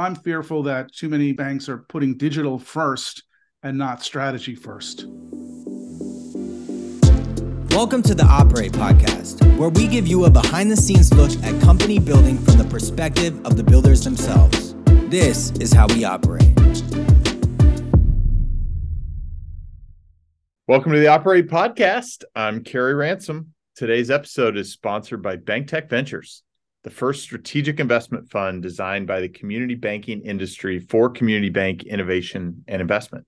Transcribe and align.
I'm 0.00 0.14
fearful 0.14 0.62
that 0.62 0.94
too 0.94 1.10
many 1.10 1.34
banks 1.34 1.68
are 1.68 1.76
putting 1.76 2.16
digital 2.16 2.58
first 2.58 3.22
and 3.62 3.76
not 3.76 4.02
strategy 4.02 4.54
first. 4.54 5.04
Welcome 7.76 8.02
to 8.04 8.14
the 8.14 8.24
Operate 8.26 8.72
Podcast, 8.72 9.44
where 9.58 9.68
we 9.68 9.86
give 9.86 10.08
you 10.08 10.24
a 10.24 10.30
behind 10.30 10.70
the 10.70 10.76
scenes 10.78 11.12
look 11.12 11.30
at 11.44 11.60
company 11.60 11.98
building 11.98 12.38
from 12.38 12.56
the 12.56 12.64
perspective 12.64 13.44
of 13.44 13.58
the 13.58 13.62
builders 13.62 14.02
themselves. 14.02 14.74
This 15.10 15.50
is 15.60 15.70
how 15.70 15.86
we 15.88 16.02
operate. 16.02 16.56
Welcome 20.66 20.92
to 20.92 20.98
the 20.98 21.08
Operate 21.08 21.46
Podcast. 21.48 22.24
I'm 22.34 22.64
Carey 22.64 22.94
Ransom. 22.94 23.52
Today's 23.76 24.10
episode 24.10 24.56
is 24.56 24.72
sponsored 24.72 25.22
by 25.22 25.36
BankTech 25.36 25.90
Ventures, 25.90 26.42
the 26.82 26.90
first 26.90 27.22
strategic 27.22 27.78
investment 27.78 28.30
fund 28.30 28.62
designed 28.62 29.06
by 29.06 29.20
the 29.20 29.28
community 29.28 29.74
banking 29.74 30.22
industry 30.22 30.78
for 30.78 31.10
community 31.10 31.50
bank 31.50 31.84
innovation 31.84 32.64
and 32.66 32.80
investment. 32.80 33.26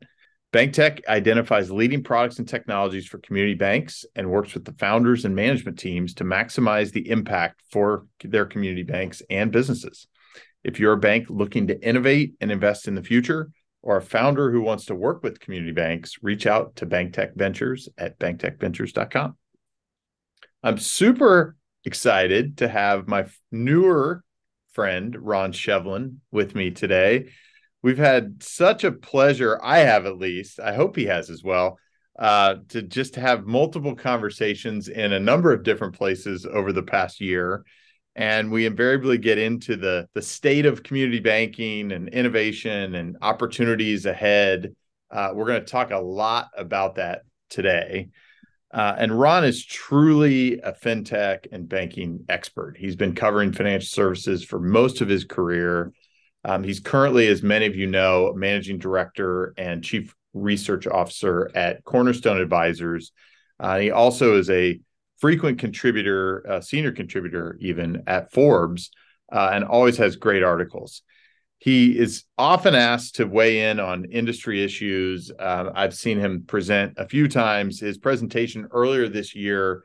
BankTech 0.53 1.07
identifies 1.07 1.71
leading 1.71 2.03
products 2.03 2.39
and 2.39 2.47
technologies 2.47 3.07
for 3.07 3.19
community 3.19 3.55
banks 3.55 4.05
and 4.15 4.31
works 4.31 4.53
with 4.53 4.65
the 4.65 4.75
founders 4.75 5.25
and 5.25 5.35
management 5.35 5.79
teams 5.79 6.15
to 6.15 6.25
maximize 6.25 6.93
the 6.93 7.09
impact 7.09 7.63
for 7.71 8.07
their 8.23 8.45
community 8.45 8.83
banks 8.83 9.23
and 9.31 9.51
businesses. 9.51 10.07
If 10.63 10.79
you're 10.79 10.93
a 10.93 10.99
bank 10.99 11.27
looking 11.29 11.69
to 11.69 11.87
innovate 11.87 12.35
and 12.41 12.53
invest 12.53 12.87
in 12.87 12.95
the 12.95 13.03
future, 13.03 13.51
or 13.83 13.97
a 13.97 14.03
founder 14.03 14.51
who 14.51 14.61
wants 14.61 14.87
to 14.87 14.95
work 14.95 15.23
with 15.23 15.41
community 15.41 15.73
banks, 15.73 16.23
reach 16.23 16.47
out 16.47 16.77
to 16.77 16.87
BankTech 16.87 17.35
Ventures 17.35 17.89
at 17.99 18.19
banktechventures.com. 18.19 19.37
I'm 20.63 20.79
super 20.79 21.57
excited 21.85 22.59
to 22.59 22.69
have 22.69 23.09
my 23.09 23.27
newer 23.51 24.23
friend, 24.73 25.17
Ron 25.19 25.53
Shevlin, 25.53 26.17
with 26.31 26.55
me 26.55 26.71
today. 26.71 27.31
We've 27.83 27.99
had 27.99 28.43
such 28.43 28.85
a 28.85 28.93
pleasure, 28.93 29.59
I 29.63 29.79
have 29.79 30.07
at 30.07 30.19
least, 30.19 30.61
I 30.61 30.73
hope 30.75 30.97
he 30.97 31.07
has 31.07 31.31
as 31.31 31.43
well, 31.43 31.79
uh, 32.19 32.57
to 32.69 32.83
just 32.83 33.17
have 33.17 33.47
multiple 33.47 33.97
conversations 33.97 34.89
in 34.89 35.13
a 35.13 35.21
number 35.21 35.53
of 35.53 35.65
different 35.65 35.97
places 35.97 36.47
over 36.47 36.73
the 36.73 36.83
past 36.83 37.21
year. 37.21 37.65
And 38.15 38.51
we 38.51 38.67
invariably 38.67 39.19
get 39.19 39.39
into 39.39 39.77
the, 39.77 40.07
the 40.15 40.23
state 40.23 40.67
of 40.67 40.83
community 40.83 41.21
banking 41.21 41.93
and 41.93 42.09
innovation 42.11 42.95
and 42.95 43.17
opportunities 43.23 44.07
ahead. 44.07 44.75
Uh, 45.11 45.31
we're 45.35 45.47
going 45.47 45.65
to 45.65 45.71
talk 45.71 45.91
a 45.91 45.99
lot 45.99 46.51
about 46.57 46.97
that 46.97 47.23
today. 47.49 48.11
Uh, 48.73 48.95
and 48.97 49.19
Ron 49.19 49.45
is 49.45 49.65
truly 49.65 50.59
a 50.61 50.73
fintech 50.73 51.47
and 51.53 51.69
banking 51.69 52.25
expert. 52.29 52.77
He's 52.79 52.97
been 52.97 53.15
covering 53.15 53.53
financial 53.53 53.89
services 53.89 54.43
for 54.43 54.59
most 54.59 55.01
of 55.03 55.09
his 55.09 55.25
career. 55.25 55.93
Um, 56.45 56.65
he's 56.65 56.81
currently, 56.81 57.29
as 57.29 57.43
many 57.43 57.67
of 57.67 57.77
you 57.77 57.87
know, 57.87 58.33
managing 58.35 58.79
director 58.79 59.53
and 59.59 59.85
chief 59.85 60.15
research 60.33 60.87
officer 60.87 61.51
at 61.55 61.85
Cornerstone 61.85 62.41
Advisors. 62.41 63.13
Uh, 63.61 63.79
he 63.79 63.91
also 63.91 64.39
is 64.39 64.49
a 64.49 64.81
frequent 65.19 65.59
contributor, 65.59 66.45
uh, 66.49 66.61
senior 66.61 66.93
contributor, 66.93 67.57
even 67.61 68.03
at 68.07 68.33
Forbes, 68.33 68.91
uh, 69.31 69.51
and 69.53 69.65
always 69.65 69.99
has 69.99 70.17
great 70.17 70.43
articles. 70.43 71.03
He 71.63 71.97
is 71.97 72.25
often 72.37 72.75
asked 72.75 73.15
to 73.17 73.25
weigh 73.25 73.71
in 73.71 73.79
on 73.79 74.07
industry 74.07 74.65
issues. 74.65 75.31
Uh, 75.39 75.71
I've 75.73 75.95
seen 75.95 76.19
him 76.19 76.43
present 76.45 76.95
a 76.97 77.07
few 77.07 77.29
times. 77.29 77.79
His 77.79 77.99
presentation 77.99 78.67
earlier 78.73 79.09
this 79.09 79.37
year 79.37 79.85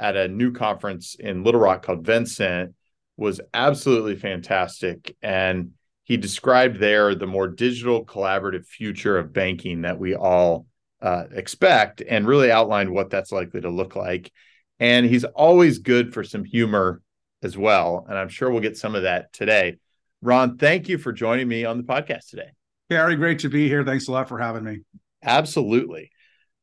at 0.00 0.16
a 0.16 0.26
new 0.26 0.52
conference 0.52 1.16
in 1.16 1.44
Little 1.44 1.60
Rock 1.60 1.82
called 1.82 2.02
Vencent 2.02 2.74
was 3.18 3.42
absolutely 3.52 4.16
fantastic. 4.16 5.18
And 5.20 5.72
he 6.04 6.16
described 6.16 6.80
there 6.80 7.14
the 7.14 7.26
more 7.26 7.46
digital 7.46 8.06
collaborative 8.06 8.64
future 8.64 9.18
of 9.18 9.34
banking 9.34 9.82
that 9.82 9.98
we 9.98 10.14
all 10.14 10.64
uh, 11.02 11.24
expect 11.30 12.00
and 12.00 12.26
really 12.26 12.50
outlined 12.50 12.88
what 12.88 13.10
that's 13.10 13.32
likely 13.32 13.60
to 13.60 13.68
look 13.68 13.96
like. 13.96 14.32
And 14.80 15.04
he's 15.04 15.24
always 15.24 15.80
good 15.80 16.14
for 16.14 16.24
some 16.24 16.44
humor 16.44 17.02
as 17.42 17.58
well. 17.58 18.06
And 18.08 18.16
I'm 18.16 18.30
sure 18.30 18.50
we'll 18.50 18.62
get 18.62 18.78
some 18.78 18.94
of 18.94 19.02
that 19.02 19.30
today. 19.34 19.76
Ron, 20.20 20.58
thank 20.58 20.88
you 20.88 20.98
for 20.98 21.12
joining 21.12 21.46
me 21.48 21.64
on 21.64 21.76
the 21.76 21.84
podcast 21.84 22.30
today. 22.30 22.50
Gary, 22.90 23.16
great 23.16 23.40
to 23.40 23.48
be 23.48 23.68
here. 23.68 23.84
Thanks 23.84 24.08
a 24.08 24.12
lot 24.12 24.28
for 24.28 24.38
having 24.38 24.64
me. 24.64 24.80
Absolutely. 25.22 26.10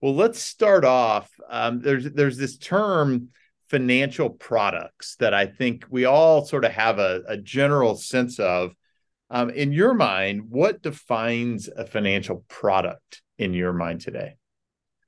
Well, 0.02 0.16
let's 0.16 0.40
start 0.42 0.84
off. 0.84 1.30
Um, 1.50 1.80
there's 1.80 2.12
there's 2.12 2.38
this 2.38 2.58
term 2.58 3.30
financial 3.70 4.30
products 4.30 5.16
that 5.18 5.34
I 5.34 5.46
think 5.46 5.86
we 5.90 6.06
all 6.06 6.46
sort 6.46 6.66
of 6.66 6.72
have 6.72 7.00
a, 7.00 7.24
a 7.28 7.38
general 7.38 7.96
sense 7.96 8.40
of. 8.40 8.74
Um, 9.32 9.50
in 9.50 9.72
your 9.72 9.96
mind, 9.96 10.50
what 10.50 10.84
defines 10.84 11.68
a 11.68 11.86
financial 11.86 12.46
product 12.48 13.24
in 13.40 13.54
your 13.54 13.74
mind 13.74 14.02
today? 14.02 14.36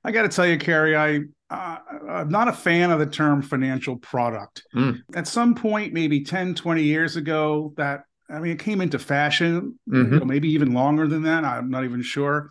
I 0.02 0.10
got 0.10 0.22
to 0.22 0.28
tell 0.28 0.46
you, 0.46 0.58
Carey, 0.58 0.96
I 0.96 1.20
uh, 1.50 1.78
I'm 2.08 2.28
not 2.28 2.48
a 2.48 2.52
fan 2.52 2.90
of 2.90 2.98
the 2.98 3.06
term 3.06 3.42
financial 3.42 3.96
product. 3.96 4.64
Mm. 4.74 5.02
At 5.14 5.26
some 5.26 5.54
point, 5.54 5.92
maybe 5.92 6.24
10, 6.24 6.54
20 6.54 6.82
years 6.82 7.16
ago, 7.16 7.72
that 7.76 8.04
I 8.30 8.40
mean, 8.40 8.52
it 8.52 8.58
came 8.58 8.80
into 8.80 8.98
fashion, 8.98 9.78
mm-hmm. 9.88 10.14
you 10.14 10.20
know, 10.20 10.26
maybe 10.26 10.48
even 10.50 10.74
longer 10.74 11.06
than 11.06 11.22
that. 11.22 11.44
I'm 11.44 11.70
not 11.70 11.84
even 11.84 12.02
sure. 12.02 12.50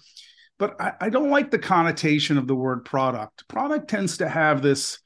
But 0.57 0.81
I, 0.81 0.93
I, 1.01 1.09
don't 1.09 1.29
like 1.29 1.51
the 1.51 1.59
connotation 1.59 2.37
of 2.37 2.47
the 2.47 2.55
word 2.55 2.83
product. 2.83 3.47
Product 3.47 3.87
tends 3.87 4.17
to 4.17 4.27
have 4.27 4.63
this 4.63 4.99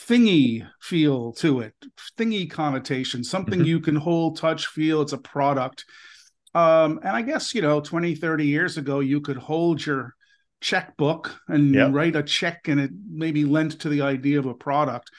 thingy 0.00 0.68
feel 0.80 1.32
to 1.34 1.60
it, 1.60 1.74
thingy 2.18 2.50
connotation, 2.50 3.22
something 3.22 3.60
mm-hmm. 3.60 3.68
you 3.68 3.80
can 3.80 3.94
hold, 3.94 4.38
touch, 4.38 4.66
feel. 4.66 5.02
It's 5.02 5.12
a 5.12 5.18
product. 5.18 5.84
Um, 6.54 6.98
and 7.02 7.16
I 7.16 7.22
guess, 7.22 7.54
you 7.54 7.62
know, 7.62 7.80
20, 7.80 8.16
30 8.16 8.46
years 8.46 8.76
ago, 8.76 9.00
you 9.00 9.20
could 9.20 9.36
hold 9.36 9.84
your 9.84 10.14
checkbook 10.60 11.40
and 11.48 11.74
yep. 11.74 11.92
write 11.92 12.16
a 12.16 12.22
check 12.22 12.68
and 12.68 12.80
it 12.80 12.90
maybe 13.10 13.44
lent 13.44 13.80
to 13.80 13.88
the 13.88 14.02
idea 14.02 14.38
of 14.38 14.46
a 14.46 14.54
product. 14.54 15.10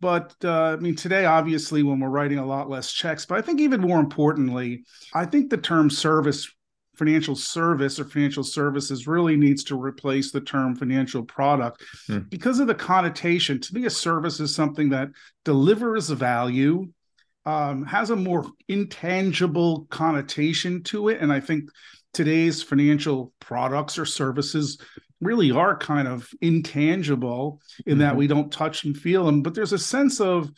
But 0.00 0.34
uh, 0.44 0.74
I 0.74 0.76
mean, 0.76 0.94
today, 0.94 1.24
obviously, 1.24 1.82
when 1.82 2.00
we're 2.00 2.08
writing 2.08 2.38
a 2.38 2.46
lot 2.46 2.68
less 2.68 2.92
checks, 2.92 3.24
but 3.24 3.38
I 3.38 3.42
think 3.42 3.60
even 3.60 3.80
more 3.80 3.98
importantly, 3.98 4.84
I 5.14 5.24
think 5.24 5.48
the 5.48 5.56
term 5.56 5.88
service, 5.88 6.50
financial 6.96 7.34
service 7.34 7.98
or 7.98 8.04
financial 8.04 8.44
services 8.44 9.06
really 9.06 9.36
needs 9.36 9.64
to 9.64 9.80
replace 9.80 10.32
the 10.32 10.40
term 10.40 10.74
financial 10.74 11.22
product 11.22 11.82
hmm. 12.06 12.18
because 12.28 12.60
of 12.60 12.66
the 12.66 12.74
connotation. 12.74 13.60
To 13.60 13.74
me, 13.74 13.86
a 13.86 13.90
service 13.90 14.38
is 14.38 14.54
something 14.54 14.90
that 14.90 15.08
delivers 15.44 16.10
value, 16.10 16.88
um, 17.46 17.84
has 17.86 18.10
a 18.10 18.16
more 18.16 18.44
intangible 18.68 19.86
connotation 19.88 20.82
to 20.84 21.08
it. 21.08 21.20
And 21.20 21.32
I 21.32 21.40
think 21.40 21.70
today's 22.12 22.62
financial 22.62 23.32
products 23.40 23.98
or 23.98 24.04
services 24.04 24.78
really 25.20 25.50
are 25.50 25.76
kind 25.76 26.06
of 26.06 26.28
intangible 26.40 27.60
in 27.86 27.94
mm-hmm. 27.94 28.00
that 28.02 28.16
we 28.16 28.26
don't 28.26 28.52
touch 28.52 28.84
and 28.84 28.96
feel 28.96 29.24
them 29.24 29.42
but 29.42 29.54
there's 29.54 29.72
a 29.72 29.78
sense 29.78 30.20
of 30.20 30.50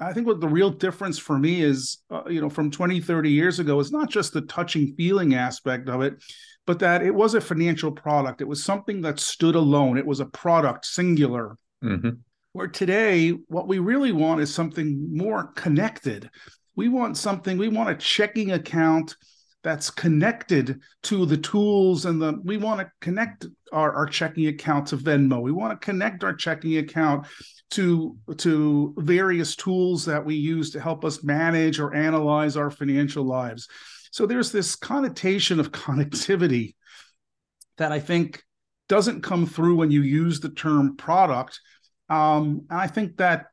i 0.00 0.12
think 0.12 0.26
what 0.26 0.40
the 0.40 0.48
real 0.48 0.70
difference 0.70 1.18
for 1.18 1.38
me 1.38 1.62
is 1.62 1.98
uh, 2.10 2.22
you 2.28 2.40
know 2.40 2.50
from 2.50 2.70
20 2.70 3.00
30 3.00 3.30
years 3.30 3.58
ago 3.58 3.78
is 3.78 3.92
not 3.92 4.10
just 4.10 4.32
the 4.32 4.40
touching 4.42 4.94
feeling 4.96 5.34
aspect 5.34 5.88
of 5.88 6.02
it 6.02 6.14
but 6.66 6.78
that 6.78 7.02
it 7.02 7.14
was 7.14 7.34
a 7.34 7.40
financial 7.40 7.92
product 7.92 8.40
it 8.40 8.48
was 8.48 8.64
something 8.64 9.00
that 9.00 9.20
stood 9.20 9.54
alone 9.54 9.96
it 9.96 10.06
was 10.06 10.20
a 10.20 10.26
product 10.26 10.86
singular 10.86 11.56
mm-hmm. 11.82 12.10
where 12.52 12.68
today 12.68 13.30
what 13.48 13.68
we 13.68 13.78
really 13.78 14.12
want 14.12 14.40
is 14.40 14.52
something 14.52 15.16
more 15.16 15.52
connected 15.54 16.30
we 16.76 16.88
want 16.88 17.16
something 17.16 17.56
we 17.56 17.68
want 17.68 17.90
a 17.90 17.94
checking 17.94 18.52
account 18.52 19.16
that's 19.64 19.90
connected 19.90 20.80
to 21.02 21.24
the 21.24 21.38
tools 21.38 22.04
and 22.04 22.20
the 22.20 22.38
we 22.44 22.58
want 22.58 22.80
to 22.80 22.90
connect 23.00 23.46
our, 23.72 23.92
our 23.94 24.06
checking 24.06 24.46
account 24.46 24.88
to 24.88 24.96
venmo. 24.96 25.40
We 25.40 25.52
want 25.52 25.80
to 25.80 25.84
connect 25.84 26.22
our 26.22 26.34
checking 26.34 26.76
account 26.76 27.26
to 27.70 28.16
to 28.36 28.94
various 28.98 29.56
tools 29.56 30.04
that 30.04 30.24
we 30.24 30.34
use 30.34 30.70
to 30.72 30.80
help 30.80 31.04
us 31.04 31.24
manage 31.24 31.80
or 31.80 31.94
analyze 31.94 32.58
our 32.58 32.70
financial 32.70 33.24
lives. 33.24 33.66
So 34.12 34.26
there's 34.26 34.52
this 34.52 34.76
connotation 34.76 35.58
of 35.58 35.72
connectivity 35.72 36.74
that 37.76 37.90
i 37.90 37.98
think 37.98 38.44
doesn't 38.88 39.22
come 39.22 39.46
through 39.46 39.76
when 39.76 39.90
you 39.90 40.02
use 40.02 40.38
the 40.38 40.50
term 40.50 40.96
product. 40.96 41.58
Um, 42.10 42.66
and 42.68 42.78
i 42.78 42.86
think 42.86 43.16
that 43.16 43.46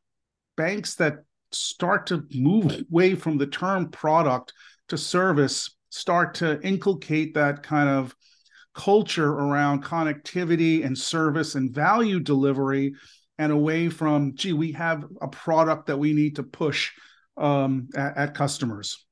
banks 0.57 0.95
that 0.95 1.19
start 1.53 2.07
to 2.07 2.27
move 2.33 2.83
away 2.91 3.15
from 3.15 3.37
the 3.37 3.47
term 3.47 3.89
product 3.89 4.53
to 4.89 4.97
service 4.97 5.75
start 5.91 6.33
to 6.35 6.59
inculcate 6.61 7.35
that 7.35 7.61
kind 7.61 7.89
of 7.89 8.15
culture 8.73 9.29
around 9.29 9.83
connectivity 9.83 10.85
and 10.85 10.97
service 10.97 11.55
and 11.55 11.71
value 11.71 12.19
delivery 12.19 12.93
and 13.37 13.51
away 13.51 13.89
from 13.89 14.33
gee 14.35 14.53
we 14.53 14.71
have 14.71 15.05
a 15.21 15.27
product 15.27 15.87
that 15.87 15.97
we 15.97 16.13
need 16.13 16.37
to 16.37 16.43
push 16.43 16.91
um, 17.37 17.89
at, 17.95 18.17
at 18.17 18.33
customers. 18.33 19.05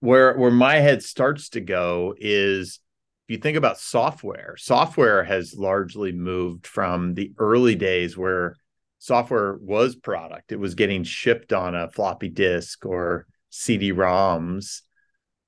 Where 0.00 0.36
where 0.36 0.50
my 0.50 0.76
head 0.76 1.02
starts 1.02 1.50
to 1.50 1.60
go 1.60 2.14
is 2.18 2.80
if 3.28 3.34
you 3.34 3.38
think 3.38 3.58
about 3.58 3.78
software 3.78 4.56
software 4.56 5.22
has 5.22 5.54
largely 5.54 6.12
moved 6.12 6.66
from 6.66 7.14
the 7.14 7.32
early 7.38 7.74
days 7.74 8.16
where 8.16 8.56
software 8.98 9.58
was 9.60 9.94
product. 9.94 10.52
It 10.52 10.60
was 10.60 10.74
getting 10.74 11.04
shipped 11.04 11.52
on 11.52 11.74
a 11.74 11.90
floppy 11.90 12.30
disk 12.30 12.86
or 12.86 13.26
cd-roms 13.50 14.80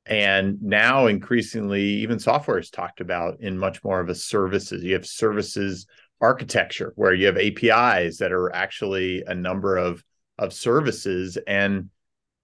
And 0.07 0.61
now 0.63 1.07
increasingly, 1.07 1.83
even 1.83 2.19
software 2.19 2.59
is 2.59 2.71
talked 2.71 3.01
about 3.01 3.41
in 3.41 3.59
much 3.59 3.83
more 3.83 4.01
of 4.01 4.09
a 4.09 4.15
services. 4.15 4.85
You 4.85 4.95
have 4.95 5.07
services 5.07 5.87
architecture 6.21 6.93
where 6.97 7.15
you 7.15 7.27
have 7.27 7.39
APIs 7.39 8.19
that 8.19 8.33
are 8.33 8.55
actually 8.55 9.23
a 9.27 9.35
number 9.35 9.77
of 9.77 10.05
of 10.39 10.53
services. 10.53 11.39
And 11.47 11.91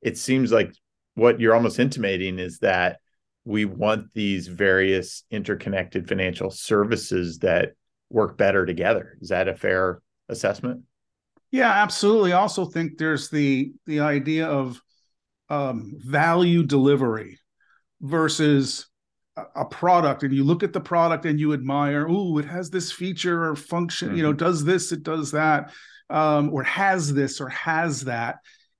it 0.00 0.16
seems 0.16 0.52
like 0.52 0.72
what 1.14 1.40
you're 1.40 1.54
almost 1.54 1.78
intimating 1.78 2.38
is 2.38 2.60
that 2.60 3.00
we 3.44 3.64
want 3.64 4.12
these 4.14 4.46
various 4.46 5.24
interconnected 5.30 6.08
financial 6.08 6.50
services 6.50 7.38
that 7.38 7.72
work 8.10 8.36
better 8.36 8.64
together. 8.64 9.18
Is 9.20 9.30
that 9.30 9.48
a 9.48 9.54
fair 9.54 10.00
assessment? 10.28 10.82
Yeah, 11.50 11.70
absolutely. 11.70 12.32
I 12.32 12.38
also 12.38 12.64
think 12.64 12.96
there's 12.96 13.28
the 13.28 13.72
the 13.86 14.00
idea 14.00 14.46
of 14.46 14.80
um, 15.48 15.94
value 15.98 16.62
delivery 16.62 17.39
versus 18.00 18.86
a, 19.54 19.64
product, 19.64 20.22
and 20.22 20.34
you 20.34 20.44
look 20.44 20.62
at 20.62 20.72
the 20.72 20.80
product 20.80 21.24
and 21.24 21.38
you 21.38 21.52
admire. 21.52 22.06
Oh, 22.08 22.38
it 22.38 22.44
has 22.44 22.70
this 22.70 22.92
feature 22.92 23.44
or 23.50 23.56
function. 23.56 24.08
Mm-hmm. 24.08 24.16
You 24.16 24.22
know, 24.24 24.30
mm-hmm. 24.30 24.44
does 24.44 24.64
this, 24.64 24.92
it 24.92 25.02
does 25.02 25.32
that, 25.32 25.72
um, 26.08 26.52
or 26.52 26.62
has 26.62 27.12
this 27.12 27.40
or 27.40 27.48
has 27.48 28.02
that. 28.02 28.36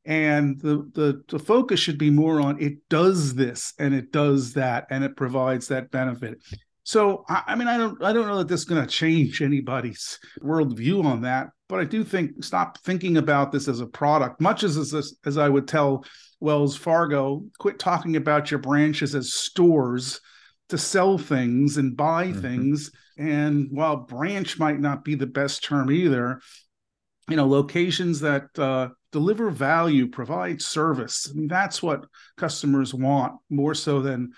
And 0.07 0.59
the, 0.61 0.91
the 0.95 1.23
the 1.29 1.39
focus 1.39 1.79
should 1.79 1.99
be 1.99 2.11
more 2.11 2.41
on 2.41 2.61
it 2.61 2.89
does 2.89 3.35
this 3.35 3.75
and 3.79 3.93
it 3.95 4.11
does 4.13 4.55
that 4.55 4.87
and 4.91 5.05
it 5.05 5.15
provides 5.15 5.69
that 5.69 5.91
benefit. 5.91 6.39
So 6.85 7.25
I, 7.29 7.43
I 7.49 7.55
mean, 7.55 7.69
I 7.69 7.77
don't 7.77 8.03
I 8.03 8.15
don't 8.15 8.27
know 8.27 8.39
that 8.39 8.49
this 8.49 8.61
is 8.61 8.67
going 8.67 8.81
to 8.81 8.89
change 8.89 9.43
anybody's 9.43 10.19
worldview 10.43 11.05
on 11.05 11.23
that, 11.23 11.51
but 11.71 11.81
I 11.81 11.85
do 11.85 12.05
think 12.05 12.45
stop 12.45 12.79
thinking 12.79 13.17
about 13.17 13.53
this 13.53 13.69
as 13.69 13.81
a 13.81 13.87
product. 13.87 14.41
Much 14.41 14.63
as 14.63 14.77
as, 14.77 15.17
as 15.25 15.39
I 15.39 15.49
would 15.49 15.67
tell 15.67 16.05
Wells 16.41 16.77
Fargo, 16.77 17.45
quit 17.59 17.79
talking 17.79 18.17
about 18.17 18.51
your 18.51 18.61
branches 18.61 19.15
as 19.15 19.33
stores 19.33 20.21
to 20.69 20.79
sell 20.79 21.17
things 21.17 21.77
and 21.79 21.97
buy 21.97 22.27
mm-hmm. 22.27 22.41
things. 22.41 22.91
And 23.17 23.69
while 23.71 23.97
branch 23.97 24.59
might 24.59 24.81
not 24.81 25.05
be 25.05 25.15
the 25.15 25.27
best 25.27 25.65
term 25.65 25.91
either, 25.91 26.41
you 27.29 27.37
know, 27.37 27.47
locations 27.47 28.21
that 28.21 28.47
uh, 28.59 28.89
deliver 29.13 29.51
value, 29.51 30.09
provide 30.09 30.61
service. 30.61 31.29
I 31.31 31.35
mean, 31.35 31.49
that's 31.49 31.83
what 31.83 32.07
customers 32.37 32.93
want 32.93 33.35
more 33.49 33.75
so 33.75 34.01
than 34.01 34.33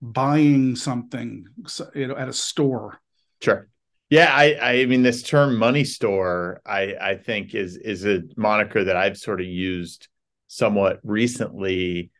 buying 0.00 0.76
something 0.76 1.46
you 1.94 2.06
know 2.06 2.16
at 2.16 2.28
a 2.28 2.32
store 2.32 3.00
sure 3.42 3.68
yeah 4.10 4.32
i 4.34 4.80
i 4.80 4.86
mean 4.86 5.02
this 5.02 5.22
term 5.22 5.56
money 5.56 5.84
store 5.84 6.60
i 6.64 6.94
i 7.00 7.14
think 7.14 7.54
is 7.54 7.76
is 7.76 8.04
a 8.04 8.22
moniker 8.36 8.84
that 8.84 8.96
i've 8.96 9.16
sort 9.16 9.40
of 9.40 9.46
used 9.46 10.08
somewhat 10.46 10.98
recently 11.02 12.10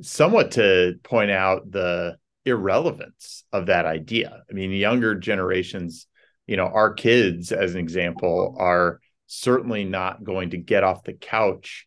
somewhat 0.00 0.52
to 0.52 0.94
point 1.02 1.30
out 1.30 1.70
the 1.70 2.16
irrelevance 2.44 3.44
of 3.52 3.66
that 3.66 3.86
idea 3.86 4.42
i 4.50 4.52
mean 4.52 4.70
younger 4.70 5.14
generations 5.14 6.06
you 6.46 6.56
know 6.56 6.66
our 6.66 6.92
kids 6.92 7.52
as 7.52 7.74
an 7.74 7.80
example 7.80 8.56
are 8.58 9.00
certainly 9.26 9.84
not 9.84 10.22
going 10.22 10.50
to 10.50 10.58
get 10.58 10.84
off 10.84 11.04
the 11.04 11.12
couch 11.12 11.86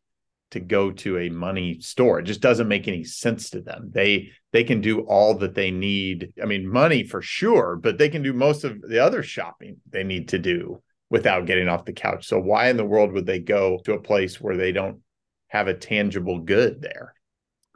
to 0.51 0.59
go 0.59 0.92
to 0.92 1.18
a 1.18 1.30
money 1.30 1.80
store. 1.80 2.19
It 2.19 2.24
just 2.24 2.42
doesn't 2.42 2.68
make 2.68 2.88
any 2.88 3.04
sense 3.04 3.50
to 3.51 3.62
them. 3.62 3.92
They 3.94 4.31
they 4.57 4.63
can 4.63 4.81
do 4.81 5.01
all 5.01 5.36
that 5.36 5.54
they 5.54 5.69
need. 5.69 6.33
I 6.42 6.48
mean, 6.48 6.68
money 6.68 7.04
for 7.04 7.21
sure, 7.21 7.75
but 7.75 8.00
they 8.00 8.09
can 8.09 8.24
do 8.24 8.33
most 8.33 8.63
of 8.63 8.81
the 8.81 8.98
other 8.98 9.21
shopping 9.21 9.77
they 9.88 10.04
need 10.04 10.30
to 10.30 10.39
do 10.39 10.81
without 11.12 11.45
getting 11.45 11.69
off 11.69 11.86
the 11.86 11.94
couch. 11.94 12.25
So 12.25 12.39
why 12.39 12.69
in 12.69 12.75
the 12.75 12.83
world 12.83 13.12
would 13.12 13.27
they 13.27 13.38
go 13.38 13.80
to 13.86 13.94
a 13.94 14.01
place 14.01 14.42
where 14.42 14.57
they 14.57 14.71
don't 14.71 15.01
have 15.50 15.68
a 15.68 15.75
tangible 15.75 16.39
good 16.39 16.81
there? 16.81 17.13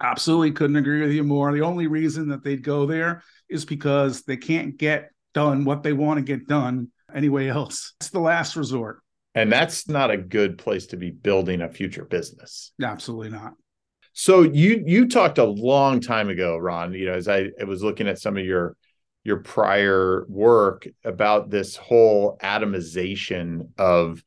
Absolutely 0.01 0.53
couldn't 0.53 0.75
agree 0.75 1.01
with 1.01 1.11
you 1.11 1.23
more. 1.23 1.53
The 1.53 1.61
only 1.61 1.85
reason 1.85 2.29
that 2.29 2.43
they'd 2.43 2.63
go 2.63 2.87
there 2.87 3.21
is 3.47 3.63
because 3.63 4.23
they 4.23 4.37
can't 4.37 4.75
get 4.75 5.11
done 5.35 5.65
what 5.65 5.83
they 5.83 5.93
want 5.93 6.17
to 6.17 6.23
get 6.23 6.47
done 6.47 6.87
anyway 7.13 7.47
else. 7.47 7.93
It's 7.99 8.09
the 8.09 8.19
last 8.19 8.55
resort 8.55 9.01
and 9.35 9.51
that's 9.51 9.87
not 9.87 10.11
a 10.11 10.17
good 10.17 10.57
place 10.57 10.87
to 10.87 10.97
be 10.97 11.09
building 11.09 11.61
a 11.61 11.69
future 11.69 12.05
business 12.05 12.73
absolutely 12.81 13.29
not 13.29 13.53
so 14.13 14.41
you 14.41 14.83
you 14.85 15.07
talked 15.07 15.37
a 15.37 15.43
long 15.43 15.99
time 15.99 16.29
ago 16.29 16.57
ron 16.57 16.93
you 16.93 17.05
know 17.05 17.13
as 17.13 17.27
i, 17.27 17.49
I 17.59 17.63
was 17.63 17.83
looking 17.83 18.07
at 18.07 18.19
some 18.19 18.37
of 18.37 18.45
your 18.45 18.75
your 19.23 19.37
prior 19.37 20.25
work 20.27 20.87
about 21.03 21.49
this 21.49 21.75
whole 21.75 22.37
atomization 22.41 23.69
of 23.77 24.23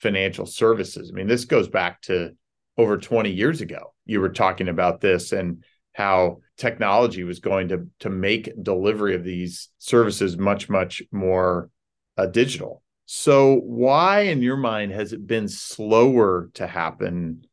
financial 0.00 0.46
services. 0.46 1.10
I 1.12 1.16
mean 1.16 1.26
this 1.26 1.44
goes 1.44 1.68
back 1.68 2.02
to 2.02 2.32
over 2.76 2.98
20 2.98 3.30
years 3.30 3.60
ago. 3.60 3.94
You 4.04 4.20
were 4.20 4.30
talking 4.30 4.68
about 4.68 5.00
this 5.00 5.32
and 5.32 5.64
how 5.92 6.40
technology 6.58 7.24
was 7.24 7.38
going 7.38 7.68
to 7.68 7.88
to 8.00 8.10
make 8.10 8.52
delivery 8.62 9.14
of 9.14 9.24
these 9.24 9.70
services 9.78 10.36
much 10.36 10.68
much 10.68 11.02
more 11.10 11.70
uh, 12.16 12.26
digital. 12.26 12.82
So, 13.06 13.56
why, 13.56 14.20
in 14.20 14.40
your 14.40 14.56
mind, 14.56 14.92
has 14.92 15.12
it 15.12 15.26
been 15.26 15.46
slower 15.46 16.48
to 16.54 16.66
happen 16.66 17.46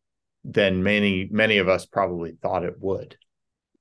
than 0.44 0.84
many 0.84 1.28
many 1.32 1.58
of 1.58 1.68
us 1.68 1.86
probably 1.86 2.34
thought 2.42 2.64
it 2.64 2.76
would? 2.80 3.16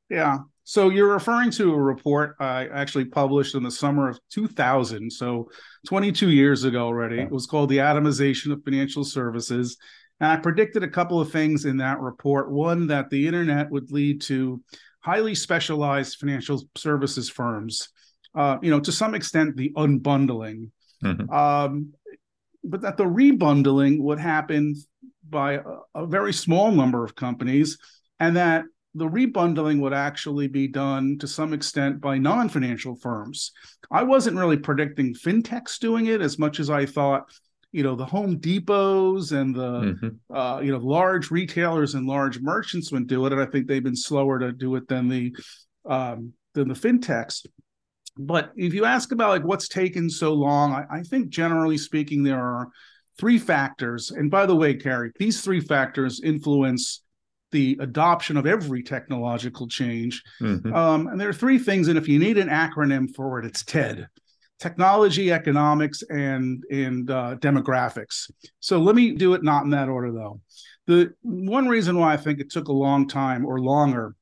Yeah. 0.09 0.39
So 0.65 0.89
you're 0.89 1.13
referring 1.13 1.51
to 1.53 1.73
a 1.73 1.81
report 1.81 2.37
I 2.39 2.69
actually 2.69 3.07
published 3.07 3.55
in 3.55 3.63
the 3.63 3.71
summer 3.71 4.09
of 4.09 4.21
2000, 4.31 5.11
so 5.11 5.51
22 5.87 6.31
years 6.31 6.65
ago 6.65 6.87
already. 6.87 7.17
Yeah. 7.17 7.25
It 7.25 7.31
was 7.31 7.47
called 7.47 7.71
The 7.71 7.79
Atomization 7.79 8.53
of 8.53 8.63
Financial 8.63 9.03
Services. 9.03 9.77
And 10.21 10.31
I 10.31 10.37
predicted 10.37 10.85
a 10.85 10.89
couple 10.89 11.21
of 11.21 11.33
things 11.33 11.65
in 11.65 11.79
that 11.79 11.99
report. 11.99 12.53
One, 12.53 12.87
that 12.89 13.11
the 13.11 13.27
internet 13.27 13.71
would 13.71 13.91
lead 13.91 14.21
to 14.23 14.63
highly 15.01 15.35
specialized 15.35 16.19
financial 16.19 16.63
services 16.77 17.29
firms. 17.29 17.89
Uh, 18.35 18.59
you 18.63 18.71
know, 18.71 18.81
to 18.81 18.93
some 18.93 19.15
extent, 19.15 19.57
the 19.57 19.73
unbundling 19.77 20.71
Mm-hmm. 21.03 21.31
Um, 21.31 21.93
but 22.63 22.83
that 22.83 22.97
the 22.97 23.05
rebundling 23.05 24.01
would 24.01 24.19
happen 24.19 24.75
by 25.31 25.55
a, 25.55 25.63
a, 25.95 26.07
very 26.07 26.33
small 26.33 26.71
number 26.73 27.05
of 27.05 27.15
companies, 27.15 27.79
and 28.19 28.37
that 28.37 28.65
the 28.95 29.07
rebundling 29.07 29.81
would 29.81 29.93
actually 29.93 30.49
be 30.49 30.67
done 30.67 31.17
to 31.19 31.29
some 31.29 31.53
extent 31.53 32.01
by 32.01 32.19
non 32.19 32.49
financial 32.49 32.97
firms. 32.97 33.53
I 33.91 34.03
wasn't 34.03 34.37
really 34.37 34.57
predicting 34.57 35.15
fintechs 35.15 35.79
doing 35.79 36.07
it 36.07 36.21
as 36.21 36.39
much 36.39 36.61
as 36.61 36.71
I 36.71 36.87
thought. 36.87 37.31
You 37.73 37.85
know 37.85 37.95
the 37.95 38.07
Home 38.07 38.41
Depots 38.41 39.31
and 39.31 39.55
the 39.55 39.81
mm-hmm. 39.81 40.37
uh, 40.37 40.61
you 40.61 40.73
know 40.73 40.79
large 40.79 41.31
retailers 41.31 41.95
and 41.95 42.07
large 42.07 42.41
merchants 42.41 42.91
would 42.91 43.07
do 43.07 43.25
it, 43.27 43.33
and 43.33 43.41
I 43.41 43.47
think 43.47 43.69
they've 43.69 43.83
been 43.83 43.95
slower 43.95 44.41
to 44.41 44.51
do 44.51 44.75
it 44.75 44.89
than 44.89 45.09
the 45.09 45.37
um, 45.85 46.33
than 46.55 46.67
the 46.67 46.75
fintechs 46.75 47.47
but 48.19 48.53
if 48.57 48.75
you 48.75 48.85
ask 48.85 49.13
about 49.13 49.31
like 49.31 49.45
what's 49.45 49.69
taken 49.69 50.11
so 50.11 50.35
long, 50.35 50.73
I, 50.73 50.99
I, 50.99 51.03
think 51.03 51.29
generally 51.31 51.79
speaking, 51.79 52.23
there 52.23 52.39
are 52.39 52.69
three 53.21 53.39
factors. 53.39 54.11
And 54.11 54.31
by 54.31 54.47
the 54.47 54.57
way, 54.57 54.75
Carey, 54.75 55.13
these 55.19 55.43
three 55.43 55.61
factors 55.61 56.21
influence 56.25 57.03
the 57.53 57.77
adoption 57.81 58.37
of 58.37 58.47
every 58.47 58.83
technological 58.83 59.69
change. 59.69 60.23
Mm-hmm. 60.41 60.73
Um, 60.73 61.09
and 61.09 61.21
there 61.21 61.29
are 61.29 61.35
three 61.35 61.59
things. 61.59 61.89
And 61.89 61.99
if 61.99 62.09
you 62.09 62.19
need 62.19 62.39
an 62.39 62.49
acronym 62.49 63.15
for 63.15 63.39
it, 63.39 63.45
it's 63.45 63.63
TED 63.63 64.09
technology, 64.61 65.33
economics, 65.33 66.03
and, 66.11 66.63
and 66.71 67.11
uh, 67.11 67.35
demographics. 67.41 68.31
So 68.61 68.79
let 68.79 68.95
me 68.95 69.13
do 69.13 69.33
it 69.33 69.43
not 69.43 69.65
in 69.65 69.71
that 69.71 69.89
order, 69.89 70.13
though. 70.13 70.41
The 70.87 71.15
one 71.23 71.67
reason 71.67 71.99
why 71.99 72.13
I 72.13 72.19
think 72.19 72.41
it 72.41 72.51
took 72.51 72.69
a 72.69 72.73
long 72.73 73.09
time 73.09 73.47
or 73.47 73.59
longer 73.59 74.15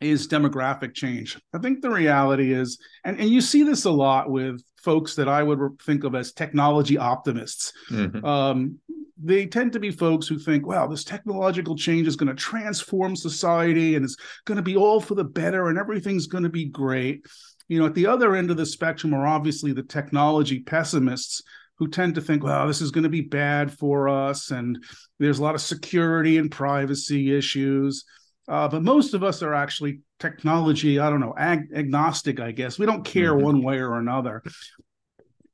is 0.00 0.28
demographic 0.28 0.94
change. 0.94 1.38
I 1.54 1.58
think 1.58 1.80
the 1.80 1.90
reality 1.90 2.52
is, 2.52 2.78
and, 3.04 3.18
and 3.18 3.28
you 3.28 3.40
see 3.40 3.62
this 3.62 3.84
a 3.84 3.90
lot 3.90 4.30
with 4.30 4.62
folks 4.82 5.14
that 5.16 5.28
I 5.28 5.42
would 5.42 5.60
think 5.84 6.04
of 6.04 6.14
as 6.14 6.32
technology 6.32 6.98
optimists. 6.98 7.72
Mm-hmm. 7.90 8.24
Um, 8.24 8.78
they 9.22 9.46
tend 9.46 9.72
to 9.72 9.80
be 9.80 9.90
folks 9.90 10.28
who 10.28 10.38
think, 10.38 10.66
well, 10.66 10.88
this 10.88 11.04
technological 11.04 11.74
change 11.74 12.06
is 12.06 12.16
going 12.16 12.28
to 12.28 12.34
transform 12.34 13.16
society 13.16 13.94
and 13.94 14.04
it's 14.04 14.16
going 14.44 14.56
to 14.56 14.62
be 14.62 14.76
all 14.76 15.00
for 15.00 15.14
the 15.14 15.24
better 15.24 15.68
and 15.68 15.78
everything's 15.78 16.26
going 16.26 16.44
to 16.44 16.50
be 16.50 16.66
great. 16.66 17.24
You 17.68 17.80
know, 17.80 17.86
at 17.86 17.94
the 17.94 18.06
other 18.06 18.36
end 18.36 18.50
of 18.50 18.58
the 18.58 18.66
spectrum 18.66 19.14
are 19.14 19.26
obviously 19.26 19.72
the 19.72 19.82
technology 19.82 20.60
pessimists 20.60 21.42
who 21.78 21.88
tend 21.88 22.14
to 22.14 22.20
think, 22.20 22.42
well, 22.42 22.66
this 22.66 22.80
is 22.80 22.90
going 22.90 23.04
to 23.04 23.10
be 23.10 23.22
bad 23.22 23.72
for 23.72 24.08
us. 24.08 24.50
And 24.50 24.82
there's 25.18 25.38
a 25.38 25.42
lot 25.42 25.54
of 25.54 25.60
security 25.60 26.38
and 26.38 26.50
privacy 26.50 27.36
issues. 27.36 28.04
Uh, 28.48 28.68
but 28.68 28.82
most 28.82 29.14
of 29.14 29.24
us 29.24 29.42
are 29.42 29.54
actually 29.54 30.00
technology, 30.20 30.98
I 30.98 31.10
don't 31.10 31.20
know, 31.20 31.34
ag- 31.36 31.72
agnostic, 31.74 32.38
I 32.40 32.52
guess. 32.52 32.78
We 32.78 32.86
don't 32.86 33.04
care 33.04 33.32
mm-hmm. 33.32 33.44
one 33.44 33.62
way 33.62 33.78
or 33.78 33.98
another. 33.98 34.42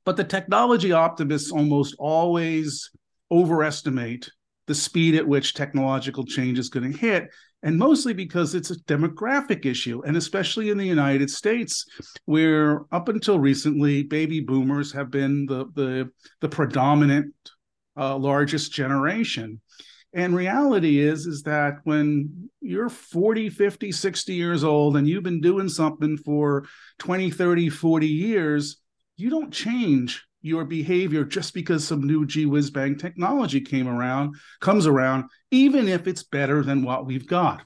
But 0.05 0.17
the 0.17 0.23
technology 0.23 0.91
optimists 0.91 1.51
almost 1.51 1.95
always 1.97 2.91
overestimate 3.31 4.29
the 4.67 4.75
speed 4.75 5.15
at 5.15 5.27
which 5.27 5.53
technological 5.53 6.25
change 6.25 6.59
is 6.59 6.69
going 6.69 6.91
to 6.91 6.97
hit 6.97 7.29
and 7.63 7.77
mostly 7.77 8.13
because 8.13 8.53
it's 8.53 8.71
a 8.71 8.79
demographic 8.81 9.65
issue 9.65 10.01
and 10.05 10.15
especially 10.15 10.69
in 10.69 10.77
the 10.77 10.85
united 10.85 11.29
states 11.29 11.85
where 12.25 12.81
up 12.91 13.09
until 13.09 13.39
recently 13.39 14.03
baby 14.03 14.39
boomers 14.39 14.91
have 14.91 15.09
been 15.09 15.45
the 15.47 15.65
the, 15.73 16.09
the 16.41 16.49
predominant 16.49 17.33
uh, 17.97 18.15
largest 18.15 18.71
generation 18.71 19.59
And 20.13 20.35
reality 20.35 20.99
is 20.99 21.25
is 21.25 21.41
that 21.43 21.77
when 21.83 22.49
you're 22.61 22.89
40, 22.89 23.49
50, 23.49 23.91
60 23.91 24.33
years 24.33 24.63
old 24.63 24.95
and 24.95 25.07
you've 25.07 25.23
been 25.23 25.41
doing 25.41 25.67
something 25.67 26.17
for 26.17 26.65
20, 26.99 27.31
30, 27.31 27.69
40 27.69 28.07
years, 28.07 28.77
you 29.17 29.29
don't 29.29 29.51
change 29.51 30.23
your 30.41 30.65
behavior 30.65 31.23
just 31.23 31.53
because 31.53 31.87
some 31.87 32.05
new 32.05 32.25
gee 32.25 32.45
whiz 32.45 32.69
bang 32.69 32.97
technology 32.97 33.61
came 33.61 33.87
around, 33.87 34.35
comes 34.59 34.85
around, 34.85 35.23
even 35.51 35.87
if 35.87 36.05
it's 36.05 36.23
better 36.23 36.61
than 36.61 36.83
what 36.83 37.05
we've 37.05 37.27
got. 37.27 37.65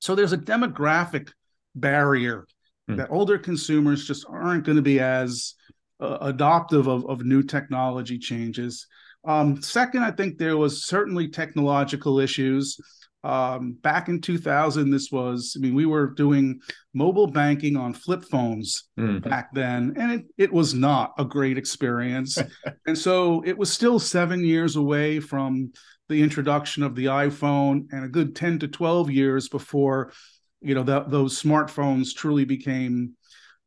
So 0.00 0.14
there's 0.14 0.32
a 0.32 0.38
demographic 0.38 1.30
barrier 1.74 2.46
hmm. 2.88 2.96
that 2.96 3.10
older 3.10 3.38
consumers 3.38 4.04
just 4.04 4.26
aren't 4.28 4.64
going 4.64 4.76
to 4.76 4.82
be 4.82 5.00
as 5.00 5.54
uh, 6.00 6.18
adoptive 6.20 6.88
of, 6.88 7.06
of 7.06 7.24
new 7.24 7.42
technology 7.42 8.18
changes. 8.18 8.88
Um, 9.24 9.62
second, 9.62 10.02
I 10.02 10.10
think 10.10 10.38
there 10.38 10.56
was 10.56 10.86
certainly 10.86 11.28
technological 11.28 12.18
issues. 12.18 12.76
Um, 13.24 13.74
back 13.82 14.08
in 14.08 14.20
2000, 14.20 14.90
this 14.90 15.10
was, 15.12 15.54
I 15.56 15.60
mean, 15.60 15.74
we 15.74 15.86
were 15.86 16.08
doing 16.08 16.60
mobile 16.92 17.28
banking 17.28 17.76
on 17.76 17.94
flip 17.94 18.24
phones 18.24 18.88
mm-hmm. 18.98 19.28
back 19.28 19.54
then, 19.54 19.94
and 19.96 20.12
it, 20.12 20.24
it 20.36 20.52
was 20.52 20.74
not 20.74 21.12
a 21.18 21.24
great 21.24 21.56
experience. 21.56 22.36
and 22.86 22.98
so 22.98 23.42
it 23.46 23.56
was 23.56 23.72
still 23.72 24.00
seven 24.00 24.44
years 24.44 24.74
away 24.74 25.20
from 25.20 25.72
the 26.08 26.20
introduction 26.20 26.82
of 26.82 26.96
the 26.96 27.06
iPhone 27.06 27.86
and 27.92 28.04
a 28.04 28.08
good 28.08 28.34
10 28.34 28.58
to 28.58 28.68
12 28.68 29.10
years 29.10 29.48
before, 29.48 30.12
you 30.60 30.74
know, 30.74 30.82
that 30.82 31.10
those 31.10 31.40
smartphones 31.40 32.12
truly 32.14 32.44
became 32.44 33.14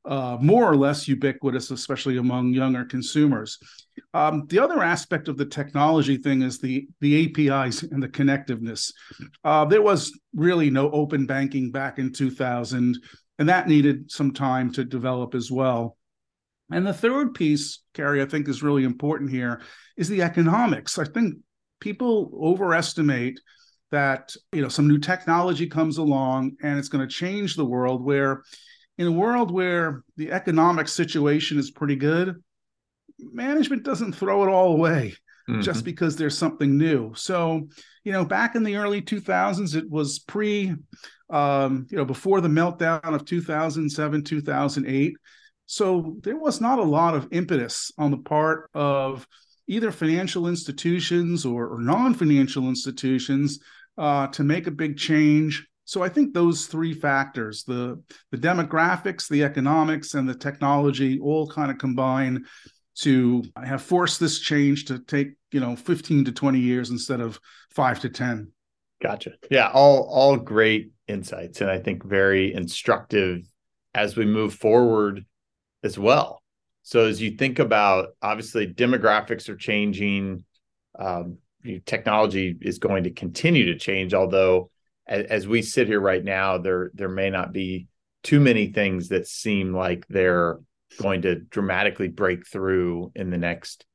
uh, 0.05 0.37
more 0.39 0.69
or 0.69 0.75
less 0.75 1.07
ubiquitous, 1.07 1.71
especially 1.71 2.17
among 2.17 2.53
younger 2.53 2.85
consumers. 2.85 3.57
Um, 4.13 4.45
the 4.47 4.59
other 4.59 4.81
aspect 4.81 5.27
of 5.27 5.37
the 5.37 5.45
technology 5.45 6.17
thing 6.17 6.41
is 6.41 6.59
the 6.59 6.87
the 7.01 7.25
APIs 7.49 7.83
and 7.83 8.01
the 8.01 8.09
connectiveness. 8.09 8.91
Uh, 9.43 9.65
there 9.65 9.81
was 9.81 10.17
really 10.33 10.69
no 10.69 10.89
open 10.91 11.25
banking 11.25 11.71
back 11.71 11.99
in 11.99 12.11
2000, 12.11 12.97
and 13.39 13.49
that 13.49 13.67
needed 13.67 14.11
some 14.11 14.33
time 14.33 14.71
to 14.73 14.83
develop 14.83 15.35
as 15.35 15.51
well. 15.51 15.97
And 16.71 16.85
the 16.85 16.93
third 16.93 17.33
piece, 17.33 17.79
Carey, 17.93 18.21
I 18.21 18.25
think 18.25 18.47
is 18.47 18.63
really 18.63 18.83
important 18.83 19.29
here 19.29 19.61
is 19.97 20.09
the 20.09 20.23
economics. 20.23 20.97
I 20.97 21.05
think 21.05 21.35
people 21.79 22.31
overestimate 22.41 23.39
that 23.91 24.35
you 24.51 24.61
know 24.61 24.69
some 24.69 24.87
new 24.87 24.97
technology 24.97 25.67
comes 25.67 25.97
along 25.97 26.53
and 26.61 26.79
it's 26.79 26.89
going 26.89 27.07
to 27.07 27.13
change 27.13 27.55
the 27.55 27.65
world 27.65 28.03
where 28.03 28.41
in 28.97 29.07
a 29.07 29.11
world 29.11 29.51
where 29.51 30.03
the 30.17 30.31
economic 30.31 30.87
situation 30.87 31.59
is 31.59 31.71
pretty 31.71 31.95
good, 31.95 32.41
management 33.19 33.83
doesn't 33.83 34.13
throw 34.13 34.43
it 34.43 34.49
all 34.49 34.73
away 34.73 35.13
mm-hmm. 35.49 35.61
just 35.61 35.85
because 35.85 36.15
there's 36.15 36.37
something 36.37 36.77
new. 36.77 37.13
So, 37.15 37.67
you 38.03 38.11
know, 38.11 38.25
back 38.25 38.55
in 38.55 38.63
the 38.63 38.75
early 38.75 39.01
2000s, 39.01 39.75
it 39.75 39.89
was 39.89 40.19
pre, 40.19 40.73
um, 41.29 41.87
you 41.89 41.97
know, 41.97 42.05
before 42.05 42.41
the 42.41 42.47
meltdown 42.47 43.13
of 43.13 43.25
2007, 43.25 44.23
2008. 44.23 45.13
So 45.67 46.17
there 46.21 46.37
was 46.37 46.61
not 46.61 46.79
a 46.79 46.83
lot 46.83 47.15
of 47.15 47.27
impetus 47.31 47.91
on 47.97 48.11
the 48.11 48.17
part 48.17 48.69
of 48.73 49.27
either 49.67 49.91
financial 49.91 50.47
institutions 50.47 51.45
or, 51.45 51.67
or 51.67 51.81
non 51.81 52.13
financial 52.13 52.69
institutions 52.69 53.59
uh, 53.97 54.27
to 54.27 54.43
make 54.43 54.67
a 54.67 54.71
big 54.71 54.97
change 54.97 55.67
so 55.85 56.01
I 56.01 56.09
think 56.09 56.33
those 56.33 56.65
three 56.65 56.93
factors, 56.93 57.63
the 57.63 58.01
the 58.31 58.37
demographics, 58.37 59.29
the 59.29 59.43
economics, 59.43 60.15
and 60.15 60.27
the 60.27 60.35
technology 60.35 61.19
all 61.19 61.47
kind 61.47 61.71
of 61.71 61.77
combine 61.77 62.45
to 62.95 63.43
have 63.61 63.81
forced 63.81 64.19
this 64.19 64.39
change 64.39 64.85
to 64.85 64.99
take, 64.99 65.33
you 65.51 65.59
know, 65.59 65.75
15 65.75 66.25
to 66.25 66.31
20 66.31 66.59
years 66.59 66.89
instead 66.89 67.21
of 67.21 67.39
five 67.69 67.99
to 68.01 68.09
10. 68.09 68.51
Gotcha. 69.01 69.33
Yeah, 69.51 69.69
all 69.73 70.03
all 70.03 70.37
great 70.37 70.91
insights 71.07 71.61
and 71.61 71.69
I 71.69 71.79
think 71.79 72.03
very 72.03 72.53
instructive 72.53 73.41
as 73.93 74.15
we 74.15 74.25
move 74.25 74.53
forward 74.53 75.25
as 75.83 75.99
well. 75.99 76.41
So 76.83 77.05
as 77.05 77.21
you 77.21 77.31
think 77.31 77.59
about 77.59 78.09
obviously 78.21 78.67
demographics 78.67 79.49
are 79.49 79.55
changing, 79.55 80.43
um, 80.97 81.37
technology 81.85 82.55
is 82.61 82.79
going 82.79 83.03
to 83.03 83.11
continue 83.11 83.65
to 83.65 83.79
change, 83.79 84.13
although 84.13 84.69
as, 85.07 85.25
as 85.25 85.47
we 85.47 85.61
sit 85.61 85.87
here 85.87 85.99
right 85.99 86.23
now, 86.23 86.57
there 86.57 86.91
there 86.93 87.09
may 87.09 87.29
not 87.29 87.51
be 87.51 87.87
too 88.23 88.39
many 88.39 88.71
things 88.71 89.09
that 89.09 89.27
seem 89.27 89.73
like 89.73 90.07
they're 90.07 90.57
going 90.95 91.23
to 91.23 91.35
dramatically 91.35 92.07
break 92.07 92.47
through 92.47 93.11
in 93.15 93.29
the 93.29 93.37
next 93.37 93.85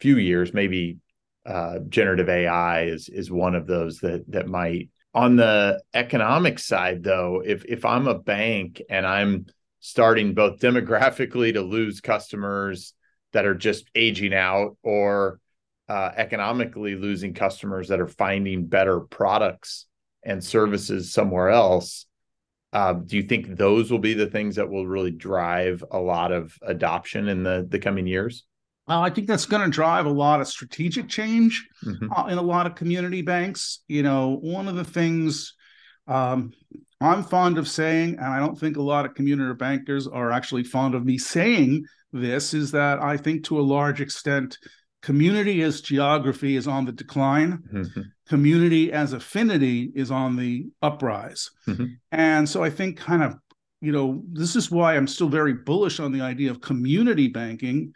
few 0.00 0.18
years. 0.18 0.52
Maybe 0.52 0.98
uh, 1.44 1.78
generative 1.88 2.28
AI 2.28 2.84
is 2.84 3.08
is 3.08 3.30
one 3.30 3.54
of 3.54 3.66
those 3.66 3.98
that 4.00 4.24
that 4.28 4.48
might. 4.48 4.90
On 5.14 5.36
the 5.36 5.82
economic 5.94 6.58
side, 6.58 7.02
though, 7.02 7.42
if 7.44 7.64
if 7.64 7.84
I'm 7.84 8.06
a 8.06 8.18
bank 8.18 8.82
and 8.90 9.06
I'm 9.06 9.46
starting 9.80 10.34
both 10.34 10.58
demographically 10.58 11.54
to 11.54 11.62
lose 11.62 12.00
customers 12.00 12.92
that 13.32 13.46
are 13.46 13.54
just 13.54 13.88
aging 13.94 14.34
out, 14.34 14.76
or 14.82 15.40
uh, 15.88 16.10
economically 16.16 16.96
losing 16.96 17.32
customers 17.32 17.88
that 17.88 18.00
are 18.00 18.08
finding 18.08 18.66
better 18.66 19.00
products 19.00 19.86
and 20.24 20.42
services 20.42 21.12
somewhere 21.12 21.50
else 21.50 22.06
uh, 22.76 22.92
do 22.92 23.16
you 23.16 23.22
think 23.22 23.56
those 23.56 23.90
will 23.90 23.98
be 23.98 24.12
the 24.12 24.26
things 24.26 24.56
that 24.56 24.68
will 24.68 24.86
really 24.86 25.10
drive 25.10 25.82
a 25.90 25.98
lot 25.98 26.30
of 26.30 26.54
adoption 26.62 27.28
in 27.28 27.42
the 27.42 27.66
the 27.70 27.78
coming 27.78 28.06
years 28.06 28.44
uh, 28.88 29.00
I 29.00 29.10
think 29.10 29.26
that's 29.26 29.46
going 29.46 29.64
to 29.64 29.70
drive 29.70 30.06
a 30.06 30.10
lot 30.10 30.40
of 30.40 30.46
strategic 30.46 31.08
change 31.08 31.66
mm-hmm. 31.84 32.12
uh, 32.12 32.26
in 32.26 32.38
a 32.38 32.42
lot 32.42 32.66
of 32.66 32.76
community 32.76 33.20
banks. 33.20 33.80
You 33.88 34.04
know, 34.04 34.38
one 34.40 34.68
of 34.68 34.76
the 34.76 34.84
things 34.84 35.54
um, 36.06 36.52
I'm 37.00 37.24
fond 37.24 37.58
of 37.58 37.68
saying, 37.68 38.16
and 38.16 38.26
I 38.26 38.38
don't 38.38 38.58
think 38.58 38.76
a 38.76 38.82
lot 38.82 39.04
of 39.04 39.14
community 39.14 39.52
bankers 39.54 40.06
are 40.06 40.30
actually 40.30 40.64
fond 40.64 40.94
of 40.94 41.04
me 41.04 41.18
saying 41.18 41.84
this, 42.12 42.54
is 42.54 42.70
that 42.72 43.02
I 43.02 43.16
think 43.16 43.44
to 43.46 43.58
a 43.58 43.62
large 43.62 44.00
extent, 44.00 44.56
community 45.06 45.62
as 45.62 45.80
geography 45.80 46.56
is 46.56 46.66
on 46.66 46.84
the 46.84 46.92
decline. 46.92 47.62
Mm-hmm 47.72 48.00
community 48.28 48.92
as 48.92 49.12
affinity 49.12 49.92
is 49.94 50.10
on 50.10 50.36
the 50.36 50.66
uprise. 50.82 51.50
Mm-hmm. 51.68 51.84
And 52.12 52.48
so 52.48 52.62
I 52.62 52.70
think 52.70 52.98
kind 52.98 53.22
of, 53.22 53.36
you 53.80 53.92
know, 53.92 54.22
this 54.32 54.56
is 54.56 54.70
why 54.70 54.96
I'm 54.96 55.06
still 55.06 55.28
very 55.28 55.54
bullish 55.54 56.00
on 56.00 56.12
the 56.12 56.22
idea 56.22 56.50
of 56.50 56.60
community 56.60 57.28
banking. 57.28 57.92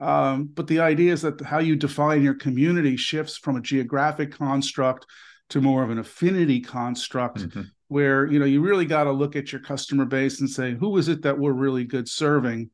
Um, 0.00 0.50
but 0.54 0.66
the 0.66 0.80
idea 0.80 1.12
is 1.12 1.22
that 1.22 1.40
how 1.40 1.58
you 1.58 1.76
define 1.76 2.22
your 2.22 2.34
community 2.34 2.96
shifts 2.96 3.36
from 3.36 3.56
a 3.56 3.60
geographic 3.60 4.32
construct 4.32 5.06
to 5.50 5.60
more 5.60 5.82
of 5.82 5.90
an 5.90 5.98
affinity 5.98 6.60
construct 6.60 7.38
mm-hmm. 7.38 7.62
where 7.88 8.26
you 8.26 8.38
know 8.38 8.46
you 8.46 8.60
really 8.60 8.86
got 8.86 9.04
to 9.04 9.12
look 9.12 9.36
at 9.36 9.52
your 9.52 9.60
customer 9.60 10.04
base 10.04 10.40
and 10.40 10.48
say 10.48 10.74
who 10.74 10.96
is 10.96 11.08
it 11.08 11.22
that 11.22 11.38
we're 11.38 11.52
really 11.52 11.84
good 11.84 12.08
serving 12.08 12.70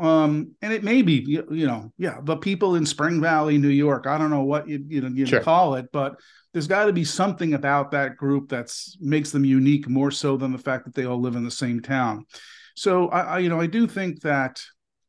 um, 0.00 0.52
and 0.62 0.72
it 0.72 0.82
may 0.82 1.02
be 1.02 1.24
you, 1.26 1.46
you 1.50 1.66
know 1.66 1.92
yeah 1.98 2.18
the 2.22 2.36
people 2.36 2.76
in 2.76 2.86
spring 2.86 3.20
valley 3.20 3.58
new 3.58 3.68
york 3.68 4.06
i 4.06 4.16
don't 4.16 4.30
know 4.30 4.44
what 4.44 4.68
you 4.68 4.84
you 4.88 5.00
know 5.00 5.08
you 5.08 5.26
sure. 5.26 5.40
call 5.40 5.74
it 5.74 5.86
but 5.92 6.16
there's 6.52 6.66
got 6.66 6.86
to 6.86 6.92
be 6.92 7.04
something 7.04 7.54
about 7.54 7.92
that 7.92 8.16
group 8.16 8.48
that's 8.48 8.96
makes 9.00 9.30
them 9.30 9.44
unique 9.44 9.88
more 9.88 10.10
so 10.10 10.36
than 10.36 10.52
the 10.52 10.58
fact 10.58 10.84
that 10.84 10.94
they 10.94 11.04
all 11.04 11.20
live 11.20 11.36
in 11.36 11.44
the 11.44 11.50
same 11.50 11.80
town. 11.80 12.26
So 12.74 13.08
I, 13.08 13.20
I 13.20 13.38
you 13.38 13.48
know 13.48 13.60
I 13.60 13.66
do 13.66 13.86
think 13.86 14.20
that 14.22 14.60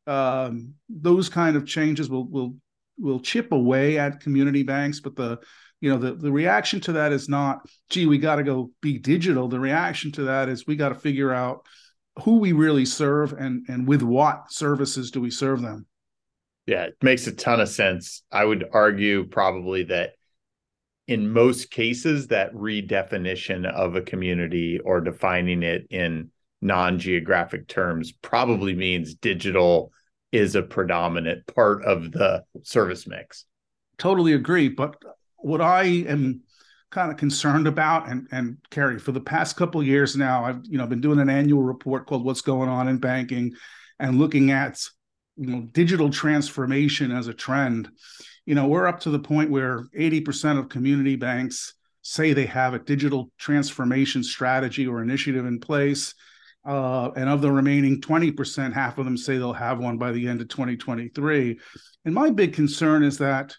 um, 0.06 0.74
those 0.88 1.28
kind 1.28 1.56
of 1.56 1.66
changes 1.66 2.08
will 2.08 2.28
will 2.28 2.54
will 2.98 3.20
chip 3.20 3.52
away 3.52 3.98
at 3.98 4.20
community 4.20 4.62
banks, 4.62 5.00
but 5.00 5.16
the 5.16 5.40
you 5.80 5.90
know 5.90 5.98
the, 5.98 6.14
the 6.14 6.30
reaction 6.30 6.80
to 6.82 6.92
that 6.92 7.12
is 7.12 7.28
not 7.28 7.58
gee 7.90 8.06
we 8.06 8.18
got 8.18 8.36
to 8.36 8.44
go 8.44 8.70
be 8.80 8.98
digital 8.98 9.48
the 9.48 9.58
reaction 9.58 10.12
to 10.12 10.22
that 10.22 10.48
is 10.48 10.64
we 10.64 10.76
got 10.76 10.90
to 10.90 10.94
figure 10.94 11.32
out 11.32 11.66
who 12.20 12.38
we 12.38 12.52
really 12.52 12.84
serve 12.84 13.32
and 13.32 13.64
and 13.68 13.86
with 13.86 14.02
what 14.02 14.52
services 14.52 15.10
do 15.10 15.20
we 15.20 15.30
serve 15.30 15.62
them. 15.62 15.86
Yeah 16.66 16.84
it 16.84 16.96
makes 17.02 17.26
a 17.26 17.32
ton 17.32 17.60
of 17.60 17.68
sense. 17.68 18.22
I 18.30 18.44
would 18.44 18.64
argue 18.72 19.24
probably 19.24 19.84
that 19.84 20.12
in 21.08 21.32
most 21.32 21.70
cases 21.70 22.28
that 22.28 22.54
redefinition 22.54 23.70
of 23.70 23.96
a 23.96 24.02
community 24.02 24.78
or 24.78 25.00
defining 25.00 25.62
it 25.62 25.86
in 25.90 26.30
non-geographic 26.60 27.66
terms 27.66 28.12
probably 28.12 28.74
means 28.74 29.14
digital 29.14 29.92
is 30.30 30.54
a 30.54 30.62
predominant 30.62 31.44
part 31.48 31.84
of 31.84 32.12
the 32.12 32.44
service 32.62 33.06
mix. 33.06 33.46
Totally 33.98 34.32
agree 34.32 34.68
but 34.68 34.96
what 35.42 35.60
i 35.60 35.84
am 35.84 36.40
kind 36.92 37.10
of 37.10 37.16
concerned 37.16 37.66
about 37.66 38.08
and 38.08 38.28
and 38.30 38.56
Carey 38.70 38.98
for 38.98 39.10
the 39.10 39.20
past 39.20 39.56
couple 39.56 39.82
years 39.82 40.14
now 40.14 40.44
I've 40.44 40.60
you 40.64 40.78
know 40.78 40.86
been 40.86 41.00
doing 41.00 41.18
an 41.18 41.30
annual 41.30 41.62
report 41.62 42.06
called 42.06 42.24
what's 42.24 42.42
going 42.42 42.68
on 42.68 42.86
in 42.86 42.98
banking 42.98 43.52
and 43.98 44.18
looking 44.18 44.52
at 44.52 44.78
you 45.36 45.48
know 45.48 45.62
digital 45.72 46.10
transformation 46.10 47.10
as 47.10 47.26
a 47.26 47.34
trend 47.34 47.90
you 48.46 48.54
know, 48.54 48.66
we're 48.66 48.86
up 48.86 49.00
to 49.00 49.10
the 49.10 49.18
point 49.18 49.50
where 49.50 49.84
80% 49.96 50.58
of 50.58 50.68
community 50.68 51.16
banks 51.16 51.74
say 52.02 52.32
they 52.32 52.46
have 52.46 52.74
a 52.74 52.80
digital 52.80 53.30
transformation 53.38 54.24
strategy 54.24 54.86
or 54.86 55.02
initiative 55.02 55.46
in 55.46 55.60
place. 55.60 56.14
Uh, 56.64 57.10
and 57.16 57.28
of 57.28 57.40
the 57.40 57.50
remaining 57.50 58.00
20%, 58.00 58.72
half 58.72 58.98
of 58.98 59.04
them 59.04 59.16
say 59.16 59.36
they'll 59.36 59.52
have 59.52 59.78
one 59.78 59.98
by 59.98 60.12
the 60.12 60.28
end 60.28 60.40
of 60.40 60.48
2023. 60.48 61.58
And 62.04 62.14
my 62.14 62.30
big 62.30 62.52
concern 62.52 63.02
is 63.02 63.18
that 63.18 63.54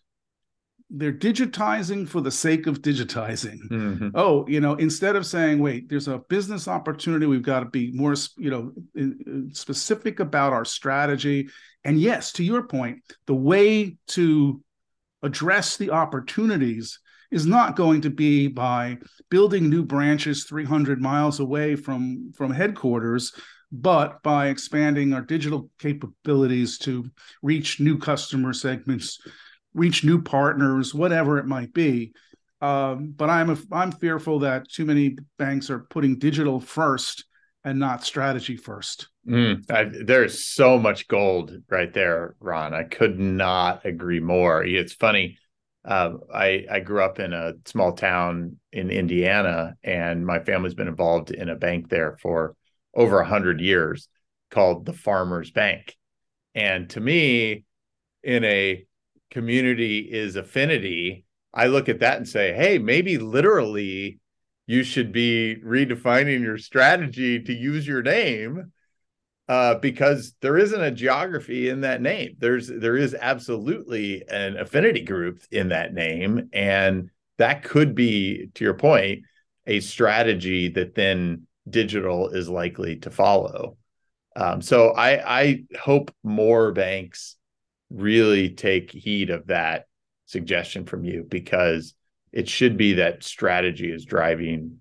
they're 0.90 1.14
digitizing 1.14 2.08
for 2.08 2.22
the 2.22 2.32
sake 2.32 2.68
of 2.68 2.82
digitizing. 2.82 3.58
Mm-hmm. 3.70 4.10
Oh, 4.14 4.46
you 4.48 4.62
know, 4.62 4.76
instead 4.76 5.16
of 5.16 5.26
saying, 5.26 5.60
"Wait, 5.60 5.90
there's 5.90 6.08
a 6.08 6.20
business 6.30 6.68
opportunity. 6.68 7.26
We've 7.26 7.42
got 7.42 7.62
to 7.62 7.66
be 7.66 7.92
more, 7.94 8.16
you 8.38 8.52
know, 8.52 9.50
specific 9.54 10.20
about 10.20 10.54
our 10.54 10.66
strategy." 10.66 11.50
And 11.84 12.00
yes, 12.00 12.32
to 12.34 12.44
your 12.44 12.64
point, 12.68 13.00
the 13.26 13.36
way 13.36 13.98
to 14.10 14.62
address 15.22 15.78
the 15.78 15.92
opportunities 15.92 17.00
is 17.32 17.46
not 17.48 17.76
going 17.76 18.02
to 18.02 18.10
be 18.12 18.48
by 18.48 18.98
building 19.30 19.70
new 19.70 19.84
branches 19.84 20.44
300 20.44 21.02
miles 21.02 21.40
away 21.40 21.76
from 21.76 22.32
from 22.36 22.52
headquarters 22.52 23.34
but 23.72 24.22
by 24.22 24.50
expanding 24.50 25.14
our 25.14 25.22
digital 25.22 25.68
capabilities 25.80 26.78
to 26.78 27.10
reach 27.42 27.80
new 27.80 27.98
customer 27.98 28.54
segments 28.54 29.20
reach 29.74 30.04
new 30.04 30.22
partners 30.22 30.94
whatever 30.94 31.38
it 31.38 31.46
might 31.46 31.74
be. 31.74 32.14
Um, 32.62 33.14
but 33.16 33.30
i'm 33.30 33.50
a, 33.50 33.58
i'm 33.74 33.92
fearful 33.92 34.40
that 34.40 34.70
too 34.70 34.86
many 34.86 35.18
banks 35.38 35.70
are 35.70 35.80
putting 35.80 36.18
digital 36.18 36.62
first 36.62 37.26
and 37.66 37.78
not 37.78 38.06
strategy 38.06 38.56
first. 38.56 39.10
Mm, 39.28 39.70
I, 39.70 39.90
there's 40.06 40.46
so 40.46 40.78
much 40.78 41.08
gold 41.08 41.52
right 41.70 41.94
there 41.94 42.36
ron. 42.40 42.74
I 42.74 42.84
could 42.84 43.20
not 43.20 43.86
agree 43.86 44.20
more. 44.20 44.64
It's 44.64 44.94
funny 44.94 45.38
uh, 45.86 46.14
I 46.34 46.66
I 46.72 46.80
grew 46.80 47.04
up 47.04 47.20
in 47.20 47.34
a 47.34 47.54
small 47.66 47.94
town 47.94 48.58
in 48.72 48.90
Indiana, 48.90 49.76
and 49.84 50.26
my 50.26 50.40
family's 50.40 50.74
been 50.74 50.88
involved 50.88 51.32
in 51.32 51.50
a 51.50 51.56
bank 51.56 51.90
there 51.90 52.18
for 52.22 52.56
over 52.94 53.20
a 53.20 53.28
hundred 53.28 53.60
years, 53.60 54.08
called 54.50 54.86
the 54.86 54.94
Farmers 54.94 55.52
Bank. 55.52 55.96
And 56.56 56.90
to 56.92 57.02
me, 57.02 57.66
in 58.24 58.44
a 58.46 58.86
community 59.34 59.98
is 60.00 60.36
affinity, 60.36 61.26
I 61.54 61.66
look 61.66 61.90
at 61.90 62.00
that 62.00 62.18
and 62.18 62.28
say, 62.28 62.54
hey, 62.54 62.78
maybe 62.78 63.18
literally 63.18 64.20
you 64.68 64.84
should 64.84 65.12
be 65.12 65.58
redefining 65.66 66.42
your 66.42 66.58
strategy 66.58 67.42
to 67.42 67.54
use 67.54 67.86
your 67.86 68.04
name 68.04 68.72
uh, 69.50 69.76
because 69.76 70.36
there 70.42 70.58
isn't 70.58 70.82
a 70.82 70.92
geography 70.92 71.68
in 71.68 71.82
that 71.82 72.02
name. 72.02 72.36
There's 72.38 72.68
there 72.68 72.96
is 72.96 73.16
absolutely 73.20 74.24
an 74.30 74.56
affinity 74.56 75.02
group 75.02 75.42
in 75.52 75.70
that 75.70 75.94
name, 75.94 76.50
and 76.54 77.10
that 77.40 77.64
could 77.64 77.96
be, 77.96 78.48
to 78.54 78.64
your 78.64 78.76
point, 78.76 79.24
a 79.66 79.80
strategy 79.80 80.70
that 80.70 80.96
then 80.96 81.48
digital 81.70 82.30
is 82.30 82.48
likely 82.48 82.98
to 82.98 83.10
follow. 83.10 83.78
Um, 84.36 84.62
so 84.62 84.92
I, 84.92 85.42
I 85.42 85.64
hope 85.80 86.14
more 86.24 86.72
banks 86.72 87.36
really 87.94 88.50
take 88.50 88.92
heed 88.92 89.30
of 89.30 89.48
that 89.48 89.86
suggestion 90.26 90.86
from 90.86 91.06
you 91.06 91.26
because 91.30 91.94
it 92.32 92.50
should 92.50 92.76
be 92.78 92.94
that 92.94 93.24
strategy 93.24 93.92
is 93.92 94.06
driving 94.06 94.80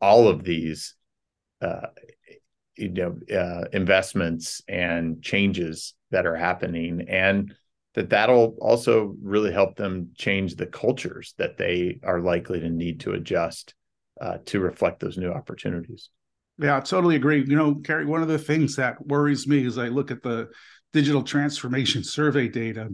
all 0.00 0.28
of 0.28 0.44
these 0.44 0.94
uh, 1.60 1.88
you 2.76 2.88
know 2.88 3.16
uh, 3.34 3.64
investments 3.72 4.62
and 4.68 5.22
changes 5.22 5.94
that 6.10 6.26
are 6.26 6.36
happening 6.36 7.06
and 7.08 7.54
that 7.94 8.10
that'll 8.10 8.56
also 8.60 9.14
really 9.20 9.52
help 9.52 9.76
them 9.76 10.10
change 10.16 10.54
the 10.54 10.66
cultures 10.66 11.34
that 11.36 11.58
they 11.58 11.98
are 12.02 12.20
likely 12.20 12.58
to 12.60 12.70
need 12.70 13.00
to 13.00 13.12
adjust 13.12 13.74
uh, 14.20 14.38
to 14.46 14.60
reflect 14.60 15.00
those 15.00 15.18
new 15.18 15.30
opportunities. 15.30 16.10
Yeah 16.58 16.76
i 16.76 16.80
totally 16.80 17.16
agree. 17.16 17.44
You 17.46 17.56
know 17.56 17.74
Carey 17.76 18.06
one 18.06 18.22
of 18.22 18.28
the 18.28 18.38
things 18.38 18.76
that 18.76 19.04
worries 19.06 19.46
me 19.46 19.66
as 19.66 19.78
i 19.78 19.88
look 19.88 20.10
at 20.10 20.22
the 20.22 20.48
digital 20.92 21.22
transformation 21.22 22.04
survey 22.04 22.48
data 22.48 22.88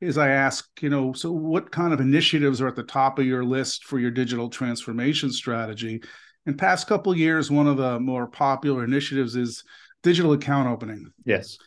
is 0.00 0.18
i 0.18 0.28
ask 0.28 0.68
you 0.82 0.88
know 0.88 1.12
so 1.12 1.30
what 1.32 1.70
kind 1.70 1.92
of 1.92 2.00
initiatives 2.00 2.60
are 2.60 2.68
at 2.68 2.76
the 2.76 2.82
top 2.82 3.18
of 3.18 3.26
your 3.26 3.44
list 3.44 3.84
for 3.84 3.98
your 3.98 4.10
digital 4.10 4.48
transformation 4.48 5.30
strategy 5.30 6.00
in 6.46 6.56
past 6.56 6.86
couple 6.86 7.16
years, 7.16 7.50
one 7.50 7.66
of 7.66 7.76
the 7.76 7.98
more 7.98 8.26
popular 8.26 8.84
initiatives 8.84 9.36
is 9.36 9.64
digital 10.02 10.32
account 10.32 10.68
opening. 10.68 11.12
Yes. 11.24 11.58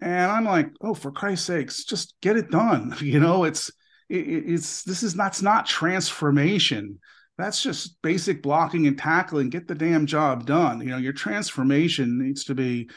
And 0.00 0.30
I'm 0.30 0.44
like, 0.44 0.70
oh, 0.82 0.92
for 0.92 1.10
Christ's 1.10 1.46
sakes, 1.46 1.84
just 1.84 2.14
get 2.20 2.36
it 2.36 2.50
done. 2.50 2.94
You 3.00 3.18
know, 3.18 3.44
it's 3.44 3.70
it, 4.08 4.18
it's 4.18 4.84
this 4.84 5.02
is 5.02 5.14
that's 5.14 5.42
not 5.42 5.66
transformation. 5.66 7.00
That's 7.38 7.62
just 7.62 8.00
basic 8.02 8.42
blocking 8.42 8.86
and 8.86 8.96
tackling. 8.96 9.50
Get 9.50 9.66
the 9.66 9.74
damn 9.74 10.06
job 10.06 10.46
done. 10.46 10.80
You 10.80 10.88
know, 10.88 10.98
your 10.98 11.12
transformation 11.12 12.18
needs 12.18 12.44
to 12.44 12.54
be, 12.54 12.88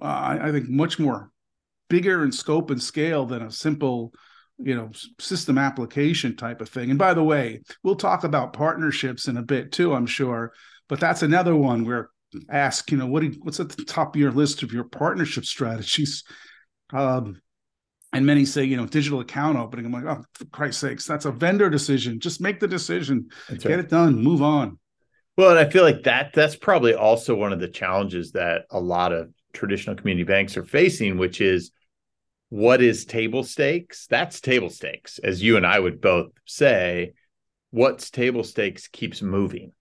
uh, 0.00 0.38
I 0.40 0.50
think, 0.50 0.68
much 0.68 0.98
more 0.98 1.30
bigger 1.92 2.24
in 2.24 2.32
scope 2.32 2.70
and 2.70 2.82
scale 2.82 3.26
than 3.26 3.42
a 3.42 3.50
simple 3.50 4.12
you 4.58 4.74
know 4.74 4.90
system 5.18 5.58
application 5.58 6.36
type 6.36 6.60
of 6.60 6.68
thing 6.68 6.90
and 6.90 6.98
by 6.98 7.12
the 7.12 7.22
way 7.22 7.60
we'll 7.82 7.96
talk 7.96 8.24
about 8.24 8.52
partnerships 8.52 9.28
in 9.28 9.36
a 9.36 9.42
bit 9.42 9.72
too 9.72 9.92
i'm 9.92 10.06
sure 10.06 10.52
but 10.88 11.00
that's 11.00 11.22
another 11.22 11.54
one 11.54 11.84
where 11.84 12.10
ask, 12.48 12.90
you 12.90 12.96
know, 12.96 13.06
what 13.06 13.22
you, 13.22 13.34
what's 13.42 13.60
at 13.60 13.68
the 13.70 13.84
top 13.84 14.14
of 14.14 14.20
your 14.20 14.30
list 14.30 14.62
of 14.62 14.72
your 14.72 14.84
partnership 14.84 15.44
strategies? 15.44 16.24
Um, 16.92 17.40
and 18.12 18.26
many 18.26 18.44
say, 18.44 18.64
you 18.64 18.76
know, 18.76 18.86
digital 18.86 19.20
account 19.20 19.56
opening. 19.56 19.86
I'm 19.86 19.92
like, 19.92 20.04
oh, 20.04 20.22
for 20.34 20.44
Christ's 20.46 20.82
sakes, 20.82 21.06
that's 21.06 21.24
a 21.24 21.32
vendor 21.32 21.70
decision. 21.70 22.20
Just 22.20 22.40
make 22.40 22.60
the 22.60 22.68
decision, 22.68 23.28
that's 23.48 23.64
get 23.64 23.76
right. 23.76 23.84
it 23.84 23.88
done, 23.88 24.22
move 24.22 24.42
on. 24.42 24.78
Well, 25.38 25.50
and 25.50 25.58
I 25.58 25.70
feel 25.70 25.82
like 25.82 26.02
that 26.02 26.34
that's 26.34 26.56
probably 26.56 26.92
also 26.92 27.34
one 27.34 27.54
of 27.54 27.60
the 27.60 27.68
challenges 27.68 28.32
that 28.32 28.66
a 28.70 28.78
lot 28.78 29.12
of 29.12 29.32
traditional 29.54 29.96
community 29.96 30.24
banks 30.24 30.58
are 30.58 30.64
facing, 30.64 31.16
which 31.16 31.40
is 31.40 31.70
what 32.52 32.82
is 32.82 33.06
table 33.06 33.44
stakes? 33.44 34.06
That's 34.08 34.42
table 34.42 34.68
stakes, 34.68 35.18
as 35.18 35.42
you 35.42 35.56
and 35.56 35.66
I 35.66 35.80
would 35.80 36.02
both 36.02 36.32
say. 36.44 37.14
What's 37.70 38.10
table 38.10 38.44
stakes 38.44 38.88
keeps 38.88 39.22
moving 39.22 39.72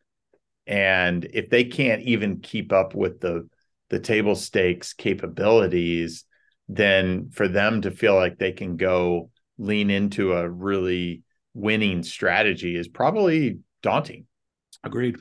and 0.66 1.28
if 1.34 1.50
they 1.50 1.66
can't 1.66 2.02
even 2.04 2.40
keep 2.40 2.72
up 2.72 2.96
with 2.96 3.20
the 3.20 3.50
the 3.90 4.00
table 4.00 4.36
stakes 4.36 4.94
capabilities 4.94 6.24
then 6.70 7.30
for 7.32 7.50
them 7.50 7.82
to 7.82 7.92
feel 7.92 8.16
like 8.16 8.38
they 8.38 8.54
can 8.54 8.78
go 8.78 9.30
lean 9.58 9.90
into 9.90 10.32
a 10.32 10.50
really 10.50 11.24
winning 11.54 12.04
strategy 12.04 12.78
is 12.78 12.88
probably 12.88 13.60
daunting 13.82 14.26
agreed 14.82 15.18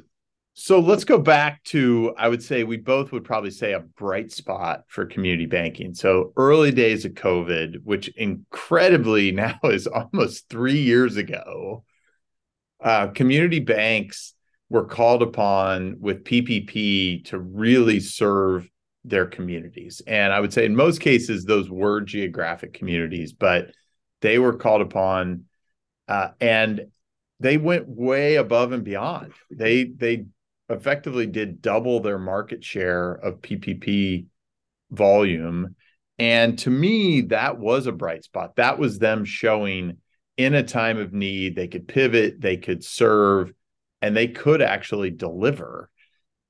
so 0.54 0.80
let's 0.80 1.04
go 1.04 1.18
back 1.18 1.62
to 1.64 2.14
i 2.18 2.28
would 2.28 2.42
say 2.42 2.64
we 2.64 2.76
both 2.76 3.12
would 3.12 3.24
probably 3.24 3.50
say 3.50 3.72
a 3.72 3.80
bright 3.80 4.32
spot 4.32 4.84
for 4.88 5.06
community 5.06 5.46
banking 5.46 5.94
so 5.94 6.32
early 6.36 6.70
days 6.70 7.04
of 7.04 7.12
covid 7.12 7.76
which 7.84 8.08
incredibly 8.16 9.32
now 9.32 9.58
is 9.64 9.86
almost 9.86 10.48
three 10.48 10.78
years 10.78 11.16
ago 11.16 11.84
uh, 12.82 13.08
community 13.08 13.60
banks 13.60 14.34
were 14.70 14.84
called 14.84 15.20
upon 15.20 15.96
with 16.00 16.24
PPP 16.24 17.24
to 17.26 17.38
really 17.38 18.00
serve 18.00 18.70
their 19.04 19.26
communities. 19.26 20.00
And 20.06 20.32
I 20.32 20.40
would 20.40 20.52
say 20.52 20.64
in 20.64 20.76
most 20.76 21.00
cases, 21.00 21.44
those 21.44 21.68
were 21.68 22.00
geographic 22.00 22.72
communities, 22.72 23.32
but 23.32 23.72
they 24.20 24.38
were 24.38 24.54
called 24.54 24.80
upon 24.80 25.44
uh, 26.08 26.28
and 26.40 26.86
they 27.40 27.56
went 27.56 27.88
way 27.88 28.36
above 28.36 28.72
and 28.72 28.84
beyond. 28.84 29.32
They 29.50 29.84
they 29.84 30.26
effectively 30.70 31.26
did 31.26 31.60
double 31.60 32.00
their 32.00 32.18
market 32.18 32.64
share 32.64 33.12
of 33.12 33.42
PPP 33.42 34.26
volume. 34.90 35.74
And 36.18 36.58
to 36.60 36.70
me, 36.70 37.22
that 37.22 37.58
was 37.58 37.86
a 37.86 37.92
bright 37.92 38.24
spot. 38.24 38.56
That 38.56 38.78
was 38.78 38.98
them 38.98 39.24
showing 39.24 39.98
in 40.36 40.54
a 40.54 40.62
time 40.62 40.98
of 40.98 41.12
need, 41.12 41.54
they 41.54 41.68
could 41.68 41.86
pivot, 41.86 42.40
they 42.40 42.56
could 42.56 42.82
serve, 42.82 43.52
and 44.00 44.16
they 44.16 44.28
could 44.28 44.62
actually 44.62 45.10
deliver. 45.10 45.90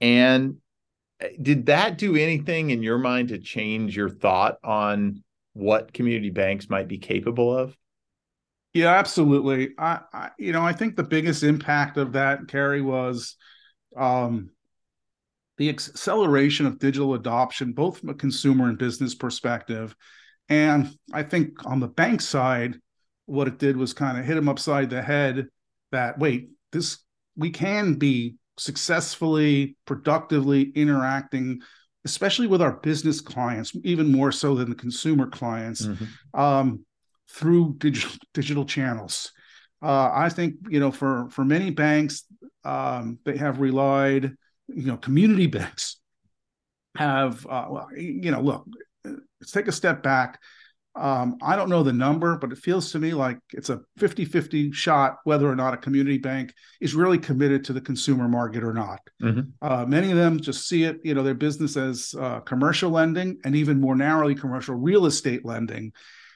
And 0.00 0.59
eh, 1.20 1.30
did 1.40 1.66
that 1.66 1.98
do 1.98 2.14
anything 2.14 2.70
in 2.70 2.85
your 2.85 2.98
mind 2.98 3.30
to 3.30 3.38
change 3.38 3.96
your 3.96 4.09
thought 4.09 4.59
on 4.62 5.24
what 5.54 5.92
community 5.92 6.30
banks 6.30 6.70
might 6.70 6.87
be 6.87 6.98
capable 6.98 7.56
of? 7.56 7.76
Yeah, 8.72 8.94
absolutely. 8.94 9.70
I, 9.76 10.00
I 10.12 10.30
you 10.38 10.52
know, 10.52 10.62
I 10.62 10.72
think 10.72 10.94
the 10.94 11.02
biggest 11.02 11.42
impact 11.42 11.96
of 11.96 12.12
that, 12.12 12.46
Carey, 12.46 12.80
was 12.80 13.35
um, 13.96 14.50
the 15.59 15.68
acceleration 15.68 16.66
of 16.66 16.79
digital 16.79 17.14
adoption, 17.14 17.72
both 17.72 17.98
from 17.98 18.09
a 18.09 18.14
consumer 18.14 18.68
and 18.68 18.79
business 18.79 19.14
perspective. 19.14 19.94
And 20.48 20.94
I 21.12 21.22
think 21.22 21.66
on 21.66 21.81
the 21.81 21.88
bank 21.88 22.20
side, 22.20 22.76
what 23.26 23.46
it 23.46 23.59
did 23.59 23.76
was 23.76 23.92
kind 23.92 24.18
of 24.18 24.24
hit 24.24 24.35
them 24.35 24.48
upside 24.48 24.90
the 24.90 25.03
head 25.03 25.48
that 25.92 26.18
wait, 26.18 26.50
this 26.72 26.98
we 27.37 27.50
can 27.50 27.94
be 27.94 28.37
successfully, 28.59 29.76
productively 29.87 30.70
interacting, 30.74 31.61
especially 32.05 32.46
with 32.46 32.61
our 32.61 32.72
business 32.72 33.20
clients, 33.20 33.72
even 33.85 34.11
more 34.11 34.33
so 34.33 34.55
than 34.55 34.68
the 34.68 34.76
consumer 34.76 35.26
clients, 35.26 35.87
mm-hmm. 35.87 36.40
um, 36.40 36.85
through 37.29 37.74
digital 37.79 38.16
digital 38.35 38.64
channels. 38.64 39.33
Uh, 39.82 40.10
I 40.12 40.28
think 40.28 40.54
you 40.68 40.80
know 40.80 40.90
for 40.90 41.28
for 41.30 41.44
many 41.44 41.70
banks, 41.70 42.24
um, 42.64 43.18
they 43.24 43.36
have 43.36 43.60
relied, 43.60 44.32
you 44.68 44.86
know, 44.86 44.96
community 44.96 45.46
banks 45.46 45.96
have, 46.96 47.46
uh, 47.46 47.66
well, 47.70 47.88
you 47.96 48.30
know, 48.30 48.40
look, 48.40 48.66
let's 49.04 49.52
take 49.52 49.68
a 49.68 49.72
step 49.72 50.02
back. 50.02 50.38
Um, 50.96 51.36
I 51.40 51.54
don't 51.54 51.70
know 51.70 51.84
the 51.84 51.92
number, 51.92 52.36
but 52.36 52.50
it 52.50 52.58
feels 52.58 52.90
to 52.92 52.98
me 52.98 53.14
like 53.14 53.38
it's 53.52 53.70
a 53.70 53.80
50 53.98 54.24
50 54.24 54.72
shot 54.72 55.18
whether 55.22 55.48
or 55.48 55.54
not 55.54 55.72
a 55.72 55.76
community 55.76 56.18
bank 56.18 56.52
is 56.80 56.96
really 56.96 57.16
committed 57.16 57.64
to 57.64 57.72
the 57.72 57.80
consumer 57.80 58.28
market 58.28 58.64
or 58.64 58.74
not. 58.74 58.98
Mm-hmm. 59.22 59.50
Uh, 59.62 59.86
many 59.86 60.10
of 60.10 60.16
them 60.16 60.40
just 60.40 60.68
see 60.68 60.82
it, 60.82 60.98
you 61.04 61.14
know, 61.14 61.22
their 61.22 61.34
business 61.34 61.76
as 61.76 62.12
uh, 62.18 62.40
commercial 62.40 62.90
lending 62.90 63.38
and 63.44 63.54
even 63.54 63.80
more 63.80 63.94
narrowly 63.94 64.34
commercial 64.34 64.74
real 64.74 65.06
estate 65.06 65.44
lending. 65.44 65.92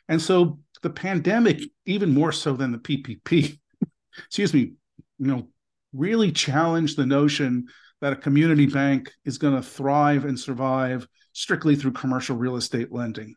And 0.09 0.23
so 0.23 0.61
the 0.85 0.91
pandemic, 0.91 1.63
even 1.87 2.15
more 2.15 2.31
so 2.31 2.53
than 2.53 2.71
the 2.71 2.79
PPP, 2.79 3.59
excuse 4.19 4.53
me, 4.55 4.75
you 5.19 5.27
know, 5.27 5.49
really 5.95 6.31
challenged 6.31 6.97
the 6.97 7.07
notion 7.07 7.67
that 8.03 8.13
a 8.13 8.17
community 8.17 8.67
bank 8.67 9.11
is 9.25 9.39
going 9.39 9.57
to 9.57 9.63
thrive 9.63 10.27
and 10.27 10.39
survive 10.39 11.09
strictly 11.33 11.75
through 11.75 11.93
commercial 11.93 12.37
real 12.37 12.57
estate 12.57 12.93
lending. 12.93 13.35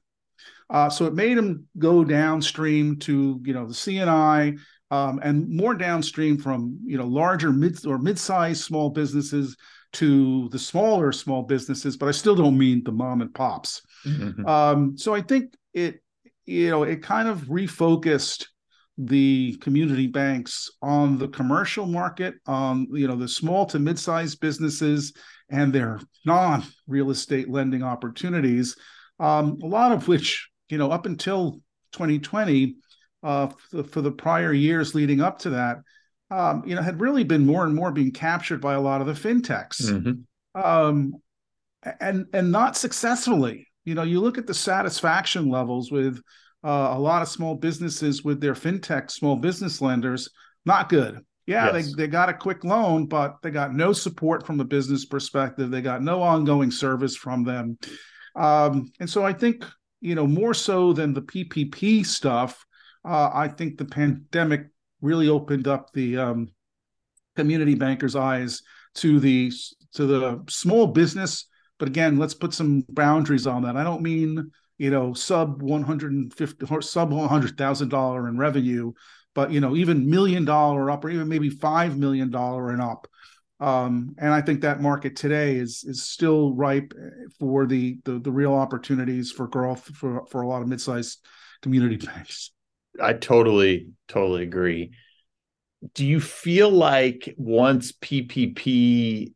Uh, 0.69 0.89
so 0.89 1.05
it 1.05 1.13
made 1.13 1.37
them 1.37 1.65
go 1.79 2.03
downstream 2.03 2.97
to 2.99 3.41
you 3.45 3.53
know 3.53 3.65
the 3.65 3.73
C&I 3.73 4.53
um, 4.91 5.19
and 5.23 5.47
more 5.47 5.73
downstream 5.73 6.37
from 6.37 6.77
you 6.83 6.97
know 6.97 7.07
larger 7.07 7.53
mid 7.53 7.85
or 7.85 7.97
mid-sized 7.97 8.61
small 8.61 8.89
businesses 8.89 9.55
to 9.93 10.49
the 10.49 10.59
smaller 10.59 11.13
small 11.13 11.43
businesses. 11.43 11.95
But 11.95 12.09
I 12.09 12.11
still 12.11 12.35
don't 12.35 12.57
mean 12.57 12.83
the 12.83 12.91
mom 12.91 13.21
and 13.21 13.33
pops. 13.33 13.81
Mm-hmm. 14.05 14.45
Um, 14.45 14.97
so 14.97 15.15
I 15.15 15.21
think 15.21 15.53
it 15.73 16.01
you 16.47 16.69
know 16.71 16.83
it 16.83 17.03
kind 17.03 17.27
of 17.27 17.41
refocused 17.43 18.47
the 18.97 19.55
community 19.61 20.07
banks 20.07 20.71
on 20.81 21.19
the 21.19 21.27
commercial 21.27 21.85
market 21.85 22.33
on 22.47 22.87
you 22.91 23.07
know 23.07 23.15
the 23.15 23.27
small 23.27 23.65
to 23.67 23.77
mid-sized 23.77 24.39
businesses 24.39 25.13
and 25.49 25.71
their 25.71 25.99
non-real 26.25 27.11
estate 27.11 27.49
lending 27.49 27.83
opportunities 27.83 28.75
um, 29.19 29.59
a 29.61 29.67
lot 29.67 29.91
of 29.91 30.07
which 30.07 30.49
you 30.69 30.77
know 30.79 30.89
up 30.89 31.05
until 31.05 31.61
2020 31.91 32.77
uh, 33.23 33.47
for, 33.69 33.83
for, 33.83 34.01
the 34.01 34.11
prior 34.11 34.53
years 34.53 34.95
leading 34.95 35.21
up 35.21 35.39
to 35.39 35.51
that 35.51 35.77
um, 36.31 36.63
you 36.65 36.75
know 36.75 36.81
had 36.81 37.01
really 37.01 37.23
been 37.23 37.45
more 37.45 37.65
and 37.65 37.75
more 37.75 37.91
being 37.91 38.11
captured 38.11 38.61
by 38.61 38.73
a 38.73 38.81
lot 38.81 39.01
of 39.01 39.07
the 39.07 39.13
fintechs 39.13 39.81
mm-hmm. 39.81 40.59
um, 40.59 41.13
and 41.99 42.25
and 42.33 42.51
not 42.51 42.75
successfully 42.75 43.67
you 43.87 43.95
know 43.95 44.03
you 44.03 44.19
look 44.19 44.37
at 44.37 44.45
the 44.45 44.53
satisfaction 44.53 45.49
levels 45.49 45.91
with 45.93 46.21
uh, 46.65 46.89
a 46.91 46.99
lot 46.99 47.21
of 47.21 47.29
small 47.29 47.55
businesses 47.55 48.21
with 48.21 48.41
their 48.41 48.53
fintech 48.53 49.09
small 49.09 49.37
business 49.37 49.81
lenders 49.81 50.29
not 50.65 50.89
good. 50.89 51.21
Yeah 51.45 51.71
yes. 51.71 51.95
they, 51.95 52.03
they 52.03 52.07
got 52.07 52.27
a 52.27 52.33
quick 52.33 52.65
loan 52.65 53.05
but 53.05 53.37
they 53.41 53.49
got 53.49 53.73
no 53.73 53.93
support 53.93 54.45
from 54.45 54.59
a 54.59 54.65
business 54.65 55.05
perspective. 55.05 55.71
They 55.71 55.81
got 55.81 56.03
no 56.03 56.21
ongoing 56.21 56.69
service 56.69 57.15
from 57.15 57.45
them. 57.45 57.77
Um, 58.35 58.91
and 58.99 59.09
so 59.09 59.25
i 59.25 59.31
think 59.31 59.65
you 60.01 60.15
know 60.15 60.27
more 60.27 60.53
so 60.53 60.91
than 60.91 61.13
the 61.13 61.21
ppp 61.21 62.05
stuff 62.05 62.63
uh, 63.03 63.31
i 63.33 63.47
think 63.47 63.77
the 63.77 63.85
pandemic 63.85 64.67
really 65.01 65.29
opened 65.29 65.67
up 65.67 65.91
the 65.93 66.17
um, 66.17 66.49
community 67.35 67.73
bankers 67.73 68.15
eyes 68.15 68.61
to 68.95 69.19
the 69.19 69.51
to 69.93 70.05
the 70.05 70.43
small 70.49 70.87
business 70.87 71.47
but 71.79 71.87
again 71.87 72.17
let's 72.17 72.33
put 72.33 72.53
some 72.53 72.83
boundaries 72.89 73.47
on 73.47 73.63
that 73.63 73.75
i 73.77 73.83
don't 73.83 74.01
mean 74.01 74.51
you 74.77 74.91
know, 74.91 75.13
sub 75.13 75.61
150 75.61 76.65
or 76.69 76.81
sub 76.81 77.11
$100,000 77.11 78.29
in 78.29 78.37
revenue, 78.37 78.93
but, 79.33 79.51
you 79.51 79.59
know, 79.59 79.75
even 79.75 80.09
million 80.09 80.45
dollar 80.45 80.91
up 80.91 81.03
or 81.03 81.09
even 81.09 81.27
maybe 81.27 81.49
$5 81.49 81.97
million 81.97 82.33
and 82.33 82.81
up. 82.81 83.07
Um, 83.59 84.15
and 84.19 84.31
I 84.31 84.41
think 84.41 84.61
that 84.61 84.81
market 84.81 85.15
today 85.15 85.55
is 85.55 85.83
is 85.83 86.03
still 86.03 86.53
ripe 86.53 86.93
for 87.39 87.65
the 87.65 87.97
the, 88.05 88.19
the 88.19 88.31
real 88.31 88.53
opportunities 88.53 89.31
for 89.31 89.47
growth 89.47 89.83
for, 89.95 90.27
for 90.27 90.43
a 90.43 90.47
lot 90.47 90.61
of 90.61 90.67
mid-sized 90.67 91.25
community 91.63 91.97
banks. 91.97 92.51
I 93.01 93.13
totally, 93.13 93.87
totally 94.07 94.43
agree. 94.43 94.91
Do 95.95 96.05
you 96.05 96.19
feel 96.19 96.69
like 96.69 97.33
once 97.35 97.93
PPP 97.93 99.33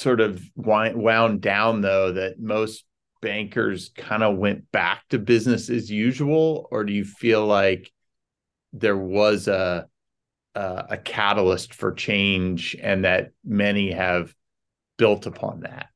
sort 0.00 0.20
of 0.20 0.42
wound 0.56 1.40
down, 1.40 1.80
though, 1.80 2.12
that 2.12 2.40
most 2.40 2.84
bankers 3.20 3.90
kind 3.96 4.22
of 4.22 4.38
went 4.38 4.70
back 4.72 5.02
to 5.10 5.18
business 5.18 5.68
as 5.70 5.90
usual, 5.90 6.68
or 6.70 6.84
do 6.84 6.92
you 6.92 7.04
feel 7.04 7.46
like 7.46 7.92
there 8.72 8.96
was 8.96 9.48
a 9.48 9.86
a, 10.54 10.86
a 10.90 10.96
catalyst 10.96 11.74
for 11.74 11.92
change, 11.92 12.76
and 12.82 13.04
that 13.04 13.30
many 13.44 13.92
have 13.92 14.34
built 14.96 15.26
upon 15.26 15.60
that? 15.60 15.86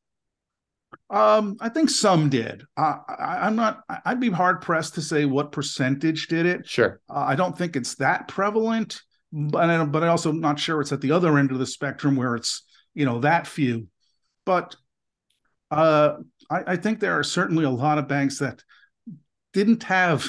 Um, 1.10 1.56
I 1.60 1.68
think 1.68 1.90
some 1.90 2.28
did. 2.28 2.64
Uh, 2.76 2.98
I, 3.08 3.46
am 3.46 3.56
not. 3.56 3.82
I'd 4.04 4.20
be 4.20 4.30
hard 4.30 4.60
pressed 4.60 4.94
to 4.94 5.02
say 5.02 5.24
what 5.24 5.52
percentage 5.52 6.28
did 6.28 6.46
it. 6.46 6.66
Sure. 6.66 7.00
Uh, 7.08 7.18
I 7.18 7.34
don't 7.34 7.56
think 7.56 7.76
it's 7.76 7.96
that 7.96 8.28
prevalent, 8.28 9.00
but 9.32 9.68
I, 9.68 9.84
but 9.84 10.02
I 10.02 10.08
also 10.08 10.32
not 10.32 10.58
sure 10.58 10.80
it's 10.80 10.92
at 10.92 11.00
the 11.00 11.12
other 11.12 11.38
end 11.38 11.50
of 11.50 11.58
the 11.58 11.66
spectrum 11.66 12.16
where 12.16 12.34
it's 12.36 12.62
you 12.94 13.04
know 13.04 13.20
that 13.20 13.46
few. 13.46 13.88
But 14.46 14.76
uh, 15.70 16.16
I, 16.50 16.72
I 16.72 16.76
think 16.76 17.00
there 17.00 17.18
are 17.18 17.24
certainly 17.24 17.64
a 17.64 17.70
lot 17.70 17.98
of 17.98 18.08
banks 18.08 18.38
that 18.38 18.62
didn't 19.52 19.82
have 19.84 20.26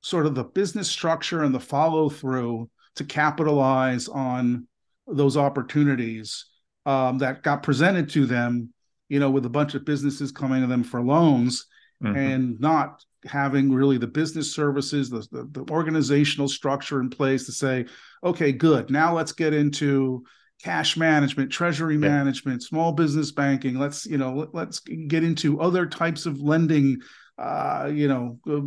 sort 0.00 0.26
of 0.26 0.34
the 0.34 0.44
business 0.44 0.90
structure 0.90 1.42
and 1.42 1.54
the 1.54 1.60
follow 1.60 2.08
through 2.08 2.70
to 2.96 3.04
capitalize 3.04 4.08
on 4.08 4.66
those 5.06 5.36
opportunities 5.36 6.46
um, 6.86 7.18
that 7.18 7.42
got 7.42 7.62
presented 7.62 8.08
to 8.10 8.26
them, 8.26 8.72
you 9.08 9.20
know, 9.20 9.30
with 9.30 9.46
a 9.46 9.50
bunch 9.50 9.74
of 9.74 9.84
businesses 9.84 10.32
coming 10.32 10.60
to 10.62 10.66
them 10.66 10.82
for 10.82 11.02
loans 11.02 11.66
mm-hmm. 12.02 12.16
and 12.16 12.60
not 12.60 13.04
having 13.24 13.72
really 13.72 13.98
the 13.98 14.06
business 14.06 14.52
services, 14.54 15.10
the, 15.10 15.26
the, 15.30 15.48
the 15.52 15.72
organizational 15.72 16.48
structure 16.48 17.00
in 17.00 17.10
place 17.10 17.46
to 17.46 17.52
say, 17.52 17.84
okay, 18.22 18.52
good, 18.52 18.90
now 18.90 19.14
let's 19.14 19.32
get 19.32 19.52
into 19.52 20.24
cash 20.62 20.96
management, 20.96 21.52
treasury 21.52 21.94
yeah. 21.94 22.00
management, 22.00 22.62
small 22.62 22.92
business 22.92 23.30
banking. 23.30 23.78
Let's 23.78 24.06
you 24.06 24.18
know 24.18 24.48
let, 24.52 24.68
us 24.68 24.80
get 24.80 25.24
into 25.24 25.60
other 25.60 25.86
types 25.86 26.26
of 26.26 26.40
lending. 26.40 27.00
Uh, 27.38 27.90
you 27.92 28.08
know, 28.08 28.38
uh, 28.50 28.60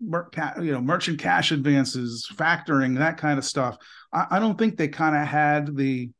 mer- 0.00 0.30
you 0.60 0.72
know, 0.72 0.80
merchant 0.80 1.18
cash 1.18 1.50
advances, 1.50 2.28
factoring, 2.34 2.98
that 2.98 3.16
kind 3.16 3.38
of 3.38 3.44
stuff. 3.44 3.76
I, 4.12 4.26
I 4.32 4.38
don't 4.38 4.56
think 4.56 4.76
they 4.76 4.88
kind 4.88 5.16
of 5.16 5.26
had 5.26 5.76
the 5.76 6.10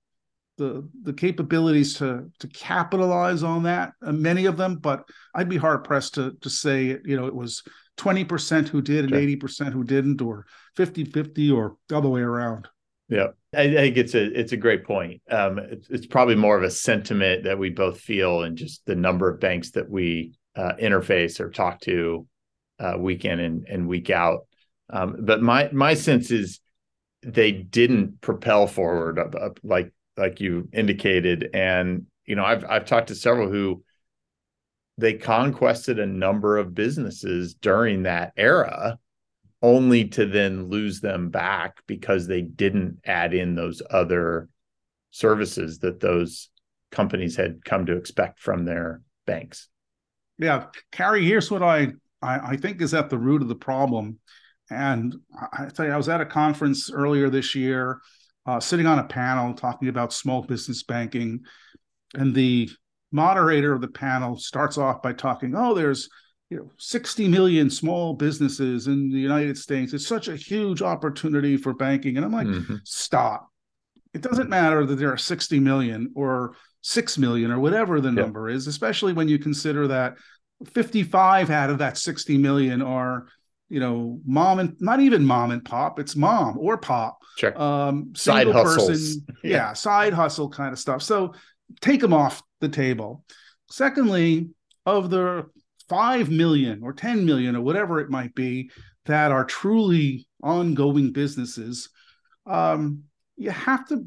the 0.58 0.88
the 1.02 1.12
capabilities 1.12 1.94
to 1.94 2.30
to 2.40 2.48
capitalize 2.48 3.42
on 3.42 3.62
that. 3.64 3.92
Uh, 4.04 4.12
many 4.12 4.46
of 4.46 4.56
them, 4.56 4.76
but 4.76 5.08
I'd 5.35 5.48
be 5.48 5.56
hard 5.56 5.85
pressed 5.85 6.14
to 6.14 6.37
to 6.40 6.50
say 6.50 6.98
you 7.04 7.16
know 7.16 7.26
it 7.26 7.35
was. 7.35 7.62
20% 7.98 8.68
who 8.68 8.80
did 8.80 9.04
and 9.04 9.12
80% 9.12 9.70
who 9.70 9.85
didn't 9.85 10.22
or 10.22 10.46
50 10.76 11.04
50 11.04 11.50
or 11.50 11.76
the 11.90 11.98
other 11.98 12.08
way 12.08 12.22
around 12.22 12.66
yeah, 13.12 13.27
I, 13.55 13.68
think 13.68 13.98
it's 13.98 14.14
a 14.14 14.25
it's 14.38 14.53
a 14.53 14.57
great 14.57 14.85
point. 14.85 15.20
Um, 15.31 15.59
it's, 15.59 15.90
it's, 15.90 16.07
probably 16.07 16.35
more 16.35 16.57
of 16.57 16.62
a 16.62 16.70
sentiment 16.70 17.44
that 17.44 17.59
we 17.59 17.68
both 17.68 18.01
feel, 18.01 18.42
and 18.42 18.57
just 18.57 18.87
the 18.87 18.94
number 18.94 19.29
of 19.29 19.38
banks 19.38 19.72
that 19.72 19.90
we 19.90 20.33
uh, 20.57 20.72
interface 20.81 21.38
or 21.38 21.51
talk 21.51 21.81
to 21.83 22.27
uh, 22.79 22.94
week 22.98 23.27
in 23.27 23.38
and, 23.38 23.66
and 23.68 23.87
week 23.87 24.09
out. 24.09 24.46
Um, 24.88 25.16
but 25.20 25.42
my 25.42 25.68
my 25.72 25.92
sense 25.92 26.31
is 26.31 26.61
they 27.22 27.53
didn't 27.53 28.22
propel 28.22 28.66
forward 28.66 29.18
up, 29.18 29.35
up, 29.35 29.61
like 29.62 29.92
like 30.16 30.40
you 30.40 30.70
indicated, 30.72 31.51
and 31.53 32.07
you 32.25 32.35
know 32.35 32.46
I've 32.46 32.64
I've 32.64 32.87
talked 32.87 33.09
to 33.09 33.14
several 33.14 33.51
who 33.51 33.85
they 34.96 35.12
conquested 35.12 35.98
a 35.98 36.07
number 36.07 36.57
of 36.57 36.75
businesses 36.75 37.53
during 37.53 38.05
that 38.05 38.33
era 38.38 38.98
only 39.62 40.09
to 40.09 40.27
then 40.27 40.68
lose 40.68 41.01
them 41.01 41.31
back 41.31 41.77
because 41.87 42.27
they 42.27 42.42
didn't 42.42 42.98
add 43.05 43.33
in 43.33 43.55
those 43.55 43.81
other 43.90 44.48
services 45.11 45.79
that 45.81 46.01
those 46.01 46.48
companies 46.90 47.37
had 47.37 47.64
come 47.64 47.87
to 47.87 47.96
expect 47.96 48.40
from 48.40 48.64
their 48.64 49.01
banks. 49.27 49.68
Yeah, 50.38 50.66
Carey, 50.90 51.25
here's 51.25 51.51
what 51.51 51.62
I, 51.62 51.92
I, 52.20 52.38
I 52.38 52.57
think 52.57 52.81
is 52.81 52.94
at 52.94 53.09
the 53.09 53.18
root 53.18 53.42
of 53.42 53.48
the 53.48 53.55
problem. 53.55 54.18
And 54.70 55.14
I 55.53 55.66
tell 55.66 55.87
you, 55.87 55.92
I 55.92 55.96
was 55.96 56.09
at 56.09 56.20
a 56.20 56.27
conference 56.27 56.90
earlier 56.90 57.31
this 57.31 57.55
year, 57.55 58.01
uh, 58.46 58.59
sitting 58.59 58.87
on 58.87 58.98
a 58.98 59.05
panel 59.05 59.55
talking 59.55 59.88
about 59.88 60.12
small 60.12 60.42
business 60.42 60.83
banking, 60.83 61.40
and 62.14 62.35
the 62.35 62.70
moderator 63.12 63.72
of 63.72 63.81
the 63.81 63.88
panel 63.88 64.37
starts 64.37 64.79
off 64.79 65.03
by 65.03 65.12
talking, 65.12 65.55
"Oh, 65.55 65.75
there's 65.75 66.09
you 66.53 66.59
know 66.59 66.71
60 66.77 67.29
million 67.29 67.71
small 67.71 68.12
businesses 68.12 68.87
in 68.87 69.11
the 69.11 69.19
United 69.19 69.57
States. 69.57 69.95
It's 69.95 70.07
such 70.07 70.29
a 70.29 70.37
huge 70.37 70.83
opportunity 70.83 71.57
for 71.57 71.73
banking. 71.73 72.17
And 72.19 72.27
I'm 72.27 72.33
like, 72.33 72.47
mm-hmm. 72.47 72.77
stop. 72.85 73.49
It 74.12 74.21
doesn't 74.21 74.51
matter 74.51 74.85
that 74.85 74.97
there 74.97 75.11
are 75.11 75.17
60 75.17 75.59
million 75.61 76.12
or 76.15 76.55
6 76.83 77.17
million 77.17 77.51
or 77.51 77.59
whatever 77.59 78.03
the 78.03 78.12
number 78.12 78.51
is, 78.51 78.67
especially 78.67 79.15
when 79.15 79.29
you 79.29 79.38
consider 79.38 79.88
that 79.88 80.17
55 80.67 81.49
out 81.49 81.71
of 81.71 81.79
that 81.79 81.97
60 81.97 82.37
million 82.37 82.83
are 82.83 83.29
you 83.71 83.81
know, 83.81 84.21
mom 84.27 84.59
and 84.59 84.77
not 84.81 85.01
even 85.01 85.25
mom 85.25 85.51
and 85.51 85.65
pop, 85.65 85.99
it's 85.99 86.15
mom 86.15 86.59
or 86.59 86.77
pop. 86.77 87.17
Sure. 87.38 87.59
Um, 87.59 88.12
side 88.15 88.47
hustles. 88.47 88.88
Person, 88.91 89.27
yeah. 89.43 89.51
yeah, 89.51 89.73
side 89.73 90.12
hustle 90.12 90.51
kind 90.51 90.75
of 90.75 90.79
stuff. 90.79 91.03
So 91.03 91.33
take 91.81 92.03
them 92.03 92.12
off 92.12 92.43
the 92.61 92.69
table. 92.69 93.25
Secondly, 93.71 94.51
of 94.85 95.09
the 95.09 95.47
5 95.92 96.31
million 96.31 96.81
or 96.83 96.94
10 96.94 97.26
million 97.26 97.55
or 97.55 97.61
whatever 97.61 98.00
it 98.00 98.09
might 98.09 98.35
be 98.35 98.70
that 99.05 99.31
are 99.31 99.44
truly 99.44 100.26
ongoing 100.42 101.12
businesses, 101.12 101.90
um, 102.46 103.02
you 103.37 103.50
have 103.50 103.87
to 103.88 104.02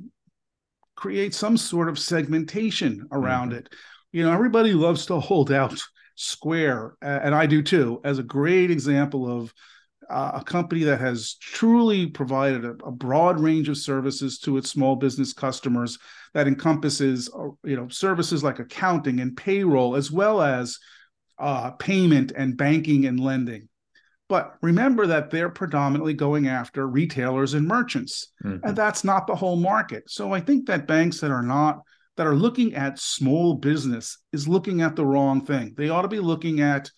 create 0.96 1.36
some 1.36 1.56
sort 1.56 1.88
of 1.88 2.00
segmentation 2.00 3.08
around 3.12 3.50
mm-hmm. 3.50 3.60
it. 3.60 3.70
You 4.12 4.24
know, 4.24 4.34
everybody 4.34 4.74
loves 4.74 5.06
to 5.06 5.20
hold 5.20 5.52
out 5.52 5.80
Square, 6.16 6.96
and 7.04 7.36
I 7.36 7.46
do 7.46 7.62
too, 7.62 8.02
as 8.04 8.18
a 8.18 8.24
great 8.24 8.72
example 8.72 9.30
of 9.30 9.54
uh, 10.10 10.32
a 10.36 10.44
company 10.44 10.84
that 10.86 11.00
has 11.00 11.36
truly 11.36 12.08
provided 12.08 12.66
a, 12.66 12.72
a, 12.86 12.92
broad 12.92 13.40
range 13.40 13.70
of 13.70 13.78
services 13.78 14.40
to 14.40 14.58
its 14.58 14.70
small 14.70 14.96
business 14.96 15.34
customers 15.34 16.00
that 16.34 16.48
encompasses 16.48 17.30
uh, 17.38 17.50
you 17.64 17.76
know 17.76 17.88
services 17.90 18.44
like 18.44 18.60
accounting 18.60 19.20
and 19.20 19.36
payroll 19.36 19.96
as 19.96 20.12
well 20.12 20.42
as 20.42 20.78
uh, 21.38 21.72
payment 21.72 22.32
and 22.36 22.58
banking 22.58 23.06
and 23.06 23.20
lending. 23.20 23.68
But 24.28 24.56
remember 24.62 25.08
that 25.08 25.30
they're 25.30 25.50
predominantly 25.50 26.14
going 26.14 26.48
after 26.48 26.88
retailers 26.88 27.54
and 27.54 27.68
merchants. 27.68 28.32
Mm-hmm. 28.44 28.68
and 28.68 28.76
that's 28.76 29.04
not 29.04 29.28
the 29.28 29.36
whole 29.36 29.56
market. 29.56 30.10
So 30.10 30.34
i 30.34 30.40
think 30.40 30.66
that 30.68 30.88
banks 30.88 31.20
that 31.20 31.32
are 31.32 31.44
not 31.44 31.82
that 32.18 32.28
are 32.28 32.36
looking 32.36 32.76
at 32.76 32.98
small 32.98 33.56
business 33.56 34.18
is 34.32 34.48
looking 34.48 34.82
at 34.82 34.96
the 34.96 35.06
wrong 35.06 35.46
thing. 35.46 35.74
They 35.76 35.90
ought 35.90 36.04
to 36.04 36.08
be 36.08 36.20
looking 36.20 36.62
at 36.62 36.90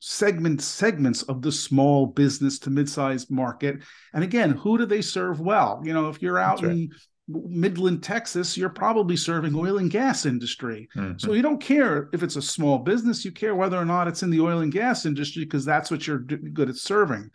segment 0.00 0.62
segments 0.62 1.22
of 1.22 1.42
the 1.42 1.50
small 1.50 2.06
business 2.06 2.60
to 2.60 2.70
mid-sized 2.70 3.30
market. 3.30 3.78
And 4.14 4.22
again 4.22 4.50
who 4.50 4.78
do 4.78 4.86
they 4.86 5.02
serve 5.02 5.40
well? 5.40 5.80
You 5.84 5.92
know 5.92 6.08
if 6.08 6.22
you're 6.22 6.38
out 6.38 6.62
right. 6.62 6.70
in 6.72 6.90
midland 7.28 8.02
texas 8.02 8.56
you're 8.56 8.70
probably 8.70 9.16
serving 9.16 9.54
oil 9.54 9.78
and 9.78 9.90
gas 9.90 10.24
industry 10.24 10.88
mm-hmm. 10.96 11.18
so 11.18 11.34
you 11.34 11.42
don't 11.42 11.60
care 11.60 12.08
if 12.12 12.22
it's 12.22 12.36
a 12.36 12.42
small 12.42 12.78
business 12.78 13.24
you 13.24 13.30
care 13.30 13.54
whether 13.54 13.76
or 13.76 13.84
not 13.84 14.08
it's 14.08 14.22
in 14.22 14.30
the 14.30 14.40
oil 14.40 14.60
and 14.60 14.72
gas 14.72 15.04
industry 15.04 15.44
because 15.44 15.64
that's 15.64 15.90
what 15.90 16.06
you're 16.06 16.18
good 16.20 16.70
at 16.70 16.76
serving 16.76 17.30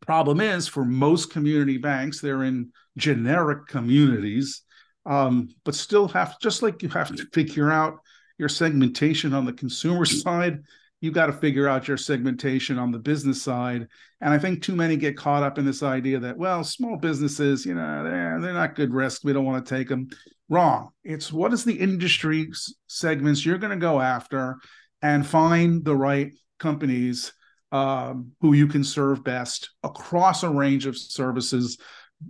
problem 0.00 0.40
is 0.40 0.66
for 0.66 0.84
most 0.84 1.30
community 1.30 1.76
banks 1.76 2.20
they're 2.20 2.44
in 2.44 2.70
generic 2.96 3.66
communities 3.66 4.62
um, 5.04 5.48
but 5.64 5.74
still 5.74 6.08
have 6.08 6.38
just 6.40 6.62
like 6.62 6.82
you 6.82 6.88
have 6.88 7.14
to 7.14 7.26
figure 7.32 7.70
out 7.70 8.00
your 8.38 8.48
segmentation 8.48 9.34
on 9.34 9.44
the 9.44 9.52
consumer 9.52 10.04
side 10.04 10.60
you 11.00 11.12
got 11.12 11.26
to 11.26 11.32
figure 11.32 11.68
out 11.68 11.86
your 11.86 11.96
segmentation 11.96 12.78
on 12.78 12.90
the 12.90 12.98
business 12.98 13.40
side. 13.40 13.86
And 14.20 14.34
I 14.34 14.38
think 14.38 14.62
too 14.62 14.74
many 14.74 14.96
get 14.96 15.16
caught 15.16 15.44
up 15.44 15.58
in 15.58 15.64
this 15.64 15.82
idea 15.82 16.18
that, 16.18 16.36
well, 16.36 16.64
small 16.64 16.96
businesses, 16.96 17.64
you 17.64 17.74
know, 17.74 18.04
they're, 18.04 18.40
they're 18.40 18.52
not 18.52 18.74
good 18.74 18.92
risk. 18.92 19.22
We 19.22 19.32
don't 19.32 19.44
want 19.44 19.64
to 19.64 19.74
take 19.76 19.88
them. 19.88 20.08
Wrong. 20.48 20.88
It's 21.04 21.32
what 21.32 21.52
is 21.52 21.64
the 21.64 21.78
industry 21.78 22.48
segments 22.86 23.44
you're 23.44 23.58
going 23.58 23.78
to 23.78 23.84
go 23.84 24.00
after 24.00 24.56
and 25.02 25.26
find 25.26 25.84
the 25.84 25.94
right 25.94 26.32
companies 26.58 27.32
um, 27.70 28.32
who 28.40 28.54
you 28.54 28.66
can 28.66 28.82
serve 28.82 29.22
best 29.22 29.70
across 29.82 30.42
a 30.42 30.48
range 30.48 30.86
of 30.86 30.96
services, 30.96 31.78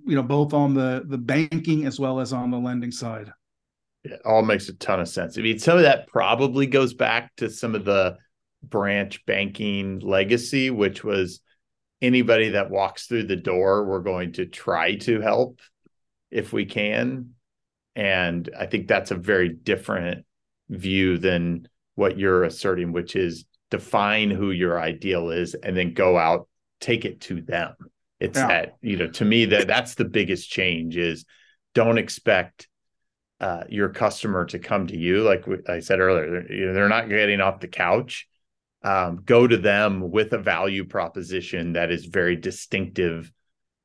you 0.04 0.16
know, 0.16 0.22
both 0.22 0.52
on 0.52 0.74
the, 0.74 1.04
the 1.06 1.16
banking 1.16 1.86
as 1.86 2.00
well 2.00 2.18
as 2.18 2.32
on 2.32 2.50
the 2.50 2.58
lending 2.58 2.90
side. 2.90 3.30
It 4.04 4.20
all 4.24 4.42
makes 4.42 4.68
a 4.68 4.74
ton 4.74 5.00
of 5.00 5.08
sense. 5.08 5.38
I 5.38 5.42
mean, 5.42 5.58
some 5.58 5.76
of 5.76 5.84
that 5.84 6.08
probably 6.08 6.66
goes 6.66 6.94
back 6.94 7.34
to 7.36 7.48
some 7.48 7.74
of 7.74 7.84
the 7.84 8.16
branch 8.62 9.24
banking 9.26 10.00
legacy, 10.00 10.70
which 10.70 11.04
was 11.04 11.40
anybody 12.00 12.50
that 12.50 12.70
walks 12.70 13.06
through 13.06 13.24
the 13.24 13.36
door, 13.36 13.84
we're 13.84 14.00
going 14.00 14.32
to 14.32 14.46
try 14.46 14.96
to 14.96 15.20
help 15.20 15.60
if 16.30 16.52
we 16.52 16.64
can. 16.64 17.30
And 17.96 18.48
I 18.58 18.66
think 18.66 18.86
that's 18.86 19.10
a 19.10 19.16
very 19.16 19.48
different 19.48 20.24
view 20.68 21.18
than 21.18 21.68
what 21.94 22.18
you're 22.18 22.44
asserting, 22.44 22.92
which 22.92 23.16
is 23.16 23.44
define 23.70 24.30
who 24.30 24.50
your 24.50 24.80
ideal 24.80 25.30
is 25.30 25.54
and 25.54 25.76
then 25.76 25.94
go 25.94 26.16
out, 26.16 26.48
take 26.80 27.04
it 27.04 27.20
to 27.22 27.42
them. 27.42 27.74
It's 28.20 28.38
yeah. 28.38 28.48
that, 28.48 28.76
you 28.82 28.96
know, 28.96 29.08
to 29.08 29.24
me 29.24 29.46
that 29.46 29.66
that's 29.66 29.94
the 29.94 30.04
biggest 30.04 30.50
change 30.50 30.96
is 30.96 31.24
don't 31.74 31.98
expect 31.98 32.68
uh, 33.40 33.64
your 33.68 33.88
customer 33.88 34.44
to 34.46 34.58
come 34.58 34.86
to 34.88 34.96
you. 34.96 35.22
Like 35.22 35.44
I 35.68 35.80
said 35.80 36.00
earlier, 36.00 36.30
they're, 36.30 36.52
you 36.52 36.66
know, 36.66 36.74
they're 36.74 36.88
not 36.88 37.08
getting 37.08 37.40
off 37.40 37.60
the 37.60 37.68
couch 37.68 38.28
um, 38.88 39.20
go 39.26 39.46
to 39.46 39.58
them 39.58 40.10
with 40.10 40.32
a 40.32 40.38
value 40.38 40.82
proposition 40.82 41.74
that 41.74 41.90
is 41.90 42.06
very 42.06 42.36
distinctive 42.36 43.30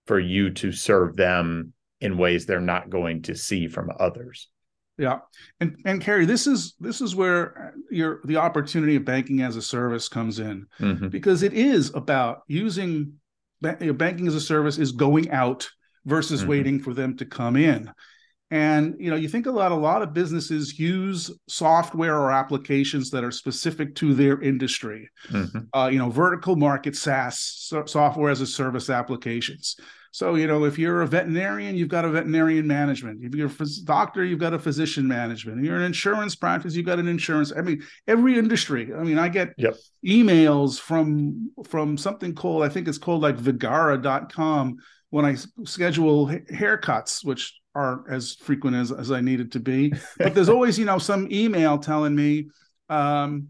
for 0.08 0.18
you 0.18 0.50
to 0.52 0.72
serve 0.72 1.18
them 1.18 1.74
in 2.00 2.18
ways 2.18 2.46
they're 2.46 2.62
not 2.62 2.89
going 2.89 3.22
to 3.24 3.36
see 3.36 3.68
from 3.68 3.92
others. 4.00 4.48
Yeah, 4.98 5.20
and 5.60 5.76
and 5.86 6.00
Carey, 6.00 6.26
this 6.26 6.48
is 6.48 6.76
this 6.80 7.02
is 7.02 7.18
where 7.18 7.74
your 7.92 8.22
the 8.24 8.38
opportunity 8.38 8.96
of 8.96 9.04
banking 9.04 9.42
as 9.42 9.58
a 9.58 9.62
service 9.62 10.08
comes 10.08 10.39
in 10.39 10.68
mm-hmm. 10.80 11.10
because 11.10 11.44
it 11.44 11.52
is 11.52 11.94
about 11.94 12.44
using 12.48 13.13
banking 13.62 14.28
as 14.28 14.36
a 14.36 14.42
service 14.42 14.78
is 14.78 14.94
going 14.94 15.32
out 15.32 15.70
versus 16.06 16.42
mm-hmm. 16.42 16.50
waiting 16.50 16.80
for 16.80 16.94
them 16.94 17.18
to 17.18 17.26
come 17.26 17.58
in. 17.58 17.92
And 18.54 18.94
you 19.00 19.10
know, 19.10 19.16
you 19.16 19.28
think 19.28 19.48
about 19.48 19.72
a 19.72 19.76
lot 19.76 20.04
of 20.04 20.13
businesses 20.13 20.78
use 20.78 21.32
software 21.48 22.16
or 22.16 22.32
applications 22.32 23.10
that 23.10 23.24
are 23.24 23.32
specific 23.32 23.96
to 23.96 24.13
their 24.13 24.39
industry. 24.44 25.10
Mm-hmm. 25.30 25.60
Uh, 25.74 25.88
you 25.88 25.98
know, 25.98 26.12
vertical 26.12 26.56
market 26.56 26.96
SaaS 26.96 27.39
so 27.39 27.84
software 27.88 28.30
as 28.30 28.42
a 28.42 28.46
service 28.46 28.92
applications. 28.92 29.76
So 30.12 30.36
you 30.36 30.46
know, 30.46 30.66
if 30.66 30.78
you're 30.78 31.02
a 31.02 31.08
veterinarian, 31.08 31.76
you've 31.76 31.89
got 31.89 32.06
a 32.06 32.10
veterinarian 32.12 32.68
management. 32.68 33.24
If 33.24 33.34
you're 33.34 33.48
a 33.48 33.66
doctor, 33.86 34.24
you've 34.24 34.38
got 34.38 34.54
a 34.54 34.60
physician 34.60 35.08
management. 35.08 35.58
If 35.58 35.66
you're 35.66 35.78
an 35.78 35.82
insurance 35.82 36.36
practice, 36.36 36.76
you've 36.76 36.86
got 36.86 37.00
an 37.00 37.08
insurance. 37.08 37.52
I 37.58 37.62
mean, 37.62 37.82
every 38.08 38.38
industry. 38.38 38.94
I 38.94 39.02
mean, 39.02 39.18
I 39.18 39.30
get 39.30 39.56
yep. 39.58 39.78
emails 40.06 40.80
from 40.80 41.50
from 41.68 41.98
something 41.98 42.36
called 42.36 42.62
I 42.62 42.70
think 42.70 42.88
it's 42.88 43.00
called 43.00 43.24
like 43.24 43.38
Vagaro.com 43.38 44.78
when 45.10 45.26
I 45.26 45.38
schedule 45.66 46.28
haircuts, 46.28 47.26
which 47.26 47.60
aren't 47.75 48.09
as 48.09 48.36
frequent 48.36 48.75
as, 48.75 48.91
as 48.91 49.12
I 49.12 49.21
needed 49.21 49.51
to 49.53 49.59
be. 49.59 49.93
But 50.17 50.36
there's 50.36 50.49
always, 50.49 50.77
you 50.77 50.86
know, 50.86 50.97
some 50.97 51.27
email 51.31 51.77
telling 51.77 52.15
me, 52.15 52.49
um, 52.89 53.49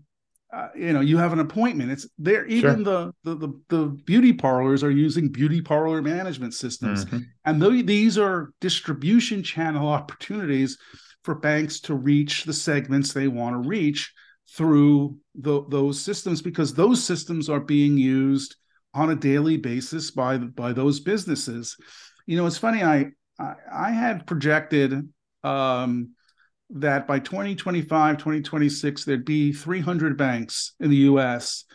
uh, 0.53 0.69
you 0.75 0.93
know, 0.93 1.01
you 1.01 1.17
have 1.17 1.33
an 1.33 1.39
appointment. 1.39 1.91
It's 1.91 2.07
there. 2.19 2.45
Even 2.45 2.83
sure. 2.83 3.12
the, 3.23 3.36
the, 3.36 3.36
the 3.36 3.62
the 3.69 3.86
beauty 4.05 4.33
parlors 4.33 4.83
are 4.83 4.91
using 4.91 5.29
beauty 5.29 5.62
parlor 5.62 5.99
management 6.01 6.53
systems, 6.53 7.05
mm-hmm. 7.05 7.19
and 7.45 7.59
th- 7.59 7.88
these 7.88 8.19
are 8.19 8.51
distribution 8.62 9.41
channel 9.41 9.88
opportunities 9.99 10.77
for 11.23 11.33
banks 11.33 11.79
to 11.79 11.95
reach 11.95 12.43
the 12.43 12.53
segments 12.53 13.13
they 13.13 13.27
want 13.27 13.53
to 13.55 13.67
reach 13.67 14.13
through 14.55 15.17
the, 15.36 15.63
those 15.69 15.99
systems 15.99 16.41
because 16.41 16.73
those 16.73 17.03
systems 17.03 17.49
are 17.49 17.62
being 17.62 17.97
used 17.97 18.55
on 18.93 19.09
a 19.09 19.15
daily 19.15 19.57
basis 19.57 20.12
by 20.12 20.38
by 20.38 20.71
those 20.71 20.99
businesses. 20.99 21.75
You 22.27 22.38
know, 22.38 22.45
it's 22.45 22.59
funny. 22.59 22.83
I 22.83 23.07
I, 23.39 23.54
I 23.72 23.91
had 23.91 24.28
projected 24.28 25.10
um, 25.43 26.12
that 26.72 27.08
by 27.08 27.19
2025, 27.19 28.17
2026, 28.17 29.06
there'd 29.06 29.26
be 29.26 29.54
300 29.54 30.17
banks 30.17 30.74
in 30.80 30.89
the 30.89 30.98
US 30.98 31.65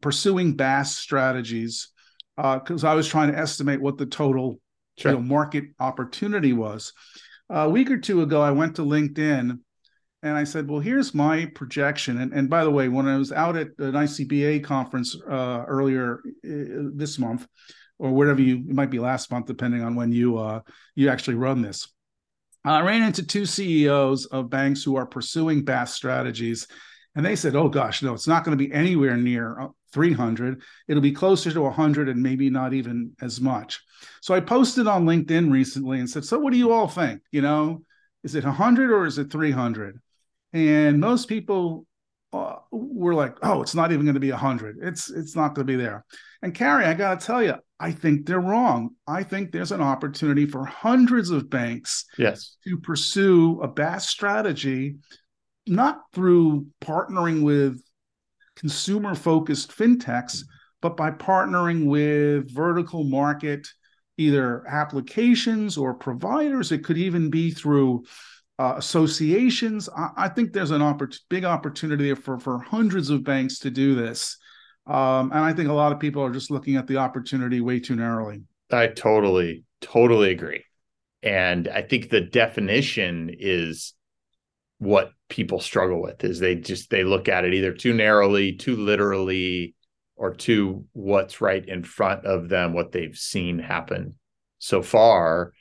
pursuing 0.00 0.56
BaaS 0.56 0.96
strategies 0.96 1.88
because 2.36 2.84
uh, 2.84 2.88
I 2.88 2.94
was 2.94 3.06
trying 3.06 3.30
to 3.32 3.38
estimate 3.38 3.80
what 3.80 3.96
the 3.96 4.06
total 4.06 4.60
sure. 4.98 5.12
you 5.12 5.18
know, 5.18 5.22
market 5.22 5.64
opportunity 5.78 6.52
was. 6.52 6.92
a 7.48 7.68
week 7.68 7.90
or 7.90 7.98
two 7.98 8.22
ago, 8.22 8.42
I 8.42 8.50
went 8.50 8.76
to 8.76 8.82
LinkedIn 8.82 9.58
and 10.22 10.36
I 10.36 10.44
said, 10.44 10.68
"Well, 10.68 10.80
here's 10.80 11.14
my 11.14 11.46
projection." 11.54 12.20
And, 12.20 12.32
and 12.32 12.48
by 12.48 12.64
the 12.64 12.70
way, 12.70 12.88
when 12.88 13.06
I 13.06 13.18
was 13.18 13.30
out 13.30 13.56
at 13.56 13.68
an 13.78 13.92
ICBA 13.92 14.64
conference 14.64 15.14
uh, 15.30 15.64
earlier 15.68 16.20
uh, 16.26 16.90
this 16.94 17.18
month, 17.18 17.46
or 18.04 18.10
whatever 18.10 18.42
you 18.42 18.56
it 18.56 18.74
might 18.74 18.90
be 18.90 18.98
last 18.98 19.30
month, 19.30 19.46
depending 19.46 19.82
on 19.82 19.94
when 19.94 20.12
you 20.12 20.36
uh, 20.36 20.60
you 20.94 21.08
actually 21.08 21.36
run 21.36 21.62
this. 21.62 21.88
I 22.62 22.82
ran 22.82 23.02
into 23.02 23.26
two 23.26 23.46
CEOs 23.46 24.26
of 24.26 24.50
banks 24.50 24.82
who 24.82 24.96
are 24.96 25.06
pursuing 25.06 25.64
BaaS 25.64 25.94
strategies, 25.94 26.68
and 27.16 27.24
they 27.24 27.34
said, 27.34 27.56
"Oh 27.56 27.70
gosh, 27.70 28.02
no, 28.02 28.12
it's 28.12 28.28
not 28.28 28.44
going 28.44 28.56
to 28.56 28.62
be 28.62 28.72
anywhere 28.72 29.16
near 29.16 29.58
uh, 29.58 29.68
300. 29.92 30.62
It'll 30.86 31.00
be 31.00 31.12
closer 31.12 31.50
to 31.50 31.62
100, 31.62 32.10
and 32.10 32.22
maybe 32.22 32.50
not 32.50 32.74
even 32.74 33.12
as 33.22 33.40
much." 33.40 33.80
So 34.20 34.34
I 34.34 34.40
posted 34.40 34.86
on 34.86 35.06
LinkedIn 35.06 35.50
recently 35.50 35.98
and 35.98 36.08
said, 36.08 36.26
"So 36.26 36.38
what 36.38 36.52
do 36.52 36.58
you 36.58 36.72
all 36.72 36.88
think? 36.88 37.22
You 37.32 37.40
know, 37.40 37.84
is 38.22 38.34
it 38.34 38.44
100 38.44 38.90
or 38.90 39.06
is 39.06 39.16
it 39.16 39.32
300?" 39.32 39.98
And 40.52 41.00
most 41.00 41.26
people 41.26 41.86
uh, 42.34 42.56
were 42.70 43.14
like, 43.14 43.36
"Oh, 43.42 43.62
it's 43.62 43.74
not 43.74 43.92
even 43.92 44.04
going 44.04 44.14
to 44.14 44.20
be 44.20 44.30
100. 44.30 44.78
It's 44.82 45.08
it's 45.10 45.34
not 45.34 45.54
going 45.54 45.66
to 45.66 45.72
be 45.72 45.82
there." 45.82 46.04
And 46.42 46.54
Carey, 46.54 46.84
I 46.84 46.92
got 46.92 47.20
to 47.20 47.26
tell 47.26 47.42
you, 47.42 47.54
I 47.80 47.92
think 47.92 48.26
they're 48.26 48.40
wrong. 48.40 48.90
I 49.06 49.22
think 49.22 49.50
there's 49.50 49.72
an 49.72 49.80
opportunity 49.80 50.46
for 50.46 50.64
hundreds 50.64 51.30
of 51.30 51.50
banks 51.50 52.04
yes. 52.16 52.56
to 52.64 52.78
pursue 52.78 53.60
a 53.62 53.68
BaaS 53.68 54.08
strategy, 54.08 54.96
not 55.66 56.02
through 56.12 56.66
partnering 56.80 57.42
with 57.42 57.82
consumer 58.56 59.14
focused 59.14 59.76
fintechs, 59.76 60.44
but 60.80 60.96
by 60.96 61.10
partnering 61.10 61.86
with 61.86 62.54
vertical 62.54 63.04
market, 63.04 63.66
either 64.18 64.66
applications 64.68 65.76
or 65.76 65.94
providers. 65.94 66.70
It 66.70 66.84
could 66.84 66.98
even 66.98 67.30
be 67.30 67.50
through 67.50 68.04
uh, 68.58 68.74
associations. 68.76 69.88
I, 69.88 70.10
I, 70.16 70.28
think 70.28 70.52
there's 70.52 70.70
an 70.70 70.80
oppor- 70.80 71.18
big 71.28 71.44
opportunity 71.44 72.14
for 72.14 72.38
for 72.38 72.60
hundreds 72.60 73.10
of 73.10 73.24
banks 73.24 73.58
to 73.60 73.70
do 73.70 73.94
this, 73.94 74.36
um, 74.86 75.30
and 75.32 75.40
I 75.40 75.52
think 75.52 75.68
a 75.68 75.74
lot 75.74 75.92
of 75.92 76.00
people 76.00 76.22
are 76.22 76.32
just 76.32 76.50
looking 76.50 76.76
at 76.76 76.86
the 76.86 76.98
opportunity 76.98 77.60
way 77.60 77.80
too 77.80 77.96
narrowly. 77.96 78.42
I 78.70 78.88
totally, 78.88 79.64
totally 79.80 80.30
agree, 80.30 80.64
and 81.22 81.68
I 81.68 81.82
think 81.82 82.08
the 82.10 82.20
definition 82.20 83.30
is 83.38 83.94
what 84.78 85.12
people 85.28 85.60
struggle 85.60 86.02
with 86.02 86.22
is 86.24 86.38
they 86.38 86.56
just 86.56 86.90
they 86.90 87.04
look 87.04 87.28
at 87.28 87.44
it 87.44 87.54
either 87.54 87.72
too 87.72 87.94
narrowly, 87.94 88.52
too 88.52 88.76
literally, 88.76 89.74
or 90.16 90.34
too 90.34 90.84
what's 90.92 91.40
right 91.40 91.66
in 91.66 91.84
front 91.84 92.24
of 92.26 92.48
them, 92.48 92.72
what 92.72 92.92
they've 92.92 93.16
seen 93.16 93.58
happen 93.58 94.14
so 94.58 94.82
far 94.82 95.52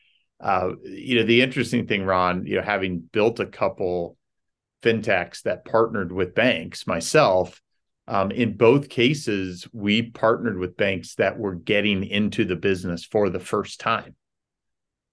uh, 0.44 0.72
you 0.84 1.16
know, 1.16 1.24
the 1.24 1.42
interesting 1.42 1.88
thing, 1.88 2.04
Ron, 2.04 2.46
you 2.46 2.58
know, 2.58 2.62
having 2.62 3.00
built 3.00 3.40
a 3.40 3.46
couple 3.46 4.18
fintechs 4.84 5.44
that 5.44 5.64
partnered 5.64 6.12
with 6.12 6.36
banks 6.36 6.86
myself, 6.86 7.62
um, 8.08 8.32
in 8.32 8.58
both 8.58 8.90
cases, 8.90 9.68
we 9.72 10.12
partnered 10.12 10.58
with 10.58 10.78
banks 10.78 11.16
that 11.16 11.38
were 11.38 11.56
getting 11.56 12.04
into 12.04 12.44
the 12.44 12.56
business 12.56 13.06
for 13.06 13.30
the 13.30 13.40
first 13.40 13.80
time. 13.80 14.16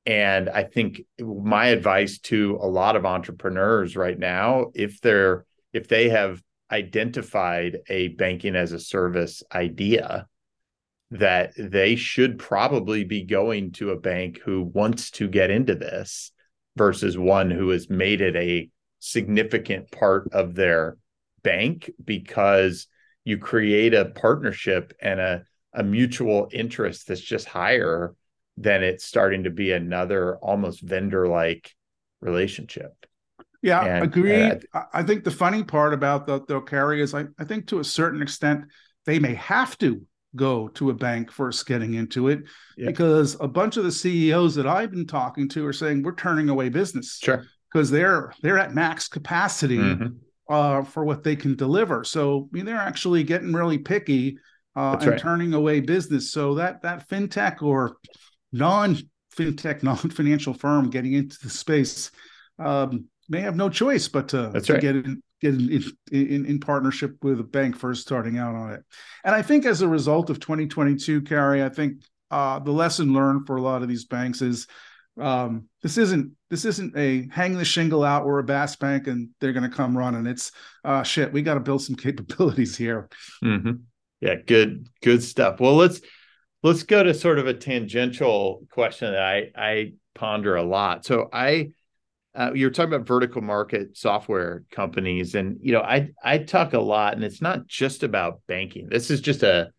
And 0.07 0.49
I 0.49 0.65
think 0.65 1.03
my 1.19 1.67
advice 1.67 2.19
to 2.21 2.59
a 2.61 2.67
lot 2.67 2.97
of 2.97 3.07
entrepreneurs 3.07 3.97
right 3.97 4.19
now, 4.19 4.67
if 4.75 5.01
they're 5.01 5.45
if 5.73 5.87
they 5.87 6.09
have 6.09 6.43
identified 6.73 7.79
a 7.89 8.09
banking 8.09 8.57
as 8.57 8.73
a 8.73 8.81
service 8.81 9.43
idea, 9.53 10.27
that 11.13 11.53
they 11.57 11.97
should 11.97 12.39
probably 12.39 13.05
be 13.05 13.23
going 13.23 13.73
to 13.73 13.91
a 13.91 14.01
bank 14.01 14.41
who 14.45 14.63
wants 14.63 15.11
to 15.11 15.29
get 15.29 15.51
into 15.51 15.75
this 15.75 16.33
versus 16.77 17.19
one 17.19 17.51
who 17.51 17.69
has 17.71 17.91
made 17.91 18.21
it 18.21 18.37
a 18.37 18.69
significant 19.01 19.91
part 19.91 20.29
of 20.33 20.55
their 20.55 20.97
bank 21.43 21.91
because 22.03 22.87
you 23.25 23.39
create 23.39 23.95
a 23.95 24.07
partnership 24.07 24.93
and 25.01 25.21
a, 25.21 25.45
a 25.75 25.83
mutual 25.83 26.49
interest 26.53 27.09
that's 27.09 27.21
just 27.21 27.47
higher 27.47 28.15
than 28.57 28.83
it's 28.83 29.05
starting 29.05 29.45
to 29.45 29.51
be 29.51 29.73
another 29.73 30.37
almost 30.37 30.83
vendor 30.83 31.29
like 31.29 31.75
relationship. 32.21 32.95
Yeah, 33.63 33.85
and, 33.85 34.05
agreed. 34.05 34.65
Uh, 34.73 34.83
I 34.93 35.03
think 35.03 35.25
the 35.25 35.31
funny 35.31 35.63
part 35.63 35.93
about 35.93 36.27
the, 36.27 36.45
the 36.47 36.61
carry 36.61 37.03
is 37.03 37.15
I, 37.15 37.27
I 37.39 37.45
think 37.45 37.67
to 37.69 37.81
a 37.81 37.85
certain 37.85 38.23
extent 38.23 38.65
they 39.07 39.19
may 39.19 39.35
have 39.35 39.77
to 39.79 40.03
go 40.37 40.69
to 40.69 40.91
a 40.91 40.95
bank 40.95 41.31
first 41.31 41.67
getting 41.67 41.95
into 41.95 42.29
it 42.29 42.41
yeah. 42.77 42.87
because 42.87 43.37
a 43.41 43.49
bunch 43.49 43.77
of 43.77 43.85
the 43.85 43.93
CEOs 43.93 44.55
that 44.55 44.67
I've 44.67 44.93
been 44.93 45.07
talking 45.07 45.49
to 45.51 45.67
are 45.67 45.73
saying 45.73 46.03
we're 46.03 46.15
turning 46.15 46.49
away 46.49 46.69
business. 46.69 47.19
Sure. 47.23 47.45
Because 47.73 47.91
they're 47.91 48.33
they're 48.43 48.59
at 48.59 48.75
max 48.75 49.09
capacity 49.09 49.79
mm-hmm. 49.79 50.17
Uh, 50.51 50.83
for 50.83 51.05
what 51.05 51.23
they 51.23 51.37
can 51.37 51.55
deliver. 51.55 52.03
So 52.03 52.49
I 52.53 52.57
mean 52.57 52.67
they're 52.67 52.75
actually 52.75 53.23
getting 53.23 53.53
really 53.53 53.79
picky 53.79 54.37
uh, 54.75 54.97
and 55.01 55.11
right. 55.11 55.21
turning 55.21 55.55
away 55.55 55.79
business. 55.79 56.33
So 56.33 56.57
that 56.57 56.83
that 56.83 57.09
fintech 57.09 57.63
or 57.63 57.99
non 58.53 58.99
fintech, 59.37 59.83
non 59.85 59.97
financial 59.97 60.53
firm 60.53 60.91
getting 60.91 61.13
into 61.13 61.39
the 61.41 61.51
space 61.51 62.11
um, 62.59 63.05
may 63.29 63.41
have 63.41 63.55
no 63.55 63.69
choice 63.69 64.09
but 64.09 64.29
to, 64.31 64.61
to 64.61 64.73
right. 64.73 64.83
get 64.83 64.97
in, 64.97 65.23
get 65.41 65.55
in, 65.55 65.85
in, 66.11 66.47
in, 66.47 66.61
partnership 66.61 67.17
with 67.23 67.39
a 67.39 67.45
bank 67.45 67.77
first 67.77 68.03
starting 68.03 68.37
out 68.37 68.57
on 68.57 68.73
it. 68.73 68.83
And 69.25 69.35
I 69.35 69.43
think 69.43 69.65
as 69.65 69.83
a 69.83 69.89
result 69.89 70.31
of 70.31 70.41
2022, 70.41 71.23
Carey, 71.23 71.63
I 71.63 71.69
think 71.69 72.03
uh, 72.31 72.59
the 72.59 72.73
lesson 72.73 73.13
learned 73.13 73.47
for 73.47 73.57
a 73.57 73.63
lot 73.63 73.83
of 73.83 73.89
these 73.89 74.05
banks 74.05 74.43
is 74.43 74.67
um, 75.19 75.69
this 75.83 75.97
isn't 75.97 76.33
this 76.51 76.65
isn't 76.65 76.97
a 76.97 77.29
hang 77.31 77.57
the 77.57 77.65
shingle 77.65 78.05
out. 78.05 78.27
We're 78.27 78.41
a 78.41 78.45
BaaS 78.45 78.77
bank 78.77 79.07
and 79.07 79.31
they're 79.41 79.53
going 79.53 79.69
to 79.69 79.75
come 79.75 79.97
running. 79.97 80.27
It's 80.27 80.53
uh, 80.85 81.03
shit. 81.05 81.33
We 81.33 81.43
got 81.43 81.55
to 81.55 81.61
build 81.61 81.83
some 81.83 81.97
capabilities 81.97 82.77
here. 82.77 83.09
Mm-hmm. 83.43 83.73
Yeah, 84.21 84.35
good 84.47 84.89
good 85.01 85.23
stuff. 85.23 85.61
Well, 85.61 85.77
let's 85.77 86.01
let's 86.63 86.83
go 86.83 87.03
to 87.03 87.15
sort 87.15 87.39
of 87.39 87.47
a 87.47 87.55
tangential 87.55 88.67
question 88.71 89.13
that 89.13 89.23
I 89.23 89.51
I 89.57 89.93
ponder 90.15 90.57
a 90.57 90.63
lot. 90.63 91.07
So 91.07 91.29
I 91.33 91.71
uh, 92.35 92.53
you're 92.55 92.71
talking 92.71 92.93
about 92.93 93.07
vertical 93.07 93.43
market 93.43 93.97
software 93.97 94.65
companies 94.71 95.35
and 95.35 95.59
you 95.61 95.73
know 95.73 95.81
i 95.81 96.09
i 96.23 96.39
talk 96.39 96.75
a 96.75 96.79
lot 96.79 97.15
and 97.15 97.25
it's 97.25 97.43
not 97.43 97.67
just 97.67 98.03
about 98.03 98.41
banking 98.47 98.89
this 98.89 99.11
is 99.11 99.21
just 99.21 99.43
a 99.43 99.71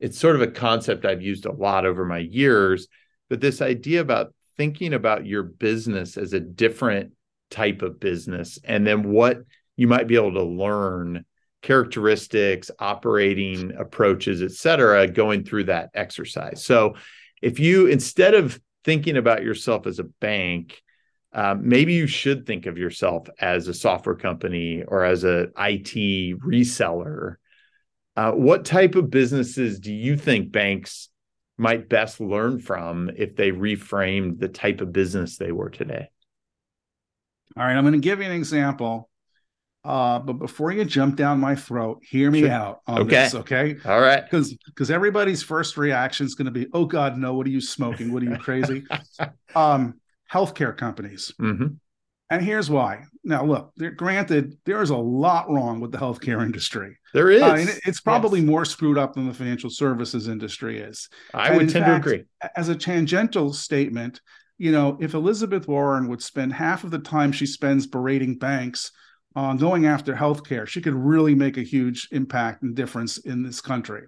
it's 0.00 0.18
sort 0.18 0.34
of 0.34 0.42
a 0.42 0.48
concept 0.48 1.04
i've 1.04 1.22
used 1.22 1.46
a 1.46 1.52
lot 1.52 1.86
over 1.86 2.04
my 2.04 2.18
years 2.18 2.88
but 3.30 3.40
this 3.40 3.62
idea 3.62 4.00
about 4.00 4.34
thinking 4.62 4.94
about 4.94 5.26
your 5.26 5.42
business 5.42 6.16
as 6.16 6.32
a 6.32 6.38
different 6.38 7.10
type 7.50 7.82
of 7.82 7.98
business 7.98 8.60
and 8.62 8.86
then 8.86 9.10
what 9.10 9.38
you 9.74 9.88
might 9.88 10.06
be 10.06 10.14
able 10.14 10.32
to 10.32 10.44
learn 10.44 11.24
characteristics 11.62 12.70
operating 12.78 13.72
approaches 13.76 14.40
et 14.40 14.52
cetera 14.52 15.08
going 15.08 15.42
through 15.42 15.64
that 15.64 15.90
exercise 15.94 16.64
so 16.64 16.94
if 17.42 17.58
you 17.58 17.88
instead 17.88 18.34
of 18.34 18.60
thinking 18.84 19.16
about 19.16 19.42
yourself 19.42 19.84
as 19.84 19.98
a 19.98 20.04
bank 20.04 20.80
um, 21.32 21.68
maybe 21.68 21.94
you 21.94 22.06
should 22.06 22.46
think 22.46 22.66
of 22.66 22.78
yourself 22.78 23.26
as 23.40 23.66
a 23.66 23.74
software 23.74 24.14
company 24.14 24.84
or 24.86 25.02
as 25.02 25.24
a 25.24 25.48
IT 25.58 26.38
reseller. 26.40 27.36
Uh, 28.14 28.32
what 28.32 28.66
type 28.66 28.94
of 28.94 29.08
businesses 29.08 29.80
do 29.80 29.94
you 29.94 30.14
think 30.14 30.52
banks 30.52 31.08
might 31.62 31.88
best 31.88 32.20
learn 32.20 32.58
from 32.58 33.08
if 33.16 33.36
they 33.36 33.52
reframed 33.52 34.40
the 34.40 34.48
type 34.48 34.80
of 34.80 34.92
business 34.92 35.38
they 35.38 35.52
were 35.52 35.70
today? 35.70 36.10
All 37.56 37.64
right, 37.64 37.76
I'm 37.76 37.84
going 37.84 37.92
to 37.92 38.00
give 38.00 38.18
you 38.18 38.26
an 38.26 38.32
example. 38.32 39.08
Uh, 39.84 40.18
but 40.18 40.34
before 40.34 40.72
you 40.72 40.84
jump 40.84 41.16
down 41.16 41.40
my 41.40 41.54
throat, 41.54 42.02
hear 42.08 42.30
me 42.30 42.40
sure. 42.40 42.50
out 42.50 42.80
on 42.86 43.02
okay. 43.02 43.10
this, 43.10 43.34
okay? 43.34 43.76
All 43.84 44.00
right. 44.00 44.22
Because 44.22 44.54
because 44.66 44.90
everybody's 44.90 45.42
first 45.42 45.76
reaction 45.76 46.26
is 46.26 46.34
going 46.34 46.46
to 46.46 46.52
be, 46.52 46.66
"Oh 46.72 46.84
God, 46.84 47.16
no! 47.16 47.34
What 47.34 47.46
are 47.46 47.50
you 47.50 47.60
smoking? 47.60 48.12
What 48.12 48.22
are 48.22 48.26
you 48.26 48.36
crazy?" 48.36 48.84
um, 49.56 50.00
healthcare 50.32 50.76
companies. 50.76 51.32
Mm-hmm. 51.40 51.66
And 52.30 52.44
here's 52.44 52.70
why. 52.70 53.04
Now, 53.24 53.44
look, 53.44 53.72
granted, 53.96 54.56
there 54.66 54.82
is 54.82 54.90
a 54.90 54.96
lot 54.96 55.48
wrong 55.48 55.80
with 55.80 55.92
the 55.92 55.98
healthcare 55.98 56.42
industry. 56.44 56.98
There 57.14 57.30
is. 57.30 57.42
Uh, 57.42 57.66
it's 57.86 58.00
probably 58.00 58.40
yes. 58.40 58.48
more 58.48 58.64
screwed 58.64 58.98
up 58.98 59.14
than 59.14 59.28
the 59.28 59.34
financial 59.34 59.70
services 59.70 60.26
industry 60.28 60.80
is. 60.80 61.08
I 61.32 61.48
and 61.48 61.56
would 61.58 61.70
tend 61.70 61.84
fact, 61.84 62.04
to 62.04 62.10
agree. 62.10 62.24
As 62.56 62.68
a 62.68 62.74
tangential 62.74 63.52
statement, 63.52 64.20
you 64.58 64.72
know, 64.72 64.98
if 65.00 65.14
Elizabeth 65.14 65.68
Warren 65.68 66.08
would 66.08 66.22
spend 66.22 66.52
half 66.52 66.84
of 66.84 66.90
the 66.90 66.98
time 66.98 67.32
she 67.32 67.46
spends 67.46 67.86
berating 67.86 68.38
banks 68.38 68.90
on 69.36 69.56
going 69.56 69.86
after 69.86 70.14
healthcare, 70.14 70.66
she 70.66 70.80
could 70.80 70.94
really 70.94 71.34
make 71.34 71.56
a 71.56 71.62
huge 71.62 72.08
impact 72.10 72.62
and 72.62 72.74
difference 72.74 73.18
in 73.18 73.42
this 73.42 73.60
country. 73.60 74.02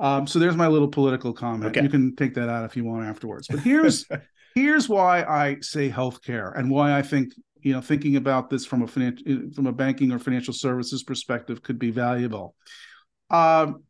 Um, 0.00 0.26
so 0.26 0.38
there's 0.38 0.56
my 0.56 0.66
little 0.66 0.88
political 0.88 1.32
comment. 1.32 1.76
Okay. 1.76 1.82
You 1.82 1.88
can 1.88 2.16
take 2.16 2.34
that 2.34 2.48
out 2.48 2.64
if 2.64 2.76
you 2.76 2.84
want 2.84 3.06
afterwards. 3.06 3.46
But 3.48 3.60
here's 3.60 4.06
here's 4.54 4.88
why 4.88 5.22
I 5.24 5.58
say 5.60 5.90
healthcare 5.90 6.56
and 6.56 6.70
why 6.70 6.96
I 6.96 7.02
think 7.02 7.32
you 7.64 7.72
know 7.72 7.80
thinking 7.80 8.16
about 8.16 8.50
this 8.50 8.64
from 8.64 8.82
a 8.82 8.86
finan- 8.86 9.54
from 9.54 9.66
a 9.66 9.72
banking 9.72 10.12
or 10.12 10.18
financial 10.18 10.54
services 10.54 11.02
perspective 11.02 11.62
could 11.62 11.78
be 11.78 11.90
valuable. 11.90 12.54
Um, 13.30 13.82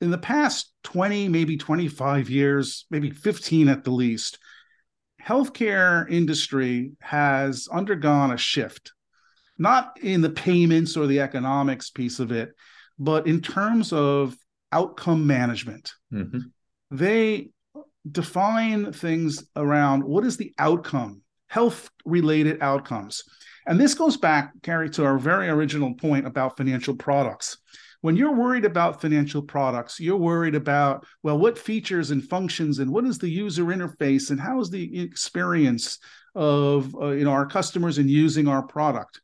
in 0.00 0.10
the 0.10 0.18
past 0.18 0.72
20, 0.84 1.28
maybe 1.28 1.56
25 1.56 2.28
years, 2.28 2.86
maybe 2.90 3.10
15 3.10 3.68
at 3.68 3.84
the 3.84 3.90
least, 3.90 4.38
healthcare 5.24 6.10
industry 6.10 6.92
has 7.00 7.68
undergone 7.72 8.32
a 8.32 8.36
shift, 8.36 8.92
not 9.58 9.98
in 10.02 10.20
the 10.20 10.30
payments 10.30 10.96
or 10.96 11.06
the 11.06 11.20
economics 11.20 11.90
piece 11.90 12.18
of 12.18 12.32
it, 12.32 12.52
but 12.98 13.26
in 13.26 13.40
terms 13.40 13.92
of 13.92 14.36
outcome 14.72 15.26
management. 15.26 15.92
Mm-hmm. 16.12 16.38
They 16.90 17.50
define 18.10 18.92
things 18.92 19.44
around 19.56 20.04
what 20.04 20.24
is 20.24 20.36
the 20.36 20.52
outcome, 20.58 21.21
health 21.52 21.90
related 22.06 22.62
outcomes. 22.62 23.24
And 23.66 23.78
this 23.78 23.92
goes 23.92 24.16
back, 24.16 24.52
Carey, 24.62 24.88
to 24.90 25.04
our 25.04 25.18
very 25.18 25.50
original 25.50 25.92
point 25.92 26.26
about 26.26 26.56
financial 26.56 26.96
products. 26.96 27.58
When 28.00 28.16
you're 28.16 28.34
worried 28.34 28.64
about 28.64 29.02
financial 29.02 29.42
products, 29.42 30.00
you're 30.00 30.16
worried 30.16 30.54
about, 30.54 31.06
well, 31.22 31.38
what 31.38 31.58
features 31.58 32.10
and 32.10 32.26
functions 32.26 32.78
and 32.78 32.90
what 32.90 33.04
is 33.04 33.18
the 33.18 33.28
user 33.28 33.64
interface 33.64 34.30
and 34.30 34.40
how 34.40 34.60
is 34.60 34.70
the 34.70 35.02
experience 35.02 35.98
of 36.34 36.96
uh, 36.96 37.10
you 37.10 37.24
know 37.24 37.32
our 37.32 37.44
customers 37.44 37.98
in 37.98 38.08
using 38.08 38.48
our 38.48 38.62
product. 38.62 39.20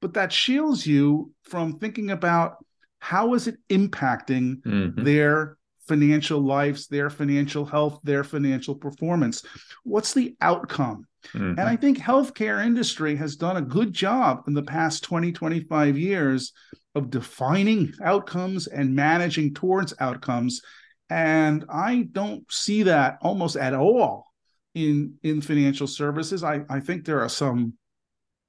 But 0.00 0.14
that 0.14 0.32
shields 0.32 0.86
you 0.86 1.32
from 1.42 1.78
thinking 1.80 2.10
about 2.10 2.64
how 2.98 3.34
is 3.34 3.46
it 3.46 3.58
impacting 3.68 4.62
mm-hmm. 4.62 5.04
their 5.04 5.58
financial 5.92 6.40
lives, 6.40 6.86
their 6.86 7.10
financial 7.10 7.66
health, 7.66 8.00
their 8.02 8.24
financial 8.24 8.74
performance. 8.74 9.42
What's 9.84 10.14
the 10.14 10.34
outcome? 10.40 11.06
Mm-hmm. 11.34 11.58
And 11.58 11.60
I 11.60 11.76
think 11.76 11.98
healthcare 11.98 12.64
industry 12.64 13.14
has 13.16 13.36
done 13.36 13.58
a 13.58 13.68
good 13.76 13.92
job 13.92 14.44
in 14.46 14.54
the 14.54 14.62
past 14.62 15.04
20, 15.04 15.32
25 15.32 15.98
years 15.98 16.54
of 16.94 17.10
defining 17.10 17.92
outcomes 18.02 18.68
and 18.68 18.96
managing 18.96 19.52
towards 19.52 19.92
outcomes. 20.00 20.62
And 21.10 21.66
I 21.70 22.08
don't 22.10 22.50
see 22.50 22.84
that 22.84 23.18
almost 23.20 23.56
at 23.56 23.74
all 23.74 24.32
in 24.74 25.16
in 25.22 25.42
financial 25.42 25.86
services. 25.86 26.42
I 26.42 26.62
I 26.70 26.80
think 26.80 27.04
there 27.04 27.20
are 27.20 27.28
some, 27.28 27.74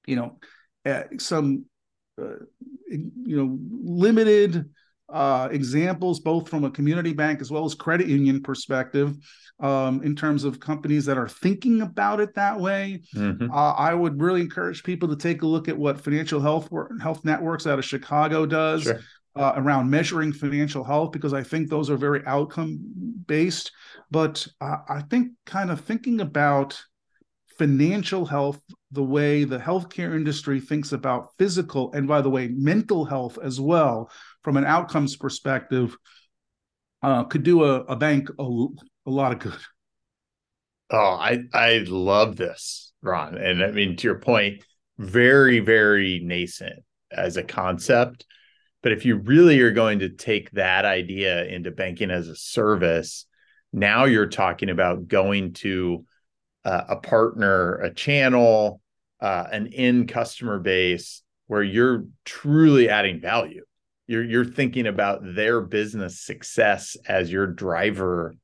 you 0.08 0.16
know, 0.16 0.40
uh, 0.86 1.04
some 1.20 1.66
uh, 2.18 2.46
you 2.90 3.36
know 3.38 3.60
limited 3.84 4.70
uh, 5.14 5.48
examples, 5.52 6.20
both 6.20 6.50
from 6.50 6.64
a 6.64 6.72
community 6.72 7.14
bank 7.14 7.40
as 7.40 7.52
well 7.52 7.64
as 7.66 7.76
credit 7.76 8.08
union 8.08 8.42
perspective, 8.42 9.16
um, 9.60 10.02
in 10.04 10.16
terms 10.16 10.44
of 10.44 10.60
companies 10.60 11.06
that 11.06 11.18
are 11.18 11.30
thinking 11.30 11.84
about 11.84 12.20
it 12.20 12.34
that 12.34 12.60
way. 12.60 13.02
Mm-hmm. 13.16 13.52
Uh, 13.52 13.74
I 13.74 13.94
would 13.94 14.20
really 14.20 14.42
encourage 14.42 14.84
people 14.84 15.08
to 15.10 15.16
take 15.16 15.44
a 15.44 15.48
look 15.48 15.70
at 15.70 15.78
what 15.78 16.02
Financial 16.02 16.42
Health 16.42 16.68
Health 17.02 17.24
Networks 17.24 17.68
out 17.68 17.80
of 17.80 17.86
Chicago 17.86 18.46
does. 18.46 18.84
Sure. 18.84 19.00
Uh, 19.36 19.54
around 19.56 19.90
measuring 19.90 20.32
financial 20.32 20.84
health 20.84 21.12
because 21.12 21.34
I 21.34 21.42
think 21.42 21.68
those 21.68 21.90
are 21.90 21.98
very 21.98 22.22
outcome 22.28 22.80
based. 23.26 23.72
But 24.12 24.48
uh, 24.62 24.78
I 24.88 25.02
think 25.10 25.32
kind 25.48 25.72
of 25.72 25.82
thinking 25.82 26.22
about 26.22 26.80
financial 27.58 28.28
health 28.28 28.62
the 28.94 29.04
way 29.04 29.44
the 29.44 29.58
healthcare 29.58 30.16
industry 30.16 30.60
thinks 30.60 30.92
about 30.92 31.32
physical 31.38 31.92
and, 31.94 32.08
by 32.08 32.22
the 32.22 32.30
way, 32.30 32.48
mental 32.48 33.06
health 33.06 33.38
as 33.44 33.60
well 33.60 34.10
from 34.44 34.56
an 34.56 34.66
outcomes 34.66 35.16
perspective 35.16 35.98
uh, 37.02 37.24
could 37.26 37.44
do 37.44 37.64
a, 37.64 37.82
a 37.82 37.96
bank 37.96 38.30
a, 38.40 38.44
a 38.44 39.10
lot 39.10 39.34
of 39.34 39.40
good. 39.40 39.60
Oh, 40.90 41.18
I 41.20 41.40
I 41.54 41.86
love 41.88 42.36
this, 42.36 42.94
Ron. 43.02 43.38
And 43.38 43.64
I 43.64 43.72
mean, 43.72 43.98
to 43.98 44.08
your 44.08 44.20
point, 44.20 44.64
very, 44.98 45.60
very 45.60 46.22
nascent 46.24 46.84
as 47.12 47.36
a 47.36 47.44
concept. 47.44 48.26
But 48.84 48.92
if 48.92 49.06
you 49.06 49.18
really 49.18 49.60
are 49.62 49.72
going 49.72 50.00
to 50.00 50.10
take 50.10 50.52
that 50.52 50.86
idea 50.86 51.46
into 51.46 51.72
banking 51.72 52.12
as 52.12 52.28
a 52.28 52.36
service, 52.36 53.26
now 53.72 54.06
you're 54.06 54.28
talking 54.28 54.70
about 54.70 55.08
going 55.08 55.54
to 55.54 56.06
uh, 56.64 56.84
a 56.90 56.96
partner, 56.98 57.76
a 57.76 57.94
channel, 57.94 58.82
uh, 59.24 59.48
an 59.52 59.68
end 59.74 60.08
customer 60.08 60.60
base 60.60 61.24
where 61.48 61.64
you're 61.64 62.06
truly 62.26 62.90
adding 62.90 63.20
value 63.20 63.64
you're 64.08 64.24
you're 64.24 64.46
thinking 64.46 64.88
about 64.88 65.22
their 65.24 65.62
business 65.62 66.20
success 66.20 66.98
as 67.08 67.32
your 67.32 67.48
driver 67.48 68.36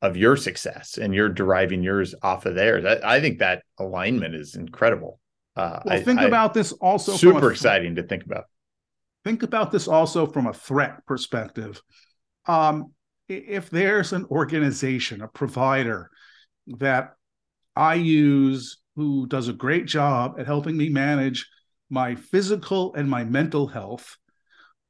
of 0.00 0.16
your 0.16 0.36
success 0.36 0.98
and 0.98 1.14
you're 1.14 1.28
deriving 1.28 1.82
yours 1.82 2.14
off 2.22 2.44
of 2.44 2.54
theirs. 2.54 2.84
I, 2.84 3.16
I 3.16 3.20
think 3.20 3.38
that 3.38 3.62
alignment 3.78 4.34
is 4.34 4.56
incredible. 4.56 5.20
Uh, 5.54 5.80
well, 5.84 5.94
I, 5.94 6.02
think 6.02 6.18
I, 6.18 6.24
about 6.24 6.54
this 6.54 6.72
also 6.72 7.12
super 7.12 7.48
a, 7.48 7.52
exciting 7.52 7.94
to 7.94 8.02
think 8.02 8.24
about. 8.24 8.44
Think 9.24 9.44
about 9.44 9.70
this 9.70 9.86
also 9.86 10.26
from 10.26 10.48
a 10.48 10.52
threat 10.52 11.06
perspective. 11.06 11.80
Um, 12.46 12.92
if 13.28 13.70
there's 13.70 14.12
an 14.12 14.24
organization, 14.24 15.22
a 15.22 15.28
provider 15.28 16.10
that 16.78 17.14
I 17.76 17.94
use 17.94 18.78
who 18.96 19.26
does 19.26 19.48
a 19.48 19.52
great 19.52 19.86
job 19.86 20.36
at 20.38 20.46
helping 20.46 20.76
me 20.76 20.88
manage 20.88 21.48
my 21.90 22.14
physical 22.14 22.94
and 22.94 23.08
my 23.08 23.24
mental 23.24 23.66
health, 23.66 24.16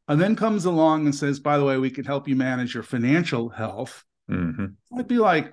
and 0.08 0.20
then 0.20 0.36
comes 0.36 0.64
along 0.64 1.04
and 1.04 1.14
says, 1.14 1.40
by 1.40 1.58
the 1.58 1.64
way, 1.64 1.78
we 1.78 1.90
can 1.90 2.04
help 2.04 2.28
you 2.28 2.36
manage 2.36 2.74
your 2.74 2.82
financial 2.82 3.48
health, 3.48 4.04
mm-hmm. 4.30 4.66
I'd 4.98 5.08
be 5.08 5.18
like, 5.18 5.52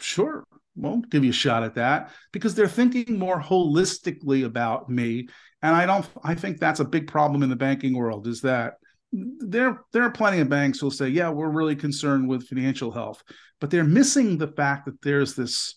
sure, 0.00 0.44
we'll 0.76 0.98
give 0.98 1.24
you 1.24 1.30
a 1.30 1.34
shot 1.34 1.62
at 1.62 1.74
that 1.74 2.10
because 2.32 2.54
they're 2.54 2.68
thinking 2.68 3.18
more 3.18 3.40
holistically 3.40 4.44
about 4.44 4.90
me. 4.90 5.28
And 5.62 5.74
I 5.74 5.86
don't, 5.86 6.06
I 6.22 6.34
think 6.34 6.58
that's 6.58 6.80
a 6.80 6.84
big 6.84 7.08
problem 7.08 7.42
in 7.42 7.48
the 7.48 7.56
banking 7.56 7.96
world 7.96 8.26
is 8.26 8.42
that 8.42 8.74
there, 9.12 9.80
there 9.92 10.02
are 10.02 10.10
plenty 10.10 10.40
of 10.40 10.48
banks 10.48 10.78
who'll 10.78 10.90
say, 10.90 11.08
yeah, 11.08 11.30
we're 11.30 11.48
really 11.48 11.76
concerned 11.76 12.28
with 12.28 12.46
financial 12.46 12.90
health, 12.90 13.22
but 13.60 13.70
they're 13.70 13.84
missing 13.84 14.36
the 14.36 14.48
fact 14.48 14.84
that 14.86 15.00
there's 15.02 15.34
this 15.34 15.76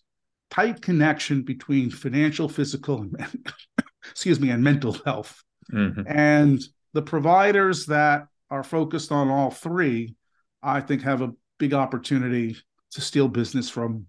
tight 0.49 0.81
connection 0.81 1.43
between 1.43 1.89
financial, 1.89 2.49
physical, 2.49 3.01
and 3.01 3.51
excuse 4.11 4.39
me, 4.39 4.49
and 4.49 4.63
mental 4.63 4.93
health. 5.05 5.43
Mm-hmm. 5.71 6.01
And 6.07 6.61
the 6.93 7.01
providers 7.01 7.85
that 7.87 8.27
are 8.49 8.63
focused 8.63 9.11
on 9.11 9.29
all 9.29 9.51
three, 9.51 10.15
I 10.63 10.81
think, 10.81 11.03
have 11.03 11.21
a 11.21 11.33
big 11.57 11.73
opportunity 11.73 12.57
to 12.91 13.01
steal 13.01 13.27
business 13.27 13.69
from 13.69 14.07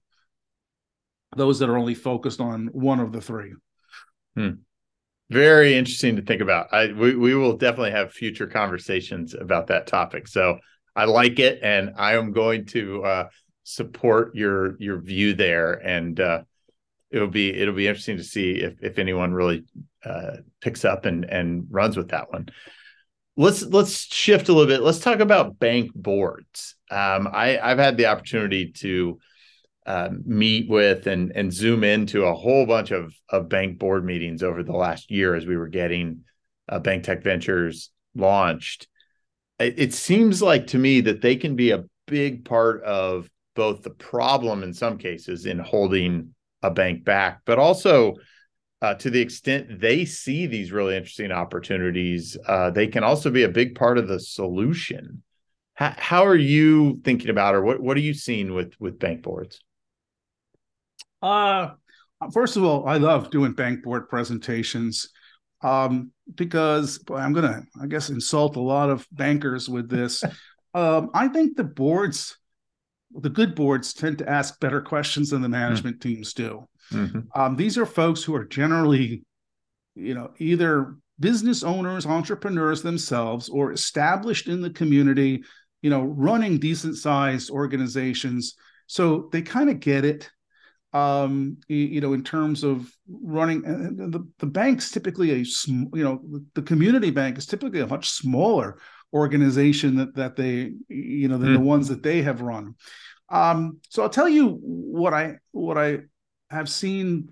those 1.37 1.59
that 1.59 1.69
are 1.69 1.77
only 1.77 1.95
focused 1.95 2.41
on 2.41 2.69
one 2.69 3.01
of 3.01 3.13
the 3.13 3.21
three. 3.21 3.55
Hmm. 4.35 4.51
Very 5.31 5.77
interesting 5.77 6.17
to 6.17 6.23
think 6.23 6.41
about. 6.41 6.73
I 6.73 6.93
we, 6.93 7.15
we 7.15 7.35
will 7.35 7.57
definitely 7.57 7.93
have 7.93 8.13
future 8.13 8.49
conversations 8.49 9.35
about 9.35 9.69
that 9.69 9.87
topic. 9.87 10.27
So 10.27 10.59
I 10.97 11.05
like 11.05 11.39
it, 11.39 11.61
and 11.63 11.93
I 11.97 12.15
am 12.15 12.33
going 12.33 12.67
to 12.67 13.05
uh, 13.05 13.29
support 13.65 14.35
your 14.35 14.77
your 14.79 15.01
view 15.01 15.35
there. 15.35 15.75
And 15.75 16.19
uh, 16.19 16.43
it'll 17.11 17.29
be 17.29 17.51
it'll 17.51 17.75
be 17.75 17.89
interesting 17.89 18.17
to 18.17 18.25
see 18.25 18.53
if 18.53 18.83
if 18.83 18.99
anyone 18.99 19.33
really 19.33 19.65
uh, 20.05 20.39
picks 20.61 20.85
up 20.85 21.05
and 21.05 21.25
and 21.25 21.67
runs 21.71 21.97
with 21.97 22.09
that 22.09 22.33
one. 22.33 22.49
Let's 23.37 23.63
let's 23.63 24.13
shift 24.13 24.49
a 24.49 24.53
little 24.53 24.69
bit. 24.69 24.83
Let's 24.83 25.01
talk 25.01 25.21
about 25.21 25.59
bank 25.59 25.93
boards. 25.95 26.77
Um, 26.91 27.29
I 27.33 27.59
I've 27.59 27.79
had 27.79 27.97
the 27.97 28.07
opportunity 28.07 28.73
to 28.73 29.19
uh, 29.87 30.11
meet 30.25 30.69
with 30.69 31.07
and 31.07 31.33
and 31.35 31.53
zoom 31.53 31.85
into 31.85 32.25
a 32.25 32.35
whole 32.35 32.67
bunch 32.67 32.91
of 32.91 33.15
of 33.29 33.49
bank 33.49 33.79
board 33.79 34.05
meetings 34.05 34.43
over 34.43 34.63
the 34.63 34.77
last 34.77 35.11
year 35.11 35.35
as 35.35 35.47
we 35.47 35.57
were 35.57 35.69
getting 35.69 36.25
uh, 36.69 36.81
BankTech 36.81 37.23
Ventures 37.23 37.91
launched. 38.15 38.89
It, 39.59 39.75
it 39.79 39.95
seems 39.95 40.43
like 40.43 40.69
to 40.69 40.79
me 40.79 41.01
that 41.03 41.23
they 41.23 41.37
can 41.37 41.57
be 41.57 41.71
a 41.71 41.85
big 42.07 42.45
part 42.45 42.83
of 42.83 43.29
both 43.61 43.83
the 43.83 43.91
problem 43.91 44.63
in 44.63 44.73
some 44.73 44.97
cases 44.97 45.45
in 45.45 45.59
holding 45.59 46.35
a 46.63 46.71
bank 46.71 47.05
back, 47.05 47.43
but 47.45 47.59
also 47.59 48.15
uh, 48.81 48.95
to 48.95 49.11
the 49.11 49.21
extent 49.21 49.79
they 49.79 50.07
see 50.07 50.47
these 50.47 50.73
really 50.73 50.97
interesting 50.97 51.31
opportunities, 51.31 52.39
uh, 52.49 52.71
they 52.71 52.87
can 52.87 53.05
also 53.05 53.31
be 53.31 53.43
a 53.43 53.51
big 53.51 53.75
part 53.75 53.99
of 53.99 54.09
the 54.09 54.19
solution. 54.19 55.23
How, 55.75 55.95
how 55.95 56.25
are 56.25 56.35
you 56.35 57.03
thinking 57.05 57.29
about, 57.29 57.55
or 57.55 57.61
what 57.61 57.81
what 57.81 57.99
are 57.99 58.01
you 58.01 58.15
seeing 58.15 58.55
with 58.55 58.73
with 58.81 58.99
bank 58.99 59.21
boards? 59.21 59.61
Uh, 61.21 61.73
first 62.33 62.57
of 62.57 62.65
all, 62.65 62.89
I 62.89 62.97
love 62.97 63.29
doing 63.29 63.53
bank 63.53 63.83
board 63.83 64.09
presentations 64.09 65.11
um, 65.61 66.13
because 66.35 66.97
boy, 66.97 67.17
I'm 67.17 67.35
gonna, 67.35 67.65
I 67.79 67.89
guess, 67.89 68.09
insult 68.09 68.57
a 68.57 68.61
lot 68.61 68.89
of 68.89 69.07
bankers 69.13 69.69
with 69.69 69.91
this. 69.91 70.25
um, 70.73 71.11
I 71.13 71.29
think 71.29 71.59
the 71.59 71.65
boards, 71.65 72.39
the 73.15 73.31
good 73.31 73.55
boards, 73.55 73.93
tend 73.93 74.19
to 74.19 74.29
ask 74.29 74.59
better 74.61 74.81
questions 74.81 75.31
than 75.31 75.43
the 75.43 75.49
hmm. 75.49 75.53
management 75.53 75.99
mm. 75.99 76.03
teams 76.03 76.33
do. 76.33 76.69
Mm-hmm. 76.93 77.21
Um, 77.41 77.57
these 77.57 77.79
are 77.79 77.87
folks 77.87 78.23
who 78.23 78.35
are 78.35 78.45
generally, 78.45 79.23
you 79.95 80.15
know, 80.15 80.33
either 80.39 80.97
business 81.19 81.63
owners, 81.63 82.07
entrepreneurs 82.07 82.83
themselves, 82.83 83.49
or 83.49 83.73
established 83.73 84.49
in 84.49 84.61
the 84.61 84.71
community, 84.71 85.45
you 85.83 85.91
know, 85.91 86.03
running 86.03 86.59
decent 86.59 86.97
sized 86.97 87.51
organizations. 87.51 88.55
So 88.87 89.29
they 89.31 89.43
kind 89.43 89.71
of 89.71 89.79
get 89.79 90.05
it, 90.05 90.31
um, 90.93 91.59
you 91.69 92.01
know, 92.01 92.13
in 92.15 92.25
terms 92.25 92.65
of 92.65 92.91
running 93.09 93.65
And 93.65 94.13
the, 94.13 94.27
the 94.39 94.47
bank's 94.47 94.91
typically 94.91 95.31
a, 95.33 95.45
you 95.67 96.05
know, 96.05 96.21
the 96.55 96.63
community 96.63 97.11
bank 97.11 97.39
is 97.39 97.47
typically 97.47 97.81
a 97.81 97.87
much 97.87 98.11
smaller 98.11 98.79
organization 99.13 99.97
that, 99.97 100.15
that 100.15 100.37
they, 100.37 100.73
you 100.89 101.29
know, 101.29 101.39
than 101.39 101.51
mm. 101.51 101.55
the 101.55 101.61
ones 101.61 101.89
that 101.89 102.03
they 102.03 102.23
have 102.23 102.41
run. 102.41 102.75
Um, 103.29 103.81
so 103.89 104.03
I'll 104.03 104.11
tell 104.11 104.29
you 104.29 104.59
what 104.63 105.15
I, 105.15 105.37
what 105.53 105.79
I 105.79 106.01
have 106.51 106.69
seen 106.69 107.29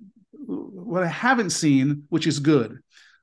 what 0.49 1.03
I 1.03 1.09
haven't 1.09 1.51
seen, 1.51 2.05
which 2.09 2.26
is 2.26 2.41
good. 2.41 2.79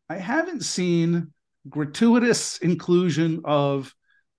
I 0.09 0.17
haven't 0.17 0.63
seen 0.63 1.33
gratuitous 1.67 2.59
inclusion 2.59 3.41
of 3.43 3.93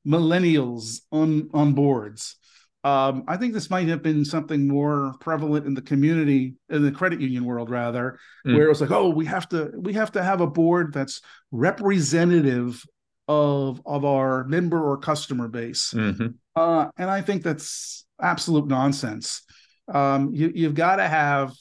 millennials 0.07 1.01
on 1.11 1.51
on 1.53 1.73
boards. 1.73 2.37
Um, 2.85 3.25
I 3.27 3.37
think 3.37 3.53
this 3.53 3.69
might 3.69 3.89
have 3.89 4.03
been 4.03 4.25
something 4.25 4.69
more 4.69 5.14
prevalent 5.19 5.67
in 5.67 5.75
the 5.75 5.83
community, 5.83 6.55
in 6.69 6.85
the 6.85 6.93
credit 6.93 7.21
union 7.21 7.45
world, 7.45 7.69
rather, 7.69 8.21
mm. 8.47 8.55
where 8.55 8.67
it 8.67 8.69
was 8.69 8.81
like, 8.81 8.93
oh, 8.93 9.09
we 9.09 9.27
have 9.27 9.49
to 9.49 9.73
we 9.77 9.95
have 9.95 10.12
to 10.12 10.23
have 10.23 10.41
a 10.41 10.47
board 10.47 10.93
that's 10.93 11.21
representative 11.51 12.85
of 13.29 13.81
of 13.85 14.05
our 14.05 14.45
member 14.45 14.83
or 14.83 14.97
customer 14.99 15.49
base. 15.49 15.93
Mm-hmm. 15.95 16.29
Uh, 16.55 16.89
and 16.97 17.11
I 17.11 17.20
think 17.20 17.43
that's 17.43 18.07
absolute 18.20 18.66
nonsense 18.66 19.43
um, 19.93 20.35
you, 20.35 20.53
you've 20.55 20.74
got 20.74 20.97
to 20.97 21.07
have 21.07 21.55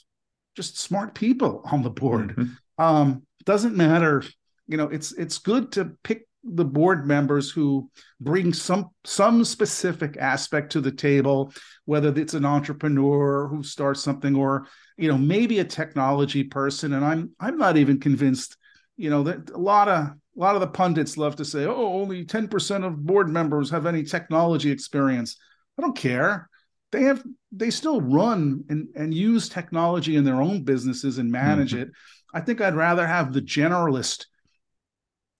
just 0.55 0.79
smart 0.79 1.13
people 1.13 1.61
on 1.65 1.83
the 1.83 1.89
board. 1.89 2.35
Mm-hmm. 2.35 2.83
Um, 2.83 3.23
doesn't 3.45 3.75
matter, 3.75 4.23
you 4.67 4.77
know. 4.77 4.89
It's 4.89 5.11
it's 5.13 5.37
good 5.37 5.71
to 5.73 5.91
pick 6.03 6.27
the 6.43 6.65
board 6.65 7.05
members 7.05 7.51
who 7.51 7.89
bring 8.19 8.53
some 8.53 8.89
some 9.03 9.45
specific 9.45 10.17
aspect 10.17 10.71
to 10.71 10.81
the 10.81 10.91
table, 10.91 11.53
whether 11.85 12.17
it's 12.19 12.33
an 12.33 12.45
entrepreneur 12.45 13.47
who 13.47 13.63
starts 13.63 14.01
something 14.01 14.35
or 14.35 14.67
you 14.97 15.07
know 15.07 15.17
maybe 15.17 15.59
a 15.59 15.65
technology 15.65 16.43
person. 16.43 16.93
And 16.93 17.05
I'm 17.05 17.31
I'm 17.39 17.57
not 17.57 17.77
even 17.77 17.99
convinced. 17.99 18.57
You 18.97 19.09
know 19.09 19.23
that 19.23 19.49
a 19.51 19.57
lot 19.57 19.89
of 19.89 20.11
a 20.35 20.39
lot 20.39 20.55
of 20.55 20.61
the 20.61 20.67
pundits 20.67 21.17
love 21.17 21.35
to 21.37 21.45
say, 21.45 21.65
"Oh, 21.65 22.01
only 22.01 22.25
ten 22.25 22.47
percent 22.47 22.83
of 22.83 23.05
board 23.05 23.29
members 23.29 23.69
have 23.69 23.85
any 23.85 24.03
technology 24.03 24.71
experience." 24.71 25.37
I 25.77 25.81
don't 25.81 25.97
care 25.97 26.49
they 26.95 27.03
have 27.03 27.23
they 27.51 27.69
still 27.69 27.99
run 28.01 28.63
and, 28.69 28.87
and 28.95 29.13
use 29.13 29.49
technology 29.49 30.15
in 30.15 30.23
their 30.23 30.41
own 30.41 30.63
businesses 30.63 31.17
and 31.17 31.31
manage 31.31 31.73
mm-hmm. 31.73 31.83
it. 31.83 31.89
I 32.33 32.41
think 32.41 32.61
I'd 32.61 32.75
rather 32.75 33.05
have 33.05 33.33
the 33.33 33.41
generalist 33.41 34.25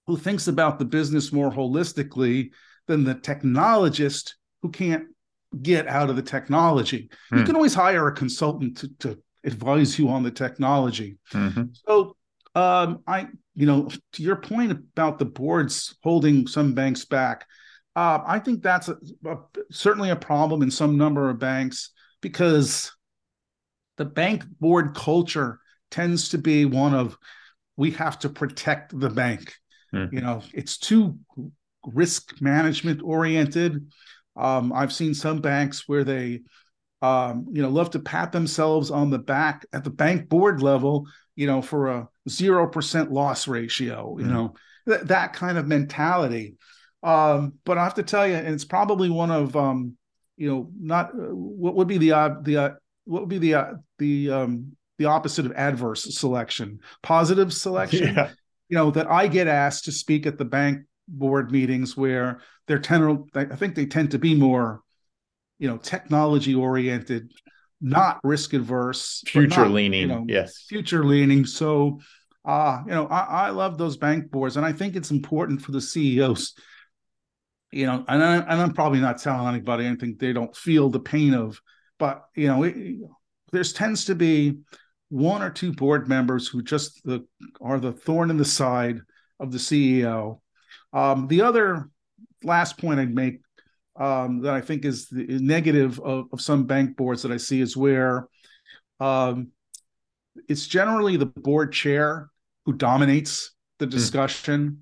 who 0.08 0.18
thinks 0.18 0.48
about 0.48 0.80
the 0.80 0.86
business 0.86 1.32
more 1.32 1.52
holistically 1.52 2.52
than 2.88 3.04
the 3.04 3.16
technologist 3.16 4.34
who 4.62 4.70
can't 4.70 5.06
get 5.62 5.88
out 5.88 6.10
of 6.10 6.16
the 6.16 6.22
technology. 6.22 7.10
Mm. 7.32 7.38
You 7.38 7.39
hmm. 7.39 7.46
can 7.46 7.56
always 7.56 7.74
hire 7.74 8.08
a 8.08 8.14
consultant 8.14 8.78
to, 8.78 8.89
to 9.00 9.20
advise 9.43 9.98
you 9.98 10.10
on 10.10 10.24
the 10.24 10.32
technology. 10.32 11.18
Mm-hmm. 11.34 11.64
So 11.88 12.16
um, 12.54 13.00
I, 13.08 13.28
you 13.56 13.66
know, 13.66 13.89
to 14.14 14.24
your 14.24 14.36
point 14.36 14.72
about 14.72 15.20
the 15.20 15.26
boards 15.26 15.95
holding 16.03 16.47
some 16.47 16.74
banks 16.74 17.06
back, 17.06 17.45
uh, 17.95 18.20
I 18.26 18.39
think 18.39 18.62
that's 18.62 18.89
a, 18.89 18.97
a, 19.26 19.38
certainly 19.72 20.10
a 20.10 20.16
problem 20.16 20.62
in 20.62 20.70
some 20.70 20.97
number 20.97 21.30
of 21.30 21.39
banks 21.39 21.91
because 22.22 22.91
the 23.97 24.06
bank 24.06 24.43
board 24.60 24.93
culture 24.95 25.60
tends 25.91 26.30
to 26.30 26.38
be 26.38 26.66
one 26.66 26.93
of 26.93 27.18
we 27.78 27.91
have 27.91 28.20
to 28.20 28.30
protect 28.30 28.97
the 28.97 29.10
bank. 29.10 29.53
Mm-hmm. 29.93 30.16
You 30.16 30.22
know, 30.22 30.43
it's 30.53 30.78
too 30.78 31.18
risk 31.86 32.41
management 32.41 33.01
oriented. 33.03 33.91
Um, 34.36 34.74
I've 34.74 34.93
seen 34.93 35.14
some 35.14 35.39
banks 35.39 35.88
where 35.88 36.03
they, 36.03 36.41
um, 37.01 37.47
you 37.51 37.62
know, 37.62 37.70
love 37.70 37.91
to 37.91 37.99
pat 37.99 38.32
themselves 38.32 38.91
on 38.91 39.10
the 39.10 39.20
back 39.20 39.66
at 39.72 39.84
the 39.84 39.89
bank 39.89 40.28
board 40.28 40.62
level, 40.62 41.08
you 41.36 41.47
know, 41.47 41.61
for 41.61 41.88
a 41.88 42.09
zero 42.29 42.67
percent 42.67 43.11
loss 43.11 43.47
ratio. 43.47 44.17
You 44.17 44.25
mm-hmm. 44.25 44.33
know, 44.33 44.53
th- 44.88 45.01
that 45.01 45.33
kind 45.33 45.57
of 45.57 45.67
mentality. 45.67 46.55
Um, 47.03 47.53
but 47.65 47.77
I 47.77 47.83
have 47.83 47.95
to 47.95 48.03
tell 48.03 48.27
you, 48.27 48.33
and 48.33 48.47
it's 48.47 48.65
probably 48.65 49.09
one 49.09 49.29
of, 49.29 49.55
um, 49.55 49.95
you 50.38 50.49
know, 50.49 50.71
not 50.79 51.11
uh, 51.13 51.33
what 51.33 51.75
would 51.75 51.88
be 51.88 51.97
the 51.97 52.13
uh, 52.13 52.36
the 52.41 52.57
uh, 52.57 52.69
what 53.05 53.21
would 53.21 53.29
be 53.29 53.38
the 53.38 53.53
uh, 53.55 53.73
the 53.99 54.31
um, 54.31 54.75
the 54.97 55.05
opposite 55.05 55.45
of 55.45 55.51
adverse 55.53 56.17
selection, 56.17 56.79
positive 57.03 57.53
selection. 57.53 58.15
Yeah. 58.15 58.31
You 58.69 58.77
know 58.77 58.91
that 58.91 59.09
I 59.09 59.27
get 59.27 59.47
asked 59.47 59.86
to 59.86 59.91
speak 59.91 60.25
at 60.25 60.39
the 60.39 60.45
bank 60.45 60.86
board 61.07 61.51
meetings 61.51 61.95
where 61.95 62.41
they're 62.67 62.79
tend 62.79 63.29
I 63.36 63.45
think 63.45 63.75
they 63.75 63.86
tend 63.86 64.11
to 64.11 64.19
be 64.19 64.33
more, 64.33 64.81
you 65.59 65.67
know, 65.67 65.77
technology 65.77 66.55
oriented, 66.55 67.31
not 67.82 68.19
risk 68.23 68.53
adverse, 68.53 69.23
future 69.28 69.61
not, 69.61 69.71
leaning. 69.71 70.01
You 70.01 70.07
know, 70.07 70.26
yes, 70.28 70.65
future 70.67 71.03
leaning. 71.03 71.45
So, 71.45 71.99
uh, 72.43 72.82
you 72.86 72.91
know, 72.91 73.07
I, 73.07 73.47
I 73.47 73.49
love 73.49 73.78
those 73.78 73.97
bank 73.97 74.32
boards, 74.32 74.57
and 74.57 74.65
I 74.65 74.71
think 74.71 74.95
it's 74.95 75.11
important 75.11 75.61
for 75.61 75.71
the 75.71 75.82
CEOs. 75.82 76.53
You 77.71 77.88
know, 77.88 78.05
and, 78.07 78.23
I, 78.23 78.36
and 78.38 78.61
I'm 78.61 78.73
probably 78.73 79.01
not 79.01 79.17
telling 79.17 79.47
anybody 79.47 79.86
anything 79.86 80.15
they 80.17 80.32
don't 80.32 80.55
feel 80.55 80.89
the 80.89 80.99
pain 80.99 81.34
of, 81.34 81.59
but 81.99 82.23
you 82.36 82.47
know, 82.47 82.63
it, 82.63 82.76
there's 83.51 83.73
tends 83.73 84.05
to 84.05 84.15
be 84.15 84.59
one 85.09 85.41
or 85.41 85.49
two 85.49 85.73
board 85.73 86.07
members 86.07 86.47
who 86.47 86.61
just 86.61 87.03
the, 87.03 87.26
are 87.61 87.80
the 87.80 87.91
thorn 87.91 88.30
in 88.30 88.38
the 88.38 88.45
side 88.45 88.99
of 89.39 89.51
the 89.51 89.57
CEO 89.57 90.39
um, 90.95 91.28
the 91.28 91.41
other 91.41 91.89
last 92.41 92.78
point 92.78 93.01
I'd 93.01 93.13
make 93.13 93.41
um, 93.98 94.41
that 94.41 94.54
I 94.54 94.62
think 94.62 94.86
is 94.86 95.08
the 95.08 95.39
negative 95.39 96.00
of, 96.00 96.28
of, 96.34 96.41
some 96.41 96.66
bank 96.66 96.98
boards 96.98 97.22
that 97.22 97.32
I 97.32 97.38
see 97.38 97.62
is 97.62 97.78
where 97.78 98.28
um, 99.00 99.52
it's 100.50 100.68
generally 100.68 101.16
the 101.16 101.26
board 101.26 101.72
chair 101.72 102.30
who 102.66 102.74
dominates 102.74 103.54
the 103.80 103.86
hmm. 103.86 103.91
discussion. 103.91 104.70
Mm. 104.70 104.78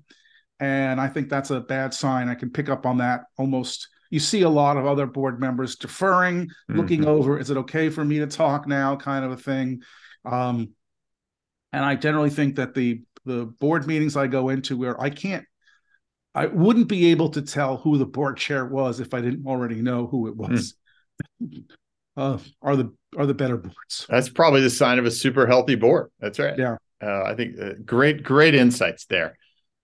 And 0.60 1.00
I 1.00 1.08
think 1.08 1.28
that's 1.28 1.50
a 1.50 1.60
bad 1.60 1.92
sign. 1.92 2.28
I 2.28 2.34
can 2.34 2.50
pick 2.50 2.68
up 2.68 2.86
on 2.86 2.98
that 2.98 3.22
almost. 3.36 3.88
You 4.10 4.20
see 4.20 4.42
a 4.42 4.48
lot 4.48 4.76
of 4.76 4.86
other 4.86 5.06
board 5.06 5.40
members 5.40 5.76
deferring, 5.76 6.46
mm-hmm. 6.46 6.76
looking 6.76 7.04
over, 7.04 7.38
is 7.38 7.50
it 7.50 7.56
okay 7.58 7.90
for 7.90 8.04
me 8.04 8.20
to 8.20 8.26
talk 8.26 8.66
now, 8.66 8.96
kind 8.96 9.24
of 9.24 9.32
a 9.32 9.36
thing. 9.36 9.82
Um, 10.24 10.70
and 11.72 11.84
I 11.84 11.96
generally 11.96 12.30
think 12.30 12.56
that 12.56 12.74
the 12.74 13.02
the 13.24 13.46
board 13.46 13.86
meetings 13.86 14.16
I 14.16 14.26
go 14.26 14.50
into 14.50 14.76
where 14.76 15.00
I 15.00 15.10
can't 15.10 15.44
I 16.34 16.46
wouldn't 16.46 16.88
be 16.88 17.06
able 17.06 17.28
to 17.30 17.42
tell 17.42 17.76
who 17.76 17.96
the 17.96 18.06
board 18.06 18.36
chair 18.36 18.66
was 18.66 19.00
if 19.00 19.14
I 19.14 19.20
didn't 19.20 19.46
already 19.46 19.80
know 19.80 20.06
who 20.06 20.28
it 20.28 20.36
was. 20.36 20.74
Mm. 21.42 21.64
Uh, 22.16 22.38
are 22.62 22.76
the 22.76 22.94
are 23.16 23.26
the 23.26 23.34
better 23.34 23.56
boards? 23.56 24.06
That's 24.08 24.28
probably 24.28 24.60
the 24.60 24.70
sign 24.70 25.00
of 25.00 25.04
a 25.04 25.10
super 25.10 25.48
healthy 25.48 25.74
board. 25.74 26.12
That's 26.20 26.38
right. 26.38 26.56
Yeah, 26.56 26.76
uh, 27.02 27.24
I 27.24 27.34
think 27.34 27.58
uh, 27.60 27.72
great 27.84 28.22
great 28.22 28.54
insights 28.54 29.06
there. 29.06 29.36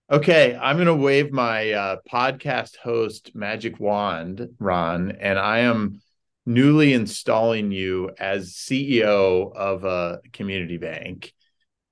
Okay, 0.09 0.55
I'm 0.55 0.77
going 0.77 0.87
to 0.87 0.95
wave 0.95 1.33
my 1.33 1.71
uh, 1.71 1.97
podcast 2.09 2.77
host 2.77 3.31
magic 3.33 3.81
wand, 3.81 4.47
Ron, 4.59 5.11
and 5.19 5.37
I 5.37 5.59
am 5.59 6.01
newly 6.45 6.93
installing 6.93 7.71
you 7.71 8.11
as 8.19 8.53
CEO 8.53 9.55
of 9.55 9.83
a 9.83 10.19
community 10.33 10.77
bank. 10.77 11.33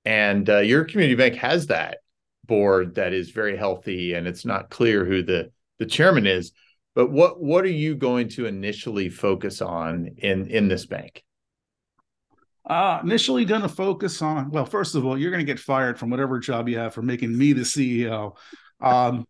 And 0.04 0.48
uh, 0.48 0.58
your 0.58 0.84
community 0.84 1.16
bank 1.16 1.36
has 1.36 1.68
that 1.68 1.98
board 2.50 2.96
that 2.96 3.12
is 3.12 3.30
very 3.30 3.56
healthy 3.56 4.14
and 4.14 4.26
it's 4.26 4.44
not 4.44 4.70
clear 4.70 5.04
who 5.04 5.22
the 5.22 5.52
the 5.78 5.86
chairman 5.86 6.26
is 6.26 6.50
but 6.96 7.08
what 7.12 7.40
what 7.40 7.64
are 7.64 7.68
you 7.68 7.94
going 7.94 8.28
to 8.28 8.46
initially 8.46 9.08
focus 9.08 9.62
on 9.62 10.08
in 10.18 10.48
in 10.48 10.66
this 10.66 10.84
bank 10.84 11.22
uh 12.68 12.98
initially 13.04 13.44
going 13.44 13.62
to 13.62 13.68
focus 13.68 14.20
on 14.20 14.50
well 14.50 14.66
first 14.66 14.96
of 14.96 15.06
all 15.06 15.16
you're 15.16 15.30
going 15.30 15.46
to 15.46 15.52
get 15.52 15.60
fired 15.60 15.96
from 15.96 16.10
whatever 16.10 16.40
job 16.40 16.68
you 16.68 16.76
have 16.76 16.92
for 16.92 17.02
making 17.02 17.38
me 17.38 17.52
the 17.52 17.60
ceo 17.60 18.36
um 18.80 19.24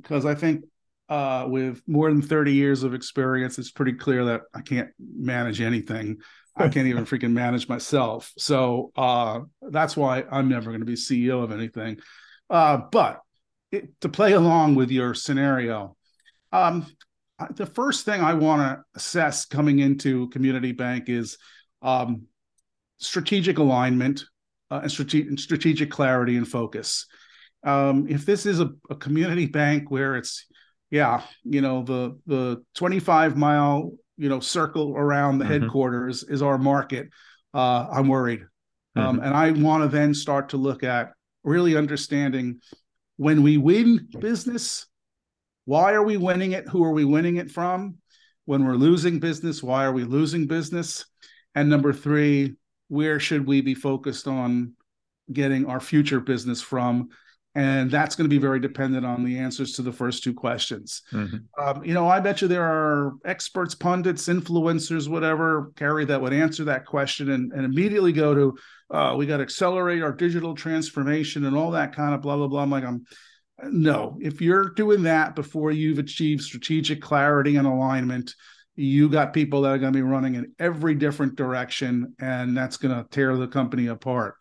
because 0.00 0.24
i 0.24 0.34
think 0.34 0.64
uh 1.10 1.44
with 1.46 1.82
more 1.86 2.10
than 2.10 2.22
30 2.22 2.54
years 2.54 2.82
of 2.82 2.94
experience 2.94 3.58
it's 3.58 3.72
pretty 3.72 3.92
clear 3.92 4.24
that 4.24 4.40
i 4.54 4.62
can't 4.62 4.88
manage 4.98 5.60
anything 5.60 6.16
I 6.56 6.68
can't 6.68 6.86
even 6.86 7.04
freaking 7.04 7.32
manage 7.32 7.68
myself. 7.68 8.32
So 8.38 8.92
uh, 8.96 9.40
that's 9.60 9.96
why 9.96 10.24
I'm 10.30 10.48
never 10.48 10.70
going 10.70 10.82
to 10.82 10.86
be 10.86 10.94
CEO 10.94 11.42
of 11.42 11.50
anything. 11.50 11.98
Uh, 12.50 12.78
but 12.90 13.20
it, 13.72 14.00
to 14.00 14.08
play 14.08 14.32
along 14.32 14.74
with 14.74 14.90
your 14.90 15.14
scenario, 15.14 15.96
um, 16.52 16.86
the 17.56 17.66
first 17.66 18.04
thing 18.04 18.20
I 18.20 18.34
want 18.34 18.62
to 18.62 18.84
assess 18.94 19.44
coming 19.44 19.80
into 19.80 20.28
community 20.28 20.72
bank 20.72 21.08
is 21.08 21.36
um, 21.82 22.26
strategic 22.98 23.58
alignment 23.58 24.24
uh, 24.70 24.80
and 24.82 24.90
strategic, 24.90 25.38
strategic 25.38 25.90
clarity 25.90 26.36
and 26.36 26.46
focus. 26.46 27.06
Um, 27.64 28.06
if 28.08 28.26
this 28.26 28.46
is 28.46 28.60
a, 28.60 28.70
a, 28.90 28.94
community 28.94 29.46
bank 29.46 29.90
where 29.90 30.16
it's, 30.16 30.46
yeah, 30.90 31.22
you 31.44 31.60
know, 31.62 31.82
the 31.82 32.18
the 32.26 32.62
25 32.74 33.36
mile 33.36 33.92
you 34.16 34.28
know 34.28 34.38
circle 34.38 34.94
around 34.94 35.38
the 35.38 35.44
mm-hmm. 35.44 35.62
headquarters 35.62 36.22
is 36.22 36.42
our 36.42 36.58
market, 36.58 37.08
uh, 37.54 37.86
I'm 37.90 38.08
worried, 38.08 38.44
um, 38.96 39.16
mm-hmm. 39.16 39.24
and 39.24 39.34
I 39.34 39.50
want 39.52 39.82
to 39.82 39.88
then 39.88 40.12
start 40.12 40.50
to 40.50 40.58
look 40.58 40.82
at 40.82 41.13
really 41.44 41.76
understanding 41.76 42.60
when 43.16 43.42
we 43.42 43.56
win 43.58 44.08
business, 44.18 44.86
why 45.66 45.92
are 45.92 46.02
we 46.02 46.16
winning 46.16 46.52
it? 46.52 46.68
Who 46.68 46.82
are 46.84 46.92
we 46.92 47.04
winning 47.04 47.36
it 47.36 47.50
from? 47.50 47.98
When 48.44 48.64
we're 48.64 48.74
losing 48.74 49.20
business, 49.20 49.62
why 49.62 49.84
are 49.84 49.92
we 49.92 50.04
losing 50.04 50.46
business? 50.46 51.06
And 51.54 51.70
number 51.70 51.92
three, 51.92 52.56
where 52.88 53.20
should 53.20 53.46
we 53.46 53.60
be 53.60 53.74
focused 53.74 54.26
on 54.26 54.74
getting 55.32 55.66
our 55.66 55.80
future 55.80 56.20
business 56.20 56.60
from? 56.60 57.08
And 57.56 57.88
that's 57.88 58.16
going 58.16 58.28
to 58.28 58.34
be 58.34 58.40
very 58.40 58.58
dependent 58.58 59.06
on 59.06 59.24
the 59.24 59.38
answers 59.38 59.74
to 59.74 59.82
the 59.82 59.92
first 59.92 60.24
two 60.24 60.34
questions. 60.34 61.02
Mm-hmm. 61.12 61.36
Um, 61.62 61.84
you 61.84 61.94
know, 61.94 62.08
I 62.08 62.18
bet 62.18 62.42
you 62.42 62.48
there 62.48 62.64
are 62.64 63.12
experts, 63.24 63.76
pundits, 63.76 64.26
influencers, 64.26 65.08
whatever, 65.08 65.70
Carey, 65.76 66.04
that 66.06 66.20
would 66.20 66.32
answer 66.32 66.64
that 66.64 66.84
question 66.84 67.30
and, 67.30 67.52
and 67.52 67.64
immediately 67.64 68.10
go 68.10 68.34
to, 68.34 68.56
uh, 68.90 69.14
we 69.16 69.26
got 69.26 69.36
to 69.36 69.44
accelerate 69.44 70.02
our 70.02 70.12
digital 70.12 70.54
transformation 70.54 71.44
and 71.44 71.56
all 71.56 71.70
that 71.70 71.94
kind 71.94 72.12
of 72.12 72.22
blah 72.22 72.36
blah 72.36 72.48
blah. 72.48 72.62
I'm 72.62 72.70
like, 72.70 72.84
I'm 72.84 73.04
no. 73.62 74.18
If 74.20 74.40
you're 74.40 74.70
doing 74.70 75.04
that 75.04 75.36
before 75.36 75.70
you've 75.70 76.00
achieved 76.00 76.42
strategic 76.42 77.00
clarity 77.00 77.54
and 77.54 77.68
alignment, 77.68 78.34
you 78.74 79.08
got 79.08 79.32
people 79.32 79.62
that 79.62 79.70
are 79.70 79.78
going 79.78 79.92
to 79.92 79.96
be 79.96 80.02
running 80.02 80.34
in 80.34 80.52
every 80.58 80.96
different 80.96 81.36
direction, 81.36 82.14
and 82.18 82.56
that's 82.56 82.76
going 82.76 82.94
to 82.94 83.08
tear 83.10 83.36
the 83.36 83.46
company 83.46 83.86
apart. 83.86 84.34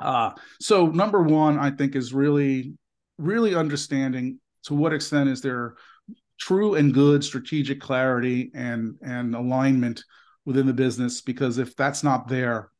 Uh, 0.00 0.30
so 0.60 0.86
number 0.86 1.22
one, 1.22 1.58
I 1.58 1.70
think 1.70 1.96
is 1.96 2.12
really, 2.12 2.74
really 3.18 3.54
understanding 3.54 4.40
to 4.64 4.74
what 4.74 4.92
extent 4.92 5.28
is 5.28 5.40
there 5.40 5.74
true 6.38 6.74
and 6.76 6.94
good 6.94 7.24
strategic 7.24 7.80
clarity 7.80 8.50
and 8.54 8.96
and 9.02 9.34
alignment 9.34 10.04
within 10.44 10.66
the 10.66 10.72
business 10.72 11.20
because 11.20 11.58
if 11.58 11.74
that's 11.76 12.02
not 12.02 12.28
there 12.28 12.70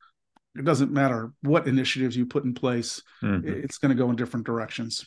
it 0.57 0.65
doesn't 0.65 0.93
matter 0.93 1.33
what 1.43 1.67
initiatives 1.67 2.17
you 2.17 2.25
put 2.25 2.45
in 2.45 2.55
place 2.55 3.03
mm-hmm. 3.23 3.47
it's 3.49 3.79
going 3.79 3.95
to 3.95 4.01
go 4.01 4.11
in 4.11 4.17
different 4.17 4.47
directions 4.47 5.07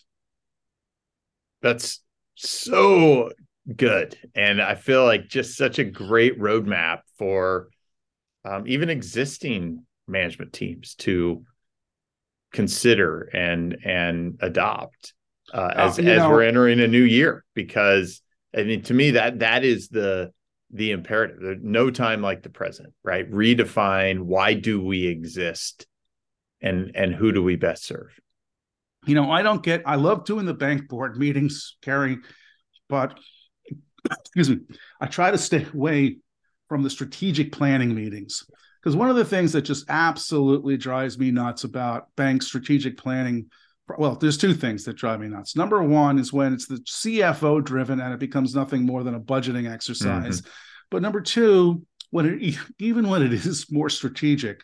that's 1.61 2.01
so 2.35 3.31
good 3.75 4.17
and 4.35 4.61
i 4.61 4.75
feel 4.75 5.05
like 5.05 5.27
just 5.27 5.57
such 5.57 5.79
a 5.79 5.83
great 5.83 6.39
roadmap 6.39 6.99
for 7.17 7.69
um, 8.43 8.63
even 8.67 8.89
existing 8.89 9.85
management 10.07 10.51
teams 10.51 10.95
to 10.95 11.43
consider 12.51 13.29
and 13.33 13.77
and 13.83 14.37
adopt 14.41 15.13
uh, 15.53 15.71
as 15.75 15.99
uh, 15.99 16.03
as 16.03 16.17
know, 16.19 16.29
we're 16.29 16.43
entering 16.43 16.79
a 16.79 16.87
new 16.87 17.03
year 17.03 17.43
because 17.53 18.21
I 18.55 18.63
mean 18.63 18.83
to 18.83 18.93
me 18.93 19.11
that 19.11 19.39
that 19.39 19.63
is 19.63 19.89
the 19.89 20.31
the 20.73 20.91
imperative. 20.91 21.37
There's 21.41 21.59
no 21.61 21.91
time 21.91 22.21
like 22.21 22.43
the 22.43 22.49
present, 22.49 22.93
right? 23.03 23.29
Redefine 23.29 24.21
why 24.21 24.53
do 24.53 24.81
we 24.81 25.07
exist 25.07 25.85
and 26.61 26.91
and 26.95 27.13
who 27.13 27.31
do 27.31 27.43
we 27.43 27.55
best 27.55 27.85
serve? 27.85 28.17
You 29.05 29.15
know, 29.15 29.31
I 29.31 29.41
don't 29.41 29.63
get 29.63 29.83
I 29.85 29.95
love 29.95 30.25
doing 30.25 30.45
the 30.45 30.53
bank 30.53 30.87
board 30.87 31.17
meetings, 31.17 31.75
Carey, 31.81 32.19
but 32.87 33.17
excuse 34.09 34.49
me, 34.49 34.59
I 34.99 35.07
try 35.07 35.31
to 35.31 35.37
stay 35.37 35.65
away 35.73 36.17
from 36.69 36.83
the 36.83 36.89
strategic 36.89 37.51
planning 37.51 37.93
meetings. 37.93 38.45
Because 38.81 38.95
one 38.95 39.09
of 39.09 39.15
the 39.15 39.25
things 39.25 39.51
that 39.53 39.61
just 39.61 39.85
absolutely 39.89 40.77
drives 40.77 41.19
me 41.19 41.31
nuts 41.31 41.63
about 41.63 42.07
bank 42.15 42.41
strategic 42.41 42.97
planning 42.97 43.49
well, 43.97 44.15
there's 44.15 44.37
two 44.37 44.53
things 44.53 44.85
that 44.85 44.95
drive 44.95 45.19
me 45.19 45.27
nuts. 45.27 45.55
Number 45.55 45.81
one 45.83 46.19
is 46.19 46.31
when 46.31 46.53
it's 46.53 46.67
the 46.67 46.75
CFO 46.77 47.63
driven 47.63 47.99
and 47.99 48.13
it 48.13 48.19
becomes 48.19 48.55
nothing 48.55 48.85
more 48.85 49.03
than 49.03 49.15
a 49.15 49.19
budgeting 49.19 49.71
exercise. 49.71 50.41
Mm-hmm. 50.41 50.49
But 50.89 51.01
number 51.01 51.21
two, 51.21 51.85
when 52.09 52.25
it 52.25 52.55
even 52.79 53.09
when 53.09 53.21
it 53.21 53.33
is 53.33 53.71
more 53.71 53.89
strategic, 53.89 54.63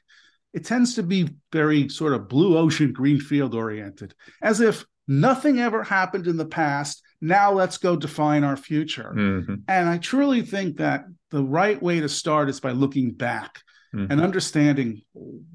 it 0.54 0.66
tends 0.66 0.96
to 0.96 1.04
be 1.04 1.30
very 1.52 1.90
sort 1.90 2.14
of 2.14 2.28
blue 2.28 2.58
ocean 2.58 2.94
greenfield 2.94 3.56
oriented, 3.56 4.14
as 4.42 4.60
if 4.62 4.86
nothing 5.08 5.60
ever 5.60 5.84
happened 5.84 6.28
in 6.28 6.38
the 6.38 6.46
past. 6.46 7.02
Now 7.22 7.52
let's 7.52 7.78
go 7.78 7.96
define 7.96 8.44
our 8.44 8.58
future. 8.58 9.14
Mm-hmm. 9.16 9.56
And 9.68 9.90
I 9.90 9.98
truly 9.98 10.42
think 10.42 10.78
that 10.78 11.06
the 11.32 11.44
right 11.44 11.82
way 11.82 12.00
to 12.00 12.10
start 12.10 12.50
is 12.50 12.60
by 12.60 12.72
looking 12.72 13.12
back 13.12 13.62
mm-hmm. 13.94 14.12
and 14.12 14.22
understanding 14.22 15.02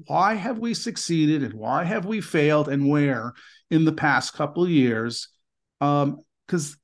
why 0.07 0.33
have 0.33 0.59
we 0.59 0.73
succeeded 0.73 1.43
and 1.43 1.53
why 1.53 1.83
have 1.83 2.05
we 2.05 2.21
failed 2.21 2.69
and 2.69 2.87
where 2.87 3.33
in 3.69 3.85
the 3.85 3.91
past 3.91 4.33
couple 4.33 4.63
of 4.63 4.69
years 4.69 5.29
because 5.79 6.73
um, 6.73 6.79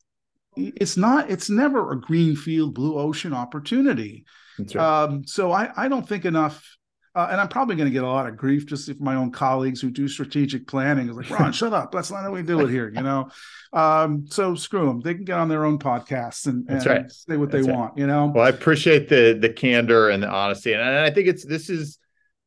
it's 0.56 0.98
not 0.98 1.30
it's 1.30 1.50
never 1.50 1.92
a 1.92 2.00
green 2.00 2.36
field 2.36 2.74
blue 2.74 2.98
ocean 2.98 3.34
opportunity 3.34 4.26
right. 4.74 4.76
um, 4.76 5.26
so 5.26 5.52
I, 5.52 5.70
I 5.76 5.88
don't 5.88 6.08
think 6.08 6.26
enough 6.26 6.78
uh, 7.16 7.28
and 7.32 7.42
I'm 7.42 7.48
probably 7.48 7.76
going 7.76 7.88
to 7.88 7.94
get 7.94 8.04
a 8.04 8.08
lot 8.08 8.28
of 8.28 8.38
grief 8.38 8.66
just 8.68 8.88
if 8.88 9.00
my 9.00 9.16
own 9.16 9.32
colleagues 9.32 9.82
who 9.82 9.90
do 9.90 10.08
strategic 10.08 10.68
planning 10.68 11.10
is 11.10 11.16
like, 11.16 11.30
Ron, 11.30 11.52
shut 11.52 11.74
up. 11.74 11.92
That's 11.92 12.12
not 12.12 12.22
how 12.22 12.32
we 12.32 12.44
do 12.44 12.60
it 12.62 12.70
here, 12.70 12.92
you 12.94 13.02
know. 13.02 13.30
Um, 13.74 14.28
so 14.30 14.56
screw 14.56 14.86
them. 14.86 15.02
They 15.02 15.16
can 15.16 15.24
get 15.24 15.38
on 15.38 15.50
their 15.50 15.66
own 15.66 15.80
podcasts 15.80 16.46
and, 16.46 16.70
and 16.70 16.86
right. 16.86 17.12
say 17.12 17.36
what 17.36 17.52
That's 17.52 17.66
they 17.66 17.72
right. 17.72 17.80
want, 17.80 17.98
you 17.98 18.06
know. 18.06 18.32
Well, 18.34 18.46
I 18.46 18.50
appreciate 18.50 19.10
the 19.10 19.38
the 19.40 19.50
candor 19.50 20.10
and 20.10 20.22
the 20.22 20.30
honesty, 20.30 20.74
and 20.74 20.84
I 20.84 21.10
think 21.10 21.28
it's 21.28 21.46
this 21.46 21.70
is 21.70 21.98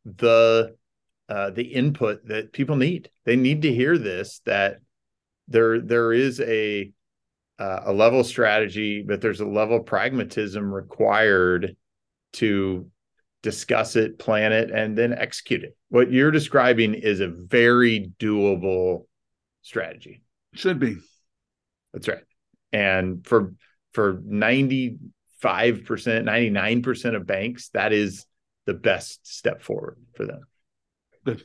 the 0.04 0.76
uh, 1.28 1.50
the 1.50 1.62
input 1.62 2.26
that 2.28 2.52
people 2.52 2.76
need. 2.76 3.10
They 3.24 3.36
need 3.36 3.62
to 3.62 3.72
hear 3.72 3.98
this 3.98 4.40
that 4.46 4.78
there 5.48 5.80
there 5.80 6.12
is 6.12 6.40
a 6.40 6.92
uh, 7.58 7.80
a 7.86 7.92
level 7.92 8.22
strategy, 8.24 9.02
but 9.02 9.20
there's 9.20 9.40
a 9.40 9.46
level 9.46 9.80
pragmatism 9.80 10.72
required 10.72 11.76
to 12.34 12.90
discuss 13.42 13.96
it, 13.96 14.18
plan 14.18 14.52
it, 14.52 14.70
and 14.70 14.96
then 14.96 15.12
execute 15.12 15.64
it. 15.64 15.76
What 15.88 16.10
you're 16.10 16.30
describing 16.30 16.94
is 16.94 17.20
a 17.20 17.28
very 17.28 18.12
doable 18.18 19.06
strategy. 19.62 20.22
Should 20.54 20.78
be. 20.78 20.96
That's 21.92 22.08
right. 22.08 22.24
And 22.72 23.26
for 23.26 23.54
for 23.92 24.14
95%, 24.14 24.98
99% 25.42 27.16
of 27.16 27.26
banks, 27.26 27.68
that 27.70 27.92
is 27.92 28.26
the 28.64 28.74
best 28.74 29.26
step 29.26 29.62
forward 29.62 29.98
for 30.14 30.24
them. 30.24 30.40
Good. 31.24 31.44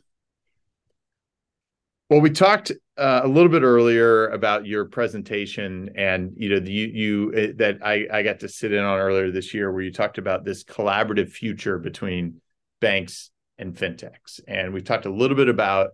Well, 2.09 2.21
we 2.21 2.29
talked 2.29 2.71
uh, 2.97 3.21
a 3.23 3.27
little 3.27 3.49
bit 3.49 3.61
earlier 3.61 4.27
about 4.29 4.65
your 4.65 4.85
presentation, 4.85 5.89
and 5.95 6.33
you 6.35 6.49
know, 6.49 6.59
the, 6.59 6.71
you 6.71 6.87
you 6.87 7.33
uh, 7.35 7.53
that 7.57 7.79
I 7.83 8.07
I 8.11 8.23
got 8.23 8.39
to 8.41 8.49
sit 8.49 8.73
in 8.73 8.83
on 8.83 8.99
earlier 8.99 9.31
this 9.31 9.53
year, 9.53 9.71
where 9.71 9.83
you 9.83 9.91
talked 9.91 10.17
about 10.17 10.43
this 10.43 10.63
collaborative 10.63 11.29
future 11.29 11.77
between 11.77 12.41
banks 12.81 13.29
and 13.57 13.75
fintechs, 13.75 14.39
and 14.47 14.73
we 14.73 14.81
talked 14.81 15.05
a 15.05 15.13
little 15.13 15.37
bit 15.37 15.49
about 15.49 15.91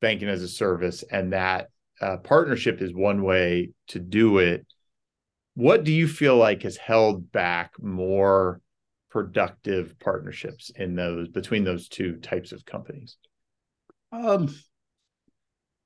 banking 0.00 0.28
as 0.28 0.42
a 0.42 0.48
service, 0.48 1.02
and 1.10 1.32
that 1.32 1.70
uh, 2.00 2.18
partnership 2.18 2.80
is 2.80 2.94
one 2.94 3.22
way 3.22 3.70
to 3.88 3.98
do 3.98 4.38
it. 4.38 4.64
What 5.54 5.82
do 5.82 5.92
you 5.92 6.06
feel 6.06 6.36
like 6.36 6.62
has 6.62 6.76
held 6.76 7.32
back 7.32 7.72
more 7.82 8.60
productive 9.10 9.98
partnerships 9.98 10.70
in 10.76 10.94
those 10.94 11.28
between 11.28 11.64
those 11.64 11.88
two 11.88 12.16
types 12.16 12.52
of 12.52 12.64
companies? 12.64 13.16
Um, 14.12 14.54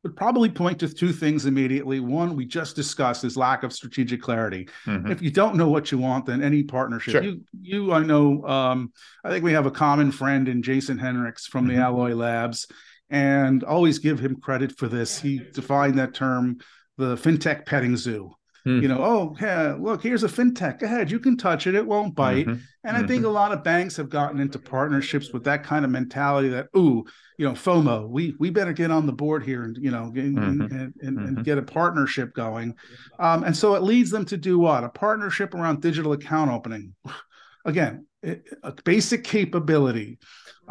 would 0.03 0.17
probably 0.17 0.51
point 0.51 0.81
to 0.81 0.89
two 0.89 1.13
things 1.13 1.47
immediately. 1.47 2.01
One, 2.01 2.35
we 2.35 2.45
just 2.45 2.75
discussed 2.75 3.25
is 3.25 3.37
lack 3.37 3.63
of 3.63 3.73
strategic 3.73 4.21
clarity. 4.21 4.69
Mm-hmm. 4.87 5.13
If 5.13 5.23
you 5.23 5.31
don't 5.31 5.57
know 5.57 5.69
what 5.69 5.93
you 5.93 5.99
want, 5.99 6.27
then 6.27 6.43
any 6.43 6.63
partnership. 6.63 7.13
Sure. 7.13 7.23
You, 7.23 7.41
you, 7.61 7.93
I 7.93 8.01
know. 8.01 8.45
Um, 8.45 8.93
I 9.25 9.31
think 9.31 9.45
we 9.45 9.53
have 9.53 9.67
a 9.67 9.71
common 9.71 10.11
friend 10.11 10.49
in 10.49 10.63
Jason 10.63 10.99
Henrichs 10.99 11.47
from 11.47 11.67
mm-hmm. 11.67 11.77
the 11.77 11.83
Alloy 11.83 12.15
Labs, 12.15 12.67
and 13.11 13.63
always 13.63 13.99
give 13.99 14.19
him 14.19 14.41
credit 14.41 14.77
for 14.77 14.89
this. 14.89 15.21
He 15.21 15.41
defined 15.53 15.99
that 15.99 16.15
term, 16.15 16.59
the 16.97 17.17
fintech 17.17 17.67
petting 17.67 17.97
zoo. 17.97 18.33
Hmm. 18.65 18.81
You 18.81 18.89
know, 18.89 19.03
oh, 19.03 19.37
yeah, 19.41 19.77
look, 19.79 20.03
here's 20.03 20.23
a 20.23 20.29
fintech. 20.29 20.79
Go 20.79 20.87
ahead, 20.87 21.11
you 21.11 21.19
can 21.19 21.37
touch 21.37 21.67
it, 21.67 21.75
it 21.75 21.85
won't 21.85 22.15
bite. 22.15 22.47
Mm-hmm. 22.47 22.61
And 22.85 22.97
mm-hmm. 22.97 23.05
I 23.05 23.09
think 23.09 23.23
mm-hmm. 23.23 23.31
a 23.31 23.33
lot 23.33 23.51
of 23.51 23.65
banks 23.65 23.97
have 23.97 24.09
gotten 24.09 24.39
into 24.39 24.59
partnerships 24.59 25.33
with 25.33 25.45
that 25.45 25.65
kind 25.65 25.85
of 25.85 25.91
mentality 25.91 26.49
that, 26.51 26.69
ooh, 26.77 27.05
you 27.43 27.49
know, 27.49 27.55
FOMO, 27.55 28.09
we 28.09 28.35
we 28.39 28.51
better 28.51 28.73
get 28.73 28.93
on 28.93 29.05
the 29.05 29.13
board 29.13 29.43
here 29.43 29.65
and 29.65 29.77
you 29.77 29.91
know 29.91 30.13
mm-hmm. 30.15 30.43
and, 30.43 30.63
and, 30.73 30.95
and, 31.01 31.19
mm-hmm. 31.19 31.43
get 31.43 31.59
a 31.59 31.63
partnership 31.63 32.35
going. 32.35 32.75
Um, 33.19 33.43
and 33.43 33.57
so 33.57 33.75
it 33.75 33.83
leads 33.83 34.11
them 34.11 34.25
to 34.27 34.37
do 34.37 34.59
what? 34.61 34.85
A 34.85 34.89
partnership 34.89 35.55
around 35.55 35.83
digital 35.83 36.13
account 36.13 36.51
opening. 36.51 36.95
Again, 37.65 38.07
it, 38.23 38.45
a 38.63 38.73
basic 38.85 39.23
capability 39.23 40.19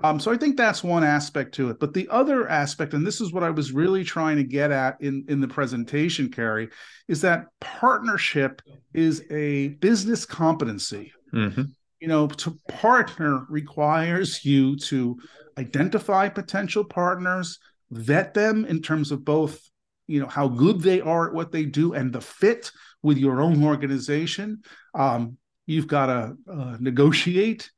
um, 0.04 0.20
so 0.20 0.32
I 0.32 0.38
think 0.38 0.58
that's 0.58 0.84
one 0.84 1.04
aspect 1.04 1.54
to 1.56 1.70
it. 1.70 1.80
But 1.80 1.94
the 1.94 2.08
other 2.10 2.48
aspect, 2.48 2.94
and 2.94 3.06
this 3.06 3.22
is 3.22 3.34
what 3.34 3.44
I 3.44 3.50
was 3.50 3.72
really 3.72 4.04
trying 4.04 4.38
to 4.38 4.44
get 4.44 4.72
at 4.72 5.00
in, 5.02 5.26
in 5.28 5.42
the 5.42 5.48
presentation, 5.48 6.30
Carey, 6.30 6.70
is 7.08 7.22
that 7.22 7.48
partnership 7.60 8.62
is 8.94 9.24
a 9.30 9.70
business 9.80 10.26
competency. 10.26 11.12
Mm-hmm. 11.34 11.64
You 12.00 12.08
know, 12.08 12.28
to 12.28 12.58
partner 12.68 13.46
requires 13.50 14.44
you 14.44 14.76
to 14.78 15.20
identify 15.62 16.30
potential 16.30 16.84
partners, 16.84 17.60
vet 17.90 18.34
them 18.34 18.66
in 18.66 18.82
terms 18.82 19.12
of 19.12 19.24
both, 19.24 19.60
you 20.08 20.20
know, 20.20 20.28
how 20.28 20.48
good 20.48 20.82
they 20.82 21.02
are 21.02 21.28
at 21.28 21.34
what 21.34 21.52
they 21.52 21.66
do 21.66 21.94
and 21.94 22.12
the 22.12 22.22
fit 22.22 22.72
with 23.02 23.18
your 23.18 23.42
own 23.42 23.64
organization. 23.64 24.62
Um, 24.94 25.38
you've 25.66 25.88
got 25.88 26.08
to 26.08 26.36
uh, 26.52 26.78
negotiate 26.80 27.70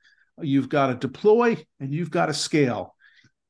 you've 0.41 0.69
got 0.69 0.87
to 0.87 0.95
deploy, 0.95 1.57
and 1.79 1.93
you've 1.93 2.11
got 2.11 2.27
to 2.27 2.33
scale. 2.33 2.95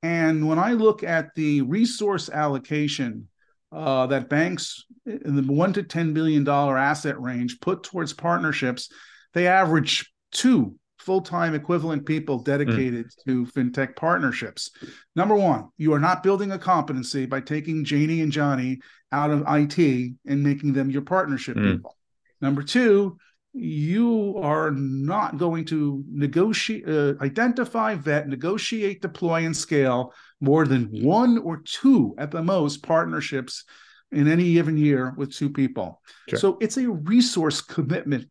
And 0.01 0.47
when 0.47 0.59
I 0.59 0.73
look 0.73 1.03
at 1.03 1.33
the 1.35 1.61
resource 1.61 2.29
allocation 2.29 3.29
uh, 3.71 4.07
that 4.07 4.29
banks 4.29 4.85
in 5.05 5.35
the 5.35 5.51
one 5.51 5.73
to 5.73 5.83
ten 5.83 6.13
billion 6.13 6.43
dollar 6.43 6.77
asset 6.77 7.19
range 7.19 7.59
put 7.59 7.83
towards 7.83 8.13
partnerships, 8.13 8.91
they 9.33 9.47
average 9.47 10.11
two 10.31 10.75
full-time 11.03 11.53
equivalent 11.53 12.05
people 12.05 12.39
dedicated 12.39 13.07
mm. 13.07 13.23
to 13.25 13.45
fintech 13.51 13.95
partnerships. 13.95 14.71
Number 15.15 15.35
one, 15.35 15.69
you 15.77 15.93
are 15.93 15.99
not 15.99 16.23
building 16.23 16.51
a 16.51 16.59
competency 16.59 17.25
by 17.25 17.41
taking 17.41 17.83
Janie 17.83 18.21
and 18.21 18.31
Johnny 18.31 18.79
out 19.11 19.29
of 19.29 19.43
IT 19.47 20.13
and 20.25 20.43
making 20.43 20.73
them 20.73 20.89
your 20.89 21.01
partnership 21.01 21.57
mm. 21.57 21.73
people. 21.73 21.97
Number 22.41 22.63
two, 22.63 23.17
you 23.53 24.37
are 24.41 24.71
not 24.71 25.37
going 25.37 25.65
to 25.65 26.03
negotiate, 26.09 26.87
uh, 26.89 27.13
identify, 27.21 27.93
vet, 27.95 28.27
negotiate, 28.27 29.01
deploy, 29.01 29.45
and 29.45 29.55
scale 29.55 30.13
more 30.41 30.65
than 30.65 30.89
one 31.03 31.37
or 31.37 31.57
two 31.57 32.15
at 32.17 32.31
the 32.31 32.41
most 32.41 32.81
partnerships 32.81 33.65
in 34.11 34.27
any 34.27 34.53
given 34.53 34.77
year 34.77 35.13
with 35.17 35.33
two 35.33 35.49
people. 35.49 36.01
Sure. 36.29 36.39
So 36.39 36.57
it's 36.61 36.77
a 36.77 36.89
resource 36.89 37.61
commitment 37.61 38.27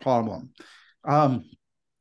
problem. 0.00 0.50
Um, 1.04 1.44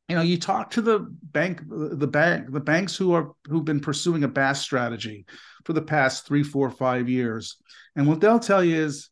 you 0.09 0.15
know, 0.15 0.21
you 0.21 0.39
talk 0.39 0.71
to 0.71 0.81
the 0.81 0.99
bank, 1.21 1.61
the 1.69 2.07
bank, 2.07 2.51
the 2.51 2.59
banks 2.59 2.95
who 2.95 3.13
are 3.13 3.31
who've 3.47 3.65
been 3.65 3.79
pursuing 3.79 4.23
a 4.23 4.27
BaaS 4.27 4.61
strategy 4.61 5.25
for 5.65 5.73
the 5.73 5.81
past 5.81 6.25
three, 6.25 6.43
four, 6.43 6.69
five 6.71 7.07
years, 7.07 7.57
and 7.95 8.07
what 8.07 8.19
they'll 8.19 8.39
tell 8.39 8.63
you 8.63 8.75
is 8.75 9.09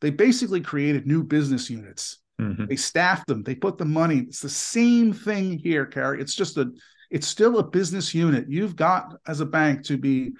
they 0.00 0.10
basically 0.10 0.60
created 0.60 1.06
new 1.06 1.22
business 1.22 1.70
units 1.70 2.20
Mm-hmm. 2.40 2.66
They 2.66 2.76
staff 2.76 3.26
them, 3.26 3.42
they 3.42 3.54
put 3.54 3.78
the 3.78 3.84
money. 3.84 4.20
It's 4.20 4.40
the 4.40 4.48
same 4.48 5.12
thing 5.12 5.58
here, 5.58 5.84
Carey. 5.84 6.20
It's 6.20 6.34
just 6.34 6.56
a, 6.56 6.70
it's 7.10 7.26
still 7.26 7.58
a 7.58 7.64
business 7.64 8.14
unit. 8.14 8.46
You've 8.48 8.76
got 8.76 9.14
as 9.26 9.40
a 9.40 9.46
bank 9.46 9.84
to 9.86 9.98
be 9.98 10.32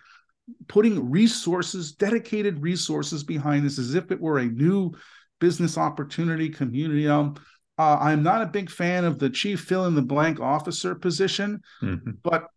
putting 0.66 1.11
resources, 1.11 1.92
dedicated 1.92 2.62
resources 2.62 3.22
behind 3.22 3.66
this 3.66 3.78
as 3.78 3.94
if 3.94 4.11
it 4.11 4.20
were 4.20 4.38
a 4.38 4.46
new 4.46 4.92
business 5.40 5.76
opportunity 5.76 6.48
community. 6.48 7.06
Um, 7.06 7.34
uh, 7.81 7.97
I'm 7.99 8.22
not 8.22 8.43
a 8.43 8.47
big 8.47 8.68
fan 8.70 9.07
of 9.07 9.18
the 9.18 9.31
chief 9.31 9.62
fill 9.62 9.87
in 9.87 9.95
the 9.95 10.03
blank 10.03 10.39
officer 10.39 10.95
position, 10.95 11.62
mm-hmm. 11.81 12.11
but 12.22 12.49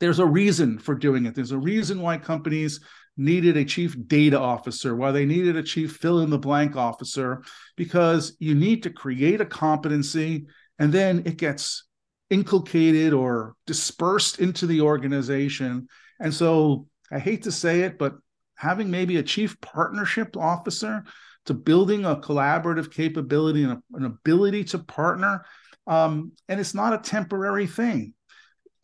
there's 0.00 0.18
a 0.18 0.26
reason 0.26 0.78
for 0.78 0.94
doing 0.94 1.24
it. 1.24 1.34
There's 1.34 1.52
a 1.52 1.58
reason 1.58 2.02
why 2.02 2.18
companies 2.18 2.80
needed 3.16 3.56
a 3.56 3.64
chief 3.64 3.96
data 4.06 4.38
officer, 4.38 4.94
why 4.94 5.12
they 5.12 5.24
needed 5.24 5.56
a 5.56 5.62
chief 5.62 5.96
fill 5.96 6.20
in 6.20 6.28
the 6.28 6.38
blank 6.38 6.76
officer, 6.76 7.42
because 7.74 8.36
you 8.38 8.54
need 8.54 8.82
to 8.82 8.90
create 8.90 9.40
a 9.40 9.46
competency 9.46 10.46
and 10.78 10.92
then 10.92 11.22
it 11.24 11.38
gets 11.38 11.84
inculcated 12.28 13.14
or 13.14 13.54
dispersed 13.66 14.40
into 14.40 14.66
the 14.66 14.82
organization. 14.82 15.88
And 16.20 16.34
so 16.34 16.86
I 17.10 17.18
hate 17.18 17.44
to 17.44 17.50
say 17.50 17.80
it, 17.80 17.98
but 17.98 18.18
having 18.56 18.90
maybe 18.90 19.16
a 19.16 19.22
chief 19.22 19.58
partnership 19.62 20.36
officer 20.36 21.04
to 21.48 21.54
building 21.54 22.04
a 22.04 22.14
collaborative 22.16 22.92
capability 22.92 23.64
and 23.64 23.72
a, 23.72 23.82
an 23.94 24.04
ability 24.04 24.62
to 24.62 24.78
partner. 24.78 25.46
Um, 25.86 26.32
and 26.46 26.60
it's 26.60 26.74
not 26.74 26.92
a 26.92 26.98
temporary 26.98 27.66
thing. 27.66 28.12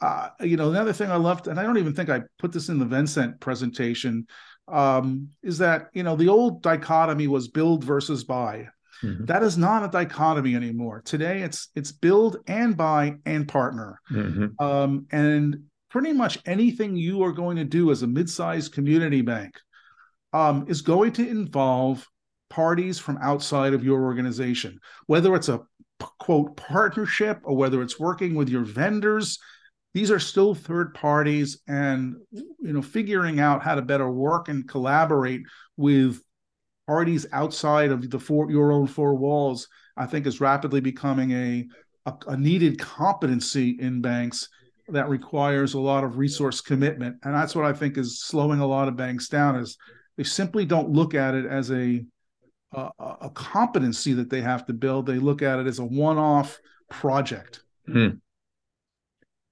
Uh, 0.00 0.30
you 0.40 0.56
know, 0.56 0.70
another 0.70 0.94
thing 0.94 1.10
I 1.10 1.16
loved, 1.16 1.46
and 1.46 1.60
I 1.60 1.62
don't 1.62 1.76
even 1.76 1.94
think 1.94 2.08
I 2.08 2.22
put 2.38 2.52
this 2.52 2.70
in 2.70 2.78
the 2.78 2.86
Vincent 2.86 3.38
presentation, 3.38 4.26
um, 4.66 5.28
is 5.42 5.58
that 5.58 5.88
you 5.92 6.02
know 6.02 6.16
the 6.16 6.28
old 6.28 6.62
dichotomy 6.62 7.26
was 7.26 7.48
build 7.48 7.84
versus 7.84 8.24
buy. 8.24 8.68
Mm-hmm. 9.02 9.26
That 9.26 9.42
is 9.42 9.58
not 9.58 9.84
a 9.84 9.88
dichotomy 9.88 10.56
anymore. 10.56 11.02
Today, 11.04 11.42
it's 11.42 11.68
it's 11.74 11.92
build 11.92 12.38
and 12.46 12.74
buy 12.78 13.16
and 13.26 13.46
partner. 13.46 14.00
Mm-hmm. 14.10 14.64
Um, 14.64 15.06
and 15.12 15.64
pretty 15.90 16.14
much 16.14 16.38
anything 16.46 16.96
you 16.96 17.22
are 17.24 17.32
going 17.32 17.58
to 17.58 17.64
do 17.64 17.90
as 17.90 18.02
a 18.02 18.06
mid-sized 18.06 18.72
community 18.72 19.20
bank 19.20 19.54
um, 20.32 20.64
is 20.66 20.80
going 20.80 21.12
to 21.12 21.28
involve 21.28 22.08
parties 22.54 22.98
from 22.98 23.18
outside 23.20 23.74
of 23.74 23.84
your 23.84 24.04
organization, 24.04 24.78
whether 25.06 25.34
it's 25.34 25.48
a 25.48 25.60
quote 26.18 26.56
partnership 26.56 27.40
or 27.42 27.56
whether 27.56 27.82
it's 27.82 27.98
working 27.98 28.34
with 28.34 28.48
your 28.48 28.64
vendors. 28.64 29.38
These 29.92 30.10
are 30.10 30.18
still 30.20 30.54
third 30.54 30.94
parties, 30.94 31.58
and 31.68 32.16
you 32.32 32.72
know, 32.72 32.82
figuring 32.82 33.38
out 33.40 33.62
how 33.62 33.74
to 33.74 33.82
better 33.82 34.10
work 34.10 34.48
and 34.48 34.68
collaborate 34.68 35.42
with 35.76 36.20
parties 36.86 37.26
outside 37.32 37.90
of 37.90 38.10
the 38.10 38.18
four 38.18 38.50
your 38.50 38.72
own 38.72 38.86
four 38.86 39.14
walls, 39.14 39.68
I 39.96 40.06
think 40.06 40.26
is 40.26 40.40
rapidly 40.40 40.80
becoming 40.80 41.30
a, 41.32 41.66
a, 42.06 42.14
a 42.28 42.36
needed 42.36 42.78
competency 42.78 43.76
in 43.80 44.00
banks 44.00 44.48
that 44.88 45.08
requires 45.08 45.74
a 45.74 45.80
lot 45.80 46.04
of 46.04 46.18
resource 46.18 46.60
commitment. 46.60 47.16
And 47.22 47.34
that's 47.34 47.54
what 47.54 47.64
I 47.64 47.72
think 47.72 47.96
is 47.96 48.20
slowing 48.20 48.60
a 48.60 48.66
lot 48.66 48.88
of 48.88 48.96
banks 48.96 49.28
down 49.28 49.56
is 49.56 49.76
they 50.16 50.24
simply 50.24 50.64
don't 50.66 50.90
look 50.90 51.14
at 51.14 51.34
it 51.34 51.46
as 51.46 51.70
a 51.70 52.04
a, 52.74 53.16
a 53.22 53.30
competency 53.30 54.12
that 54.14 54.30
they 54.30 54.40
have 54.40 54.66
to 54.66 54.72
build. 54.72 55.06
They 55.06 55.18
look 55.18 55.42
at 55.42 55.58
it 55.58 55.66
as 55.66 55.78
a 55.78 55.84
one-off 55.84 56.58
project. 56.90 57.62
Hmm. 57.86 58.08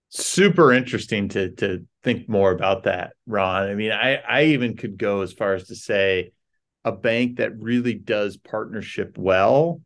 Super 0.08 0.72
interesting 0.72 1.28
to 1.30 1.50
to 1.52 1.86
think 2.02 2.28
more 2.28 2.50
about 2.50 2.84
that, 2.84 3.14
Ron. 3.26 3.68
I 3.68 3.74
mean, 3.74 3.92
I 3.92 4.16
I 4.16 4.44
even 4.44 4.76
could 4.76 4.98
go 4.98 5.22
as 5.22 5.32
far 5.32 5.54
as 5.54 5.68
to 5.68 5.74
say 5.74 6.32
a 6.84 6.92
bank 6.92 7.38
that 7.38 7.58
really 7.58 7.94
does 7.94 8.36
partnership 8.36 9.16
well 9.16 9.80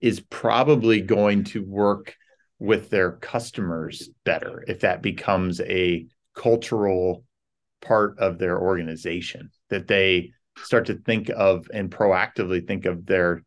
is 0.00 0.20
probably 0.20 1.00
going 1.00 1.44
to 1.44 1.64
work 1.64 2.14
with 2.58 2.90
their 2.90 3.12
customers 3.12 4.08
better 4.24 4.64
if 4.68 4.80
that 4.80 5.02
becomes 5.02 5.60
a 5.62 6.06
cultural 6.34 7.24
part 7.80 8.18
of 8.18 8.38
their 8.38 8.60
organization 8.60 9.50
that 9.68 9.88
they 9.88 10.30
start 10.56 10.86
to 10.86 10.94
think 10.94 11.30
of 11.30 11.66
and 11.72 11.90
proactively 11.90 12.66
think 12.66 12.84
of 12.84 13.06
their 13.06 13.42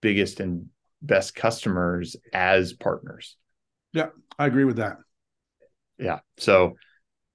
biggest 0.00 0.40
and 0.40 0.66
best 1.02 1.34
customers 1.34 2.16
as 2.32 2.72
partners. 2.72 3.36
Yeah, 3.92 4.08
I 4.38 4.46
agree 4.46 4.64
with 4.64 4.76
that. 4.76 4.98
Yeah. 5.98 6.20
So 6.38 6.76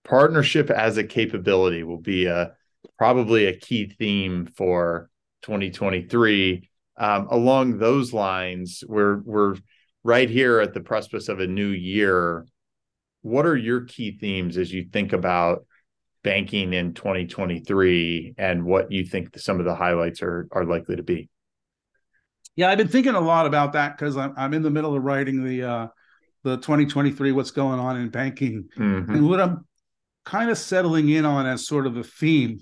partnership 0.03 0.69
as 0.69 0.97
a 0.97 1.03
capability 1.03 1.83
will 1.83 2.01
be 2.01 2.25
a 2.25 2.53
probably 2.97 3.45
a 3.45 3.57
key 3.57 3.89
theme 3.89 4.47
for 4.55 5.09
2023. 5.43 6.69
Um, 6.97 7.27
along 7.29 7.77
those 7.77 8.13
lines, 8.13 8.83
we're 8.87 9.19
we're 9.23 9.57
right 10.03 10.29
here 10.29 10.59
at 10.59 10.73
the 10.73 10.81
precipice 10.81 11.27
of 11.29 11.39
a 11.39 11.47
new 11.47 11.69
year. 11.69 12.45
What 13.21 13.45
are 13.45 13.57
your 13.57 13.81
key 13.81 14.17
themes 14.17 14.57
as 14.57 14.71
you 14.71 14.87
think 14.91 15.13
about 15.13 15.65
banking 16.25 16.73
in 16.73 16.93
2023 16.95 18.33
and 18.37 18.65
what 18.65 18.91
you 18.91 19.05
think 19.05 19.37
some 19.37 19.59
of 19.59 19.65
the 19.65 19.75
highlights 19.75 20.23
are 20.23 20.49
are 20.51 20.65
likely 20.65 20.97
to 20.97 21.03
be? 21.03 21.29
Yeah, 22.55 22.69
I've 22.69 22.79
been 22.79 22.87
thinking 22.87 23.13
a 23.13 23.21
lot 23.21 23.45
about 23.45 23.73
that 23.73 23.95
because 23.95 24.17
I'm 24.17 24.33
I'm 24.35 24.53
in 24.53 24.63
the 24.63 24.71
middle 24.71 24.95
of 24.95 25.03
writing 25.03 25.45
the 25.45 25.63
uh, 25.63 25.87
the 26.43 26.57
2023 26.57 27.31
what's 27.31 27.51
going 27.51 27.79
on 27.79 28.01
in 28.01 28.09
banking, 28.09 28.67
mm-hmm. 28.75 29.13
and 29.13 29.29
what 29.29 29.39
I'm 29.39 29.65
kind 30.25 30.49
of 30.49 30.57
settling 30.57 31.09
in 31.09 31.25
on 31.25 31.45
as 31.45 31.67
sort 31.67 31.85
of 31.85 31.95
a 31.95 32.03
theme 32.03 32.59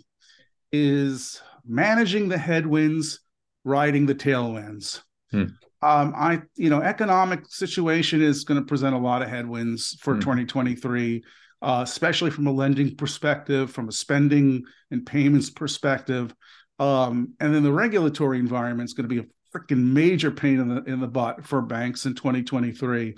is 0.73 1.41
managing 1.65 2.27
the 2.27 2.37
headwinds, 2.37 3.21
riding 3.63 4.05
the 4.05 4.15
tailwinds. 4.15 5.01
Hmm. 5.31 5.45
Um, 5.81 6.13
I, 6.15 6.41
you 6.55 6.69
know, 6.69 6.81
economic 6.81 7.45
situation 7.47 8.21
is 8.21 8.43
going 8.43 8.59
to 8.59 8.65
present 8.65 8.95
a 8.95 8.99
lot 8.99 9.21
of 9.21 9.29
headwinds 9.29 9.97
for 10.01 10.15
hmm. 10.15 10.19
2023, 10.19 11.23
uh, 11.63 11.81
especially 11.81 12.29
from 12.29 12.45
a 12.45 12.51
lending 12.51 12.95
perspective, 12.95 13.71
from 13.71 13.87
a 13.87 13.91
spending 13.91 14.63
and 14.91 15.05
payments 15.05 15.49
perspective, 15.49 16.35
um, 16.77 17.33
and 17.39 17.55
then 17.55 17.63
the 17.63 17.71
regulatory 17.71 18.37
environment 18.37 18.89
is 18.89 18.93
going 18.93 19.07
to 19.07 19.15
be 19.15 19.21
a 19.21 19.57
freaking 19.57 19.93
major 19.93 20.29
pain 20.29 20.59
in 20.59 20.67
the 20.67 20.83
in 20.83 20.99
the 20.99 21.07
butt 21.07 21.45
for 21.45 21.61
banks 21.61 22.05
in 22.05 22.15
2023. 22.15 23.15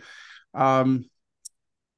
Um, 0.54 1.06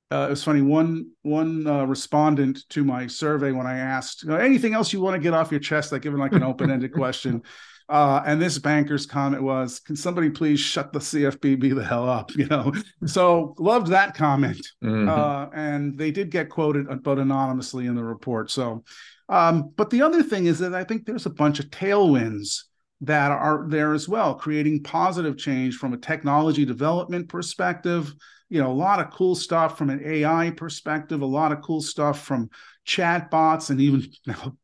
uh, 0.10 0.28
it 0.28 0.30
was 0.30 0.44
funny. 0.44 0.62
One 0.62 1.12
one 1.24 1.68
uh, 1.68 1.84
respondent 1.84 2.60
to 2.70 2.86
my 2.86 3.08
survey 3.08 3.52
when 3.52 3.68
I 3.68 3.80
asked 3.80 4.26
anything 4.28 4.74
else 4.74 4.94
you 4.94 5.02
want 5.02 5.16
to 5.16 5.22
get 5.22 5.34
off 5.34 5.52
your 5.52 5.60
chest, 5.60 5.92
like 5.92 6.04
given 6.04 6.20
like 6.20 6.32
an 6.32 6.44
open 6.44 6.72
ended 6.72 6.94
question, 6.94 7.42
uh, 7.90 8.22
and 8.26 8.42
this 8.42 8.58
banker's 8.60 9.06
comment 9.06 9.44
was, 9.44 9.80
"Can 9.80 9.96
somebody 9.96 10.30
please 10.30 10.60
shut 10.60 10.94
the 10.94 11.00
CFPB 11.00 11.76
the 11.76 11.84
hell 11.84 12.08
up?" 12.10 12.32
You 12.36 12.48
know. 12.48 12.74
So 13.06 13.56
loved 13.58 13.88
that 13.88 14.16
comment, 14.16 14.66
mm-hmm. 14.84 15.10
Uh, 15.10 15.48
and 15.54 15.98
they 15.98 16.12
did 16.12 16.30
get 16.30 16.50
quoted, 16.50 16.88
uh, 16.90 16.96
but 16.96 17.20
anonymously 17.20 17.86
in 17.86 17.96
the 17.96 18.04
report. 18.04 18.52
So, 18.52 18.84
um, 19.30 19.72
but 19.76 19.90
the 19.90 20.02
other 20.02 20.24
thing 20.24 20.46
is 20.46 20.60
that 20.60 20.74
I 20.74 20.84
think 20.84 21.06
there's 21.06 21.26
a 21.26 21.32
bunch 21.32 21.60
of 21.60 21.70
tailwinds 21.70 22.64
that 23.02 23.32
are 23.32 23.66
there 23.70 23.94
as 23.94 24.10
well, 24.10 24.36
creating 24.36 24.84
positive 24.84 25.38
change 25.38 25.76
from 25.76 25.94
a 25.94 25.98
technology 25.98 26.66
development 26.66 27.30
perspective 27.30 28.14
you 28.50 28.62
know 28.62 28.72
a 28.72 28.74
lot 28.74 29.00
of 29.00 29.12
cool 29.12 29.36
stuff 29.36 29.78
from 29.78 29.90
an 29.90 30.02
AI 30.06 30.52
perspective, 30.52 31.22
a 31.22 31.26
lot 31.26 31.52
of 31.52 31.62
cool 31.62 31.82
stuff 31.82 32.24
from 32.24 32.50
chatbots 32.86 33.70
and 33.70 33.82
even 33.82 34.02
you 34.02 34.10
know, 34.28 34.58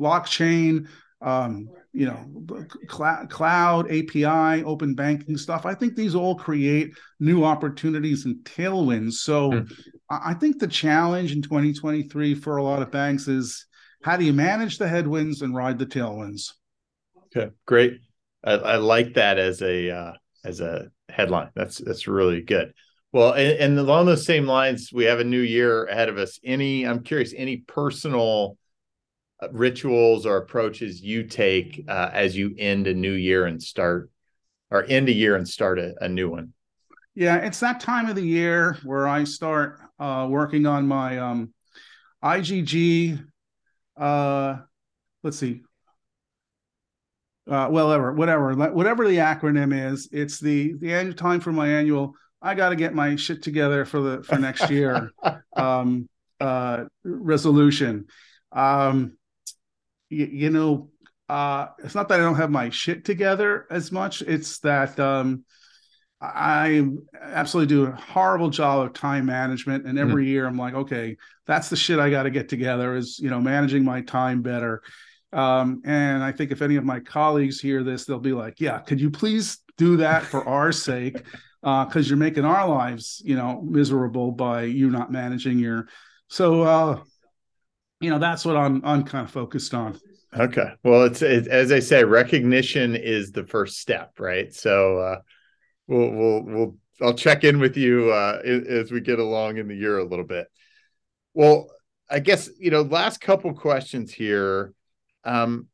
blockchain, 0.00 0.88
um, 1.20 1.68
you 1.94 2.06
know, 2.06 2.66
cl- 2.90 3.26
cloud 3.28 3.86
API, 3.86 4.64
open 4.64 4.94
banking 4.94 5.36
stuff. 5.36 5.64
I 5.64 5.74
think 5.74 5.94
these 5.94 6.16
all 6.16 6.34
create 6.34 6.92
new 7.20 7.44
opportunities 7.44 8.24
and 8.24 8.36
tailwinds. 8.38 9.12
So 9.12 9.52
mm. 9.52 9.72
I 10.10 10.34
think 10.34 10.58
the 10.58 10.66
challenge 10.66 11.32
in 11.32 11.40
2023 11.40 12.34
for 12.34 12.56
a 12.56 12.62
lot 12.64 12.82
of 12.82 12.90
banks 12.90 13.28
is 13.28 13.66
how 14.02 14.16
do 14.16 14.24
you 14.24 14.32
manage 14.32 14.78
the 14.78 14.88
headwinds 14.88 15.42
and 15.42 15.54
ride 15.54 15.78
the 15.78 15.86
tailwinds? 15.86 16.52
Okay, 17.26 17.52
great. 17.64 18.00
I, 18.42 18.52
I 18.52 18.76
like 18.76 19.14
that 19.14 19.38
as 19.38 19.62
a 19.62 19.90
uh, 19.90 20.12
as 20.44 20.60
a 20.60 20.88
headline. 21.08 21.50
That's 21.54 21.78
that's 21.78 22.08
really 22.08 22.42
good. 22.42 22.74
Well, 23.12 23.32
and, 23.34 23.58
and, 23.60 23.78
along 23.78 24.06
those 24.06 24.26
same 24.26 24.44
lines, 24.44 24.90
we 24.92 25.04
have 25.04 25.20
a 25.20 25.24
new 25.24 25.40
year 25.40 25.84
ahead 25.84 26.08
of 26.08 26.18
us. 26.18 26.40
Any, 26.42 26.84
I'm 26.84 27.04
curious, 27.04 27.32
any 27.36 27.58
personal 27.58 28.58
rituals 29.52 30.26
or 30.26 30.36
approaches 30.36 31.02
you 31.02 31.24
take 31.24 31.84
uh, 31.88 32.10
as 32.12 32.36
you 32.36 32.54
end 32.58 32.86
a 32.86 32.94
new 32.94 33.12
year 33.12 33.46
and 33.46 33.62
start, 33.62 34.10
or 34.70 34.84
end 34.84 35.08
a 35.08 35.12
year 35.12 35.36
and 35.36 35.48
start 35.48 35.78
a, 35.78 35.94
a 36.00 36.08
new 36.08 36.30
one? 36.30 36.52
Yeah, 37.14 37.36
it's 37.36 37.60
that 37.60 37.80
time 37.80 38.08
of 38.08 38.16
the 38.16 38.26
year 38.26 38.78
where 38.82 39.06
I 39.06 39.24
start 39.24 39.78
uh, 39.98 40.26
working 40.28 40.66
on 40.66 40.86
my 40.86 41.18
um, 41.18 41.54
IGG. 42.22 43.24
Uh, 43.96 44.56
let's 45.22 45.38
see. 45.38 45.62
Uh, 47.46 47.68
whatever, 47.68 48.12
whatever, 48.14 48.54
whatever 48.54 49.06
the 49.06 49.18
acronym 49.18 49.92
is, 49.92 50.08
it's 50.10 50.40
the 50.40 50.74
the 50.78 50.94
annual 50.94 51.14
time 51.14 51.40
for 51.40 51.52
my 51.52 51.68
annual 51.68 52.16
I 52.44 52.54
got 52.54 52.68
to 52.68 52.76
get 52.76 52.94
my 52.94 53.16
shit 53.16 53.42
together 53.42 53.86
for 53.86 54.00
the 54.00 54.22
for 54.22 54.38
next 54.38 54.68
year 54.70 55.14
um, 55.56 56.06
uh, 56.38 56.84
resolution. 57.02 58.06
Um, 58.52 59.16
you, 60.14 60.26
you 60.26 60.50
know, 60.50 60.90
uh, 61.28 61.68
it's 61.82 61.94
not 61.94 62.08
that 62.08 62.20
I 62.20 62.22
don't 62.22 62.36
have 62.36 62.50
my 62.50 62.70
shit 62.70 63.04
together 63.04 63.66
as 63.70 63.90
much. 63.90 64.22
It's 64.22 64.58
that 64.60 64.98
um, 65.00 65.44
I 66.20 66.86
absolutely 67.20 67.74
do 67.74 67.86
a 67.86 67.92
horrible 67.92 68.50
job 68.50 68.86
of 68.86 68.92
time 68.92 69.26
management, 69.26 69.86
and 69.86 69.98
every 69.98 70.26
mm. 70.26 70.28
year 70.28 70.46
I'm 70.46 70.58
like, 70.58 70.74
okay, 70.74 71.16
that's 71.46 71.68
the 71.68 71.76
shit 71.76 71.98
I 71.98 72.10
got 72.10 72.24
to 72.24 72.30
get 72.30 72.48
together. 72.48 72.94
Is 72.94 73.18
you 73.18 73.30
know 73.30 73.40
managing 73.40 73.84
my 73.84 74.02
time 74.02 74.42
better. 74.42 74.82
Um, 75.32 75.82
and 75.84 76.22
I 76.22 76.30
think 76.30 76.52
if 76.52 76.62
any 76.62 76.76
of 76.76 76.84
my 76.84 77.00
colleagues 77.00 77.60
hear 77.60 77.82
this, 77.82 78.04
they'll 78.04 78.20
be 78.20 78.32
like, 78.32 78.60
yeah, 78.60 78.78
could 78.78 79.00
you 79.00 79.10
please 79.10 79.58
do 79.76 79.96
that 79.96 80.22
for 80.22 80.44
our 80.48 80.72
sake? 80.72 81.22
because 81.64 81.96
uh, 81.96 82.08
you're 82.08 82.18
making 82.18 82.44
our 82.44 82.68
lives, 82.68 83.22
you 83.24 83.36
know, 83.36 83.62
miserable 83.62 84.30
by 84.30 84.64
you 84.64 84.90
not 84.90 85.10
managing 85.10 85.58
your. 85.58 85.88
So, 86.28 86.60
uh, 86.62 87.00
you 88.00 88.10
know, 88.10 88.18
that's 88.18 88.44
what 88.44 88.54
I'm 88.54 88.84
I'm 88.84 89.02
kind 89.04 89.24
of 89.24 89.30
focused 89.30 89.72
on. 89.72 89.98
Okay. 90.36 90.72
Well, 90.82 91.04
it's 91.04 91.22
it, 91.22 91.46
as 91.46 91.70
I 91.70 91.78
say, 91.78 92.02
recognition 92.04 92.96
is 92.96 93.30
the 93.30 93.44
first 93.44 93.78
step, 93.78 94.18
right? 94.18 94.52
So, 94.52 94.98
uh, 94.98 95.20
we'll 95.86 96.10
we'll 96.10 96.42
we'll 96.42 96.76
I'll 97.00 97.14
check 97.14 97.44
in 97.44 97.60
with 97.60 97.76
you 97.76 98.10
uh, 98.10 98.40
as 98.44 98.90
we 98.90 99.00
get 99.00 99.18
along 99.18 99.58
in 99.58 99.68
the 99.68 99.76
year 99.76 99.98
a 99.98 100.04
little 100.04 100.24
bit. 100.24 100.48
Well, 101.34 101.70
I 102.10 102.18
guess 102.18 102.50
you 102.58 102.70
know, 102.70 102.82
last 102.82 103.20
couple 103.20 103.54
questions 103.54 104.12
here. 104.12 104.72
Um, 105.24 105.68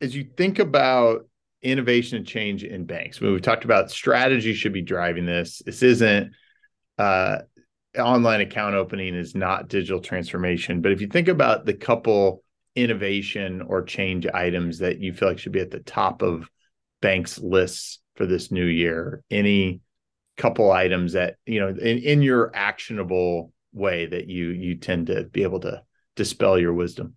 as 0.00 0.14
you 0.14 0.24
think 0.24 0.58
about 0.58 1.28
innovation 1.60 2.18
and 2.18 2.26
change 2.26 2.64
in 2.64 2.84
banks, 2.84 3.20
mean, 3.20 3.32
we 3.32 3.40
talked 3.40 3.64
about 3.64 3.90
strategy 3.90 4.54
should 4.54 4.72
be 4.72 4.82
driving 4.82 5.26
this. 5.26 5.60
This 5.66 5.82
isn't 5.82 6.32
uh, 6.98 7.38
online 7.98 8.40
account 8.40 8.74
opening 8.74 9.14
is 9.14 9.34
not 9.34 9.68
digital 9.68 10.00
transformation. 10.00 10.80
But 10.80 10.92
if 10.92 11.00
you 11.00 11.08
think 11.08 11.28
about 11.28 11.66
the 11.66 11.74
couple 11.74 12.42
innovation 12.82 13.62
or 13.62 13.82
change 13.82 14.26
items 14.26 14.78
that 14.78 15.00
you 15.00 15.12
feel 15.12 15.28
like 15.28 15.38
should 15.38 15.52
be 15.52 15.60
at 15.60 15.70
the 15.70 15.80
top 15.80 16.22
of 16.22 16.48
banks 17.00 17.38
lists 17.38 18.00
for 18.16 18.26
this 18.26 18.50
new 18.50 18.64
year, 18.64 19.22
any 19.30 19.80
couple 20.36 20.70
items 20.70 21.14
that 21.14 21.36
you 21.46 21.60
know 21.60 21.68
in, 21.68 21.98
in 21.98 22.22
your 22.22 22.50
actionable 22.54 23.52
way 23.72 24.06
that 24.06 24.28
you 24.28 24.50
you 24.50 24.76
tend 24.76 25.08
to 25.08 25.24
be 25.24 25.42
able 25.42 25.60
to 25.60 25.82
dispel 26.16 26.58
your 26.58 26.72
wisdom? 26.72 27.14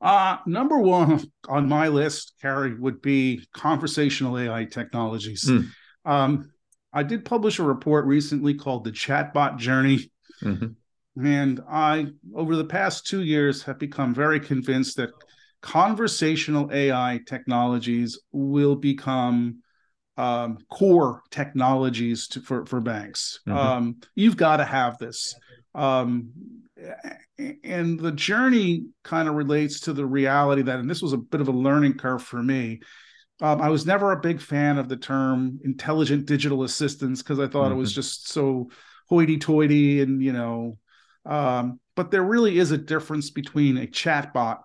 Uh, 0.00 0.38
number 0.46 0.78
one 0.78 1.30
on 1.48 1.68
my 1.68 1.88
list, 1.88 2.34
Carey, 2.40 2.74
would 2.74 3.02
be 3.02 3.46
conversational 3.52 4.38
AI 4.38 4.64
technologies. 4.64 5.44
Mm. 5.44 5.66
Um, 6.06 6.50
I 6.92 7.02
did 7.02 7.24
publish 7.24 7.58
a 7.58 7.62
report 7.62 8.06
recently 8.06 8.54
called 8.54 8.84
The 8.84 8.92
Chatbot 8.92 9.58
Journey. 9.58 10.10
Mm-hmm. 10.42 10.68
And 11.16 11.60
I, 11.68 12.06
over 12.34 12.56
the 12.56 12.64
past 12.64 13.06
two 13.06 13.22
years, 13.22 13.62
have 13.64 13.78
become 13.78 14.14
very 14.14 14.40
convinced 14.40 14.96
that 14.96 15.10
conversational 15.60 16.70
AI 16.72 17.20
technologies 17.26 18.18
will 18.32 18.76
become 18.76 19.62
um, 20.16 20.58
core 20.70 21.22
technologies 21.30 22.28
to, 22.28 22.40
for, 22.40 22.66
for 22.66 22.80
banks. 22.80 23.40
Mm-hmm. 23.48 23.58
Um, 23.58 23.96
you've 24.14 24.36
got 24.36 24.58
to 24.58 24.64
have 24.64 24.98
this. 24.98 25.34
Um, 25.74 26.30
and 27.64 27.98
the 27.98 28.12
journey 28.12 28.86
kind 29.02 29.28
of 29.28 29.34
relates 29.34 29.80
to 29.80 29.92
the 29.92 30.06
reality 30.06 30.62
that, 30.62 30.78
and 30.78 30.88
this 30.88 31.02
was 31.02 31.12
a 31.12 31.18
bit 31.18 31.40
of 31.40 31.48
a 31.48 31.52
learning 31.52 31.94
curve 31.94 32.22
for 32.22 32.42
me. 32.42 32.80
Um, 33.42 33.62
I 33.62 33.70
was 33.70 33.86
never 33.86 34.12
a 34.12 34.20
big 34.20 34.40
fan 34.40 34.78
of 34.78 34.88
the 34.88 34.96
term 34.96 35.58
intelligent 35.64 36.26
digital 36.26 36.62
assistants 36.62 37.22
because 37.22 37.38
I 37.38 37.46
thought 37.46 37.64
mm-hmm. 37.64 37.72
it 37.72 37.78
was 37.78 37.90
mm-hmm. 37.90 38.00
just 38.00 38.28
so 38.28 38.70
hoity-toity 39.08 40.00
and 40.00 40.22
you 40.22 40.32
know. 40.32 40.78
Um, 41.26 41.80
but 41.96 42.10
there 42.10 42.22
really 42.22 42.58
is 42.58 42.70
a 42.70 42.78
difference 42.78 43.30
between 43.30 43.76
a 43.76 43.86
chatbot 43.86 44.60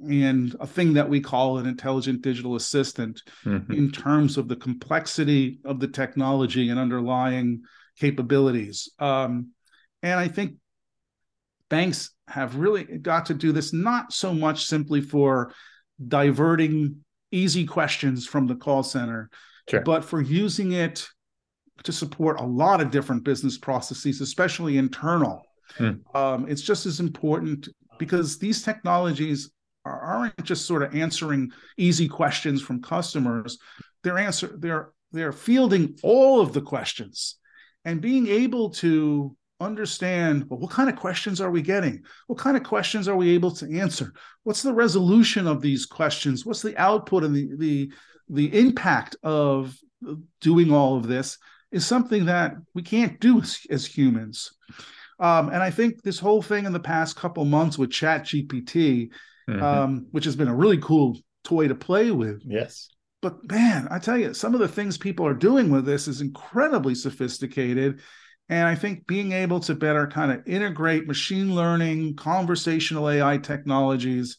and 0.00 0.54
a 0.60 0.66
thing 0.66 0.94
that 0.94 1.08
we 1.08 1.20
call 1.20 1.58
an 1.58 1.66
intelligent 1.66 2.22
digital 2.22 2.54
assistant 2.56 3.20
mm-hmm. 3.44 3.72
in 3.72 3.90
terms 3.90 4.36
of 4.36 4.48
the 4.48 4.56
complexity 4.56 5.58
of 5.64 5.80
the 5.80 5.88
technology 5.88 6.70
and 6.70 6.78
underlying 6.78 7.62
capabilities. 7.98 8.90
Um, 8.98 9.50
and 10.02 10.18
I 10.18 10.28
think 10.28 10.54
banks 11.68 12.10
have 12.28 12.56
really 12.56 12.84
got 12.84 13.26
to 13.26 13.34
do 13.34 13.52
this 13.52 13.72
not 13.72 14.12
so 14.12 14.32
much 14.32 14.66
simply 14.66 15.00
for 15.00 15.52
diverting 16.06 17.04
easy 17.32 17.66
questions 17.66 18.26
from 18.26 18.46
the 18.46 18.54
call 18.54 18.82
center, 18.82 19.30
sure. 19.68 19.80
but 19.80 20.04
for 20.04 20.20
using 20.20 20.72
it 20.72 21.08
to 21.82 21.92
support 21.92 22.40
a 22.40 22.44
lot 22.44 22.80
of 22.80 22.90
different 22.90 23.24
business 23.24 23.58
processes, 23.58 24.20
especially 24.20 24.78
internal. 24.78 25.42
Hmm. 25.76 25.92
Um, 26.14 26.46
it's 26.48 26.62
just 26.62 26.86
as 26.86 27.00
important 27.00 27.68
because 27.98 28.38
these 28.38 28.62
technologies 28.62 29.50
aren't 29.84 30.42
just 30.44 30.66
sort 30.66 30.82
of 30.82 30.94
answering 30.94 31.50
easy 31.76 32.08
questions 32.08 32.60
from 32.60 32.82
customers. 32.82 33.58
They're 34.02 34.18
answer 34.18 34.54
they're 34.58 34.92
they're 35.12 35.32
fielding 35.32 35.98
all 36.02 36.40
of 36.40 36.52
the 36.52 36.60
questions 36.60 37.36
and 37.84 38.00
being 38.00 38.26
able 38.26 38.70
to 38.70 39.34
understand 39.60 40.44
well, 40.48 40.60
what 40.60 40.70
kind 40.70 40.88
of 40.88 40.96
questions 40.96 41.40
are 41.40 41.50
we 41.50 41.62
getting? 41.62 42.02
What 42.26 42.38
kind 42.38 42.56
of 42.56 42.62
questions 42.62 43.08
are 43.08 43.16
we 43.16 43.30
able 43.30 43.50
to 43.52 43.78
answer? 43.78 44.12
What's 44.44 44.62
the 44.62 44.74
resolution 44.74 45.46
of 45.46 45.60
these 45.60 45.86
questions? 45.86 46.44
What's 46.44 46.62
the 46.62 46.76
output 46.76 47.24
and 47.24 47.34
the 47.34 47.56
the 47.56 47.92
the 48.28 48.58
impact 48.58 49.16
of 49.22 49.74
doing 50.40 50.72
all 50.72 50.96
of 50.96 51.06
this 51.06 51.38
is 51.72 51.86
something 51.86 52.26
that 52.26 52.54
we 52.74 52.82
can't 52.82 53.18
do 53.20 53.40
as, 53.40 53.58
as 53.70 53.86
humans. 53.86 54.52
Um, 55.18 55.48
and 55.48 55.62
I 55.62 55.70
think 55.70 56.02
this 56.02 56.18
whole 56.18 56.42
thing 56.42 56.64
in 56.64 56.72
the 56.72 56.80
past 56.80 57.16
couple 57.16 57.44
months 57.44 57.76
with 57.76 57.90
ChatGPT, 57.90 59.10
mm-hmm. 59.48 59.62
um, 59.62 60.06
which 60.12 60.24
has 60.24 60.36
been 60.36 60.48
a 60.48 60.54
really 60.54 60.78
cool 60.78 61.18
toy 61.44 61.68
to 61.68 61.74
play 61.74 62.10
with. 62.10 62.42
Yes. 62.44 62.88
But 63.20 63.50
man, 63.50 63.88
I 63.90 63.98
tell 63.98 64.16
you, 64.16 64.32
some 64.32 64.54
of 64.54 64.60
the 64.60 64.68
things 64.68 64.96
people 64.96 65.26
are 65.26 65.34
doing 65.34 65.70
with 65.70 65.84
this 65.84 66.06
is 66.06 66.20
incredibly 66.20 66.94
sophisticated 66.94 68.00
and 68.48 68.66
I 68.66 68.74
think 68.74 69.06
being 69.06 69.32
able 69.32 69.60
to 69.60 69.74
better 69.74 70.06
kind 70.06 70.32
of 70.32 70.46
integrate 70.46 71.06
machine 71.06 71.54
learning, 71.54 72.16
conversational 72.16 73.10
AI 73.10 73.38
technologies 73.38 74.38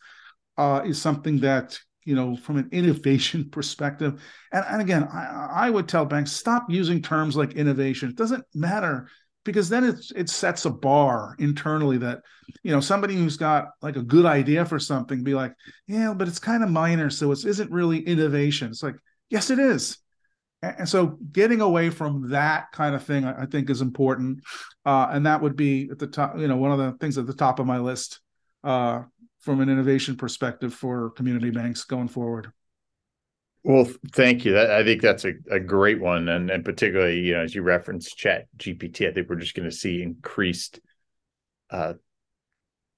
uh, 0.57 0.81
is 0.83 0.99
something 0.99 1.39
that, 1.39 1.79
you 2.05 2.15
know, 2.15 2.35
from 2.35 2.57
an 2.57 2.69
innovation 2.71 3.49
perspective. 3.51 4.21
And, 4.51 4.65
and 4.67 4.81
again, 4.81 5.03
I, 5.03 5.67
I 5.67 5.69
would 5.69 5.87
tell 5.87 6.05
banks 6.05 6.31
stop 6.31 6.65
using 6.69 7.01
terms 7.01 7.35
like 7.35 7.53
innovation. 7.53 8.09
It 8.09 8.15
doesn't 8.15 8.45
matter 8.55 9.09
because 9.45 9.69
then 9.69 9.83
it, 9.83 10.11
it 10.15 10.29
sets 10.29 10.65
a 10.65 10.69
bar 10.69 11.35
internally 11.39 11.97
that, 11.97 12.21
you 12.63 12.71
know, 12.71 12.79
somebody 12.79 13.15
who's 13.15 13.37
got 13.37 13.69
like 13.81 13.95
a 13.95 14.03
good 14.03 14.25
idea 14.25 14.65
for 14.65 14.79
something 14.79 15.23
be 15.23 15.33
like, 15.33 15.53
yeah, 15.87 16.13
but 16.13 16.27
it's 16.27 16.39
kind 16.39 16.63
of 16.63 16.69
minor. 16.69 17.09
So 17.09 17.31
it 17.31 17.45
isn't 17.45 17.71
really 17.71 17.99
innovation. 17.99 18.69
It's 18.69 18.83
like, 18.83 18.95
yes, 19.29 19.49
it 19.49 19.59
is 19.59 19.97
and 20.61 20.87
so 20.87 21.17
getting 21.31 21.61
away 21.61 21.89
from 21.89 22.29
that 22.29 22.71
kind 22.71 22.95
of 22.95 23.03
thing 23.03 23.25
i 23.25 23.45
think 23.45 23.69
is 23.69 23.81
important 23.81 24.39
uh, 24.85 25.07
and 25.11 25.25
that 25.25 25.41
would 25.41 25.55
be 25.55 25.89
at 25.91 25.99
the 25.99 26.07
top 26.07 26.37
you 26.37 26.47
know 26.47 26.57
one 26.57 26.71
of 26.71 26.77
the 26.77 26.91
things 26.99 27.17
at 27.17 27.27
the 27.27 27.33
top 27.33 27.59
of 27.59 27.65
my 27.65 27.79
list 27.79 28.19
uh, 28.63 29.01
from 29.39 29.61
an 29.61 29.69
innovation 29.69 30.15
perspective 30.17 30.73
for 30.73 31.11
community 31.11 31.49
banks 31.49 31.83
going 31.83 32.07
forward 32.07 32.51
well 33.63 33.87
thank 34.13 34.45
you 34.45 34.59
i 34.59 34.83
think 34.83 35.01
that's 35.01 35.25
a, 35.25 35.33
a 35.51 35.59
great 35.59 35.99
one 35.99 36.29
and, 36.29 36.49
and 36.49 36.63
particularly 36.63 37.19
you 37.19 37.33
know 37.33 37.41
as 37.41 37.53
you 37.53 37.61
referenced 37.61 38.17
chat 38.17 38.47
gpt 38.57 39.09
i 39.09 39.13
think 39.13 39.29
we're 39.29 39.35
just 39.35 39.55
going 39.55 39.69
to 39.69 39.75
see 39.75 40.01
increased 40.01 40.79
uh, 41.71 41.93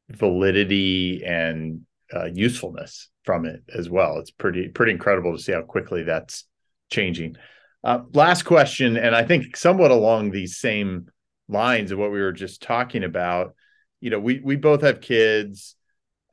validity 0.09 1.23
and 1.25 1.81
uh, 2.13 2.25
usefulness 2.25 3.09
from 3.23 3.45
it 3.45 3.61
as 3.73 3.89
well 3.89 4.17
it's 4.17 4.31
pretty 4.31 4.67
pretty 4.69 4.91
incredible 4.91 5.35
to 5.35 5.41
see 5.41 5.51
how 5.51 5.61
quickly 5.61 6.03
that's 6.03 6.45
changing. 6.91 7.37
Uh, 7.83 8.01
last 8.13 8.43
question, 8.43 8.97
and 8.97 9.15
I 9.15 9.23
think 9.23 9.57
somewhat 9.57 9.89
along 9.89 10.29
these 10.29 10.57
same 10.57 11.07
lines 11.47 11.91
of 11.91 11.97
what 11.97 12.11
we 12.11 12.21
were 12.21 12.33
just 12.33 12.61
talking 12.61 13.03
about. 13.03 13.55
You 14.01 14.11
know, 14.11 14.19
we 14.19 14.39
we 14.43 14.55
both 14.55 14.83
have 14.83 15.01
kids. 15.01 15.75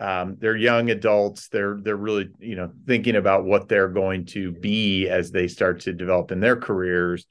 Um, 0.01 0.36
they're 0.38 0.57
young 0.57 0.90
adults. 0.90 1.49
They're 1.49 1.78
they're 1.82 1.96
really 1.96 2.30
you 2.38 2.57
know 2.57 2.70
thinking 2.86 3.16
about 3.16 3.44
what 3.44 3.68
they're 3.68 3.88
going 3.88 4.26
to 4.26 4.53
be 4.53 5.09
as 5.09 5.30
they 5.30 5.49
start 5.49 5.80
to 5.80 5.92
develop 5.92 6.30
in 6.30 6.40
their 6.40 6.57
careers. 6.57 7.26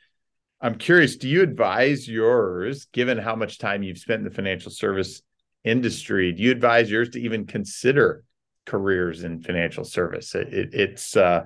I'm 0.60 0.76
curious, 0.76 1.18
do 1.18 1.30
you 1.30 1.44
advise 1.44 2.08
yours, 2.08 2.88
given 2.92 3.20
how 3.20 3.36
much 3.36 3.60
time 3.60 3.84
you've 3.84 4.00
spent 4.00 4.20
in 4.20 4.24
the 4.26 4.34
financial 4.34 4.72
service 4.72 5.22
industry, 5.64 6.32
do 6.32 6.42
you 6.44 6.52
advise 6.52 6.90
yours 6.90 7.10
to 7.10 7.22
even 7.22 7.46
consider 7.46 8.24
careers 8.66 9.24
in 9.24 9.42
financial 9.42 9.84
service? 9.84 10.34
It, 10.34 10.54
it, 10.54 10.70
it's 10.74 11.16
uh, 11.16 11.44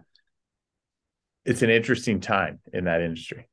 it's 1.45 1.61
an 1.61 1.69
interesting 1.69 2.19
time 2.19 2.59
in 2.71 2.85
that 2.85 3.01
industry. 3.01 3.47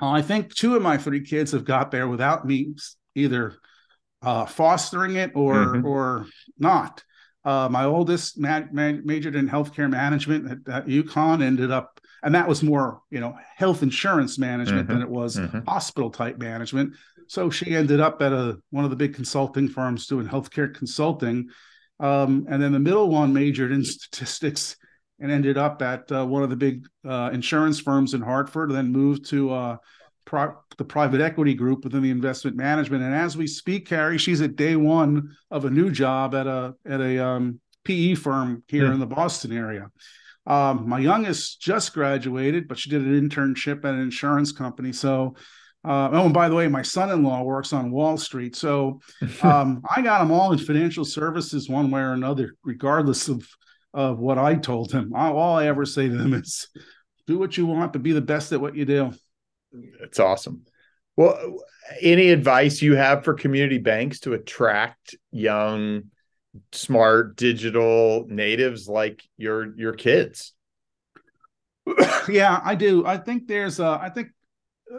I 0.00 0.22
think 0.22 0.54
two 0.54 0.74
of 0.74 0.82
my 0.82 0.98
three 0.98 1.20
kids 1.20 1.52
have 1.52 1.64
got 1.64 1.90
there 1.90 2.08
without 2.08 2.44
me 2.44 2.74
either 3.14 3.54
uh, 4.24 4.46
fostering 4.46 5.16
it 5.16 5.32
or 5.34 5.54
mm-hmm. 5.54 5.86
or 5.86 6.26
not. 6.58 7.02
Uh, 7.44 7.68
my 7.70 7.84
oldest 7.84 8.38
ma- 8.38 8.62
ma- 8.72 9.00
majored 9.04 9.36
in 9.36 9.48
healthcare 9.48 9.90
management 9.90 10.50
at, 10.50 10.74
at 10.74 10.86
UConn, 10.86 11.42
ended 11.42 11.70
up, 11.70 12.00
and 12.22 12.34
that 12.34 12.48
was 12.48 12.62
more, 12.62 13.00
you 13.10 13.20
know, 13.20 13.36
health 13.56 13.82
insurance 13.82 14.38
management 14.38 14.88
mm-hmm. 14.88 14.92
than 14.92 15.02
it 15.02 15.10
was 15.10 15.36
mm-hmm. 15.36 15.60
hospital 15.68 16.10
type 16.10 16.38
management. 16.38 16.94
So 17.26 17.50
she 17.50 17.74
ended 17.74 18.00
up 18.00 18.22
at 18.22 18.32
a 18.32 18.58
one 18.70 18.84
of 18.84 18.90
the 18.90 18.96
big 18.96 19.14
consulting 19.14 19.68
firms 19.68 20.06
doing 20.06 20.26
healthcare 20.26 20.74
consulting. 20.74 21.48
Um, 22.00 22.46
and 22.48 22.62
then 22.62 22.72
the 22.72 22.78
middle 22.78 23.08
one 23.08 23.32
majored 23.32 23.72
in 23.72 23.84
statistics 23.84 24.76
and 25.20 25.30
ended 25.30 25.56
up 25.56 25.80
at 25.80 26.10
uh, 26.10 26.26
one 26.26 26.42
of 26.42 26.50
the 26.50 26.56
big 26.56 26.86
uh, 27.06 27.30
insurance 27.32 27.78
firms 27.78 28.14
in 28.14 28.20
Hartford, 28.20 28.70
then 28.70 28.90
moved 28.90 29.26
to 29.30 29.52
uh, 29.52 29.76
pro- 30.24 30.56
the 30.78 30.84
private 30.84 31.20
equity 31.20 31.54
group 31.54 31.84
within 31.84 32.02
the 32.02 32.10
investment 32.10 32.56
management. 32.56 33.02
And 33.02 33.14
as 33.14 33.36
we 33.36 33.46
speak, 33.46 33.86
Carey, 33.86 34.18
she's 34.18 34.40
at 34.40 34.56
day 34.56 34.76
one 34.76 35.36
of 35.50 35.64
a 35.64 35.70
new 35.70 35.90
job 35.90 36.34
at 36.34 36.46
a 36.46 36.74
at 36.86 37.00
a 37.00 37.24
um, 37.24 37.60
PE 37.84 38.14
firm 38.14 38.62
here 38.68 38.92
in 38.92 39.00
the 39.00 39.06
Boston 39.06 39.52
area. 39.56 39.90
Um, 40.46 40.88
my 40.88 40.98
youngest 40.98 41.60
just 41.60 41.94
graduated, 41.94 42.68
but 42.68 42.78
she 42.78 42.90
did 42.90 43.02
an 43.02 43.28
internship 43.28 43.84
at 43.84 43.94
an 43.94 44.00
insurance 44.00 44.52
company. 44.52 44.92
So, 44.92 45.36
uh, 45.86 46.10
oh, 46.12 46.24
and 46.24 46.34
by 46.34 46.48
the 46.48 46.54
way, 46.54 46.68
my 46.68 46.82
son-in-law 46.82 47.42
works 47.42 47.72
on 47.72 47.90
Wall 47.90 48.18
Street. 48.18 48.54
So, 48.54 49.00
um, 49.42 49.82
I 49.94 50.02
got 50.02 50.18
them 50.18 50.32
all 50.32 50.52
in 50.52 50.58
financial 50.58 51.04
services 51.04 51.68
one 51.68 51.90
way 51.90 52.00
or 52.00 52.12
another, 52.12 52.54
regardless 52.62 53.28
of 53.28 53.46
of 53.94 54.18
what 54.18 54.38
I 54.38 54.56
told 54.56 54.90
him. 54.90 55.12
All 55.14 55.56
I 55.56 55.66
ever 55.68 55.86
say 55.86 56.08
to 56.08 56.16
them 56.16 56.34
is, 56.34 56.68
do 57.28 57.38
what 57.38 57.56
you 57.56 57.64
want, 57.64 57.92
but 57.92 58.02
be 58.02 58.10
the 58.12 58.20
best 58.20 58.52
at 58.52 58.60
what 58.60 58.74
you 58.74 58.84
do. 58.84 59.12
It's 60.02 60.20
awesome. 60.20 60.64
Well, 61.16 61.58
any 62.00 62.30
advice 62.30 62.82
you 62.82 62.96
have 62.96 63.24
for 63.24 63.34
community 63.34 63.78
banks 63.78 64.20
to 64.20 64.32
attract 64.32 65.14
young, 65.30 66.04
smart 66.72 67.36
digital 67.36 68.26
natives 68.28 68.88
like 68.88 69.22
your 69.36 69.76
your 69.76 69.92
kids? 69.92 70.52
yeah, 72.28 72.60
I 72.64 72.74
do. 72.74 73.06
I 73.06 73.18
think 73.18 73.46
there's 73.46 73.80
a, 73.80 73.98
I 74.00 74.10
think 74.10 74.28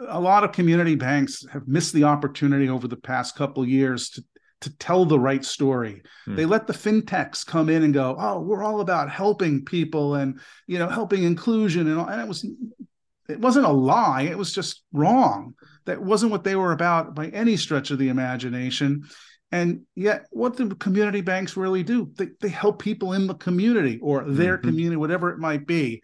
a 0.08 0.20
lot 0.20 0.44
of 0.44 0.52
community 0.52 0.94
banks 0.94 1.44
have 1.52 1.68
missed 1.68 1.92
the 1.92 2.04
opportunity 2.04 2.68
over 2.68 2.88
the 2.88 2.96
past 2.96 3.36
couple 3.36 3.66
years 3.66 4.10
to 4.10 4.24
to 4.62 4.74
tell 4.78 5.04
the 5.04 5.20
right 5.20 5.44
story. 5.44 6.02
Hmm. 6.24 6.36
They 6.36 6.46
let 6.46 6.66
the 6.66 6.72
fintechs 6.72 7.44
come 7.44 7.68
in 7.68 7.82
and 7.82 7.92
go, 7.92 8.16
"Oh, 8.18 8.40
we're 8.40 8.62
all 8.62 8.80
about 8.80 9.10
helping 9.10 9.64
people 9.64 10.14
and 10.14 10.40
you 10.66 10.78
know 10.78 10.88
helping 10.88 11.24
inclusion," 11.24 11.86
and, 11.88 12.00
and 12.00 12.20
it 12.20 12.28
was 12.28 12.46
it 13.28 13.40
wasn't 13.40 13.66
a 13.66 13.72
lie. 13.72 14.22
It 14.22 14.38
was 14.38 14.52
just 14.52 14.82
wrong. 14.92 15.54
That 15.84 16.02
wasn't 16.02 16.32
what 16.32 16.44
they 16.44 16.56
were 16.56 16.72
about 16.72 17.14
by 17.14 17.28
any 17.28 17.56
stretch 17.56 17.90
of 17.90 17.98
the 17.98 18.08
imagination. 18.08 19.04
And 19.52 19.82
yet, 19.94 20.26
what 20.30 20.56
do 20.56 20.68
community 20.70 21.20
banks 21.20 21.56
really 21.56 21.82
do? 21.82 22.10
They, 22.16 22.28
they 22.40 22.48
help 22.48 22.82
people 22.82 23.12
in 23.12 23.26
the 23.26 23.34
community 23.34 23.98
or 24.02 24.24
their 24.24 24.58
mm-hmm. 24.58 24.68
community, 24.68 24.96
whatever 24.96 25.30
it 25.30 25.38
might 25.38 25.66
be. 25.66 26.02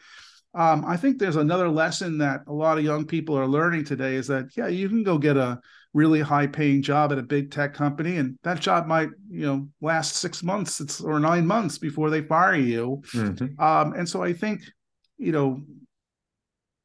Um, 0.54 0.84
I 0.86 0.96
think 0.96 1.18
there's 1.18 1.36
another 1.36 1.68
lesson 1.68 2.18
that 2.18 2.42
a 2.46 2.52
lot 2.52 2.78
of 2.78 2.84
young 2.84 3.06
people 3.06 3.36
are 3.38 3.48
learning 3.48 3.84
today 3.84 4.14
is 4.14 4.26
that, 4.28 4.56
yeah, 4.56 4.68
you 4.68 4.88
can 4.88 5.02
go 5.02 5.18
get 5.18 5.36
a 5.36 5.58
really 5.94 6.20
high 6.20 6.46
paying 6.46 6.82
job 6.82 7.10
at 7.10 7.18
a 7.18 7.22
big 7.22 7.50
tech 7.50 7.74
company, 7.74 8.18
and 8.18 8.38
that 8.44 8.60
job 8.60 8.86
might, 8.86 9.08
you 9.28 9.46
know, 9.46 9.68
last 9.80 10.16
six 10.16 10.42
months 10.42 11.00
or 11.00 11.18
nine 11.18 11.46
months 11.46 11.78
before 11.78 12.10
they 12.10 12.22
fire 12.22 12.54
you. 12.54 13.02
Mm-hmm. 13.14 13.60
Um, 13.62 13.92
and 13.94 14.08
so 14.08 14.22
I 14.22 14.32
think, 14.34 14.62
you 15.18 15.32
know, 15.32 15.62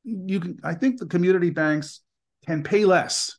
you 0.08 0.39
can, 0.39 0.60
I 0.64 0.74
think 0.74 0.99
the 0.99 1.05
community 1.05 1.49
banks 1.49 2.01
can 2.45 2.64
pay 2.64 2.86
less 2.86 3.38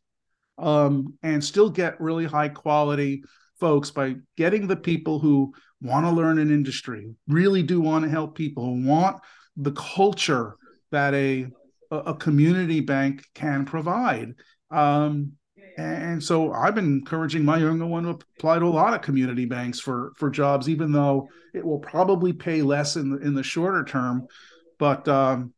um, 0.59 1.15
and 1.23 1.43
still 1.43 1.71
get 1.71 2.01
really 2.01 2.27
high 2.27 2.49
quality 2.51 3.25
folks 3.59 3.91
by 3.91 4.17
getting 4.37 4.67
the 4.67 4.77
people 4.77 5.19
who 5.19 5.55
want 5.81 6.05
to 6.05 6.13
learn 6.13 6.39
an 6.39 6.51
industry, 6.51 7.11
really 7.27 7.63
do 7.63 7.81
want 7.81 8.05
to 8.05 8.11
help 8.11 8.37
people, 8.37 8.81
want 8.83 9.21
the 9.57 9.73
culture 9.73 10.57
that 10.91 11.15
a 11.15 11.49
a 11.91 12.15
community 12.15 12.81
bank 12.81 13.25
can 13.35 13.65
provide. 13.65 14.35
Um, 14.71 15.33
and 15.79 16.23
so 16.23 16.53
I've 16.53 16.75
been 16.75 16.85
encouraging 16.85 17.45
my 17.47 17.57
younger 17.57 17.87
one 17.87 18.03
to 18.03 18.11
apply 18.11 18.59
to 18.59 18.67
a 18.67 18.69
lot 18.69 18.93
of 18.93 19.01
community 19.01 19.47
banks 19.47 19.81
for 19.81 20.13
for 20.17 20.29
jobs, 20.29 20.69
even 20.69 20.93
though 20.93 21.29
it 21.55 21.65
will 21.65 21.79
probably 21.79 22.33
pay 22.33 22.61
less 22.61 22.97
in 22.97 23.11
the 23.11 23.19
in 23.19 23.35
the 23.35 23.43
shorter 23.43 23.85
term, 23.85 24.27
but 24.79 25.09
um, 25.09 25.55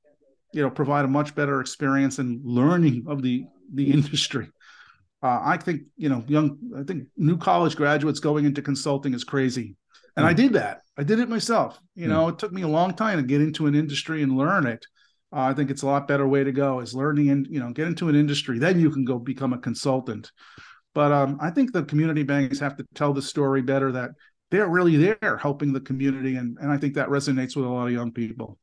you 0.53 0.63
know 0.63 0.71
provide 0.71 1.05
a 1.05 1.09
much 1.09 1.35
better 1.35 1.61
experience 1.61 2.19
and 2.19 2.41
learning 2.45 3.05
of 3.09 3.23
the 3.23 3.45
the 3.73 3.91
industry. 3.93 4.49
Uh, 5.23 5.41
I 5.43 5.57
think 5.59 5.83
you 5.97 6.09
know 6.09 6.25
young. 6.27 6.59
I 6.77 6.83
think 6.83 7.09
new 7.17 7.37
college 7.37 7.77
graduates 7.77 8.21
going 8.21 8.45
into 8.45 8.63
consulting 8.63 9.15
is 9.15 9.25
crazy, 9.25 9.77
and 10.17 10.25
mm. 10.25 10.29
I 10.29 10.33
did 10.33 10.55
that. 10.55 10.83
I 10.97 11.03
did 11.03 11.19
it 11.19 11.29
myself. 11.29 11.79
You 11.95 12.07
mm. 12.07 12.11
know, 12.11 12.29
it 12.29 12.39
took 12.39 12.53
me 12.53 12.63
a 12.63 12.69
long 12.69 12.95
time 12.95 13.19
to 13.19 13.27
get 13.27 13.41
into 13.41 13.67
an 13.67 13.75
industry 13.75 14.23
and 14.23 14.37
learn 14.37 14.67
it. 14.67 14.85
Uh, 15.33 15.43
I 15.43 15.55
think 15.55 15.71
it's 15.71 15.83
a 15.83 15.87
lot 15.87 16.09
better 16.09 16.27
way 16.27 16.43
to 16.43 16.53
go 16.53 16.81
is 16.81 16.95
learning 16.95 17.31
and 17.31 17.47
you 17.49 17.61
know 17.61 17.71
get 17.73 17.87
into 17.87 18.09
an 18.09 18.17
industry. 18.17 18.59
Then 18.59 18.81
you 18.81 18.91
can 18.91 19.05
go 19.05 19.19
become 19.19 19.53
a 19.53 19.59
consultant. 19.59 20.31
But 20.95 21.13
um, 21.13 21.39
I 21.41 21.51
think 21.51 21.73
the 21.73 21.85
community 21.85 22.25
banks 22.25 22.59
have 22.59 22.77
to 22.79 22.87
tell 22.95 23.13
the 23.13 23.23
story 23.23 23.63
better 23.63 23.93
that 23.93 24.11
they're 24.51 24.69
really 24.69 24.97
there 24.97 25.39
helping 25.41 25.73
the 25.73 25.81
community, 25.81 26.37
and 26.37 26.57
and 26.61 26.73
I 26.73 26.79
think 26.79 26.95
that 26.95 27.09
resonates 27.09 27.57
with 27.57 27.67
a 27.67 27.69
lot 27.69 27.87
of 27.87 27.93
young 27.93 28.11
people. 28.11 28.59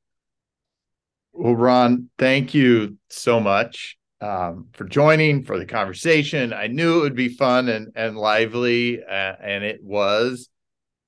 Well, 1.38 1.56
Ron, 1.56 2.10
thank 2.18 2.56
you 2.56 2.98
so 3.10 3.40
much 3.40 3.96
um, 4.22 4.70
for 4.74 4.86
joining 4.86 5.44
for 5.44 5.60
the 5.60 5.68
conversation. 5.68 6.52
I 6.52 6.66
knew 6.66 6.98
it 6.98 7.02
would 7.02 7.16
be 7.16 7.30
fun 7.30 7.70
and 7.70 7.92
and 7.96 8.18
lively, 8.18 9.04
uh, 9.04 9.36
and 9.40 9.64
it 9.64 9.84
was. 9.84 10.50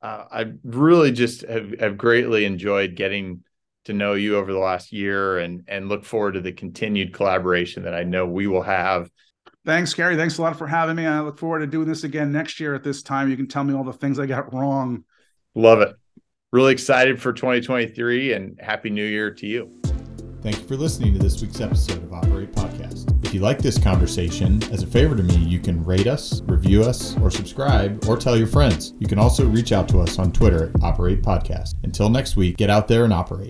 Uh, 0.03 0.25
I 0.31 0.45
really 0.63 1.11
just 1.11 1.41
have, 1.41 1.79
have 1.79 1.97
greatly 1.97 2.45
enjoyed 2.45 2.95
getting 2.95 3.43
to 3.85 3.93
know 3.93 4.13
you 4.13 4.37
over 4.37 4.53
the 4.53 4.59
last 4.59 4.91
year, 4.91 5.39
and 5.39 5.63
and 5.67 5.89
look 5.89 6.05
forward 6.05 6.35
to 6.35 6.41
the 6.41 6.51
continued 6.51 7.11
collaboration 7.11 7.81
that 7.85 7.95
I 7.95 8.03
know 8.03 8.27
we 8.27 8.45
will 8.45 8.61
have. 8.61 9.09
Thanks, 9.65 9.95
Carey. 9.95 10.15
Thanks 10.15 10.37
a 10.37 10.43
lot 10.43 10.59
for 10.59 10.67
having 10.67 10.95
me. 10.95 11.07
I 11.07 11.21
look 11.21 11.39
forward 11.39 11.61
to 11.61 11.67
doing 11.67 11.87
this 11.87 12.03
again 12.03 12.31
next 12.31 12.59
year 12.59 12.75
at 12.75 12.83
this 12.83 13.01
time. 13.01 13.31
You 13.31 13.35
can 13.35 13.47
tell 13.47 13.63
me 13.63 13.73
all 13.73 13.83
the 13.83 13.93
things 13.93 14.19
I 14.19 14.27
got 14.27 14.53
wrong. 14.53 15.05
Love 15.55 15.81
it. 15.81 15.95
Really 16.51 16.71
excited 16.71 17.19
for 17.19 17.33
2023 17.33 18.33
and 18.33 18.59
happy 18.61 18.91
new 18.91 19.03
year 19.03 19.31
to 19.31 19.47
you. 19.47 19.81
Thank 20.41 20.59
you 20.59 20.67
for 20.67 20.77
listening 20.77 21.13
to 21.13 21.19
this 21.19 21.41
week's 21.41 21.59
episode 21.59 22.01
of 22.01 22.13
Operate 22.13 22.53
Podcast. 22.53 23.13
If 23.25 23.33
you 23.33 23.41
like 23.41 23.59
this 23.59 23.77
conversation, 23.77 24.63
as 24.71 24.83
a 24.83 24.87
favor 24.87 25.15
to 25.15 25.21
me, 25.21 25.35
you 25.35 25.59
can 25.59 25.83
rate 25.83 26.07
us, 26.07 26.41
review 26.43 26.83
us, 26.83 27.17
or 27.17 27.29
subscribe, 27.29 28.05
or 28.07 28.15
tell 28.15 28.37
your 28.37 28.47
friends. 28.47 28.93
You 28.99 29.07
can 29.07 29.19
also 29.19 29.45
reach 29.45 29.73
out 29.73 29.89
to 29.89 29.99
us 29.99 30.17
on 30.17 30.31
Twitter 30.31 30.71
at 30.73 30.81
Operate 30.83 31.21
Podcast. 31.21 31.75
Until 31.83 32.09
next 32.09 32.37
week, 32.37 32.55
get 32.55 32.69
out 32.69 32.87
there 32.87 33.03
and 33.03 33.11
operate. 33.11 33.47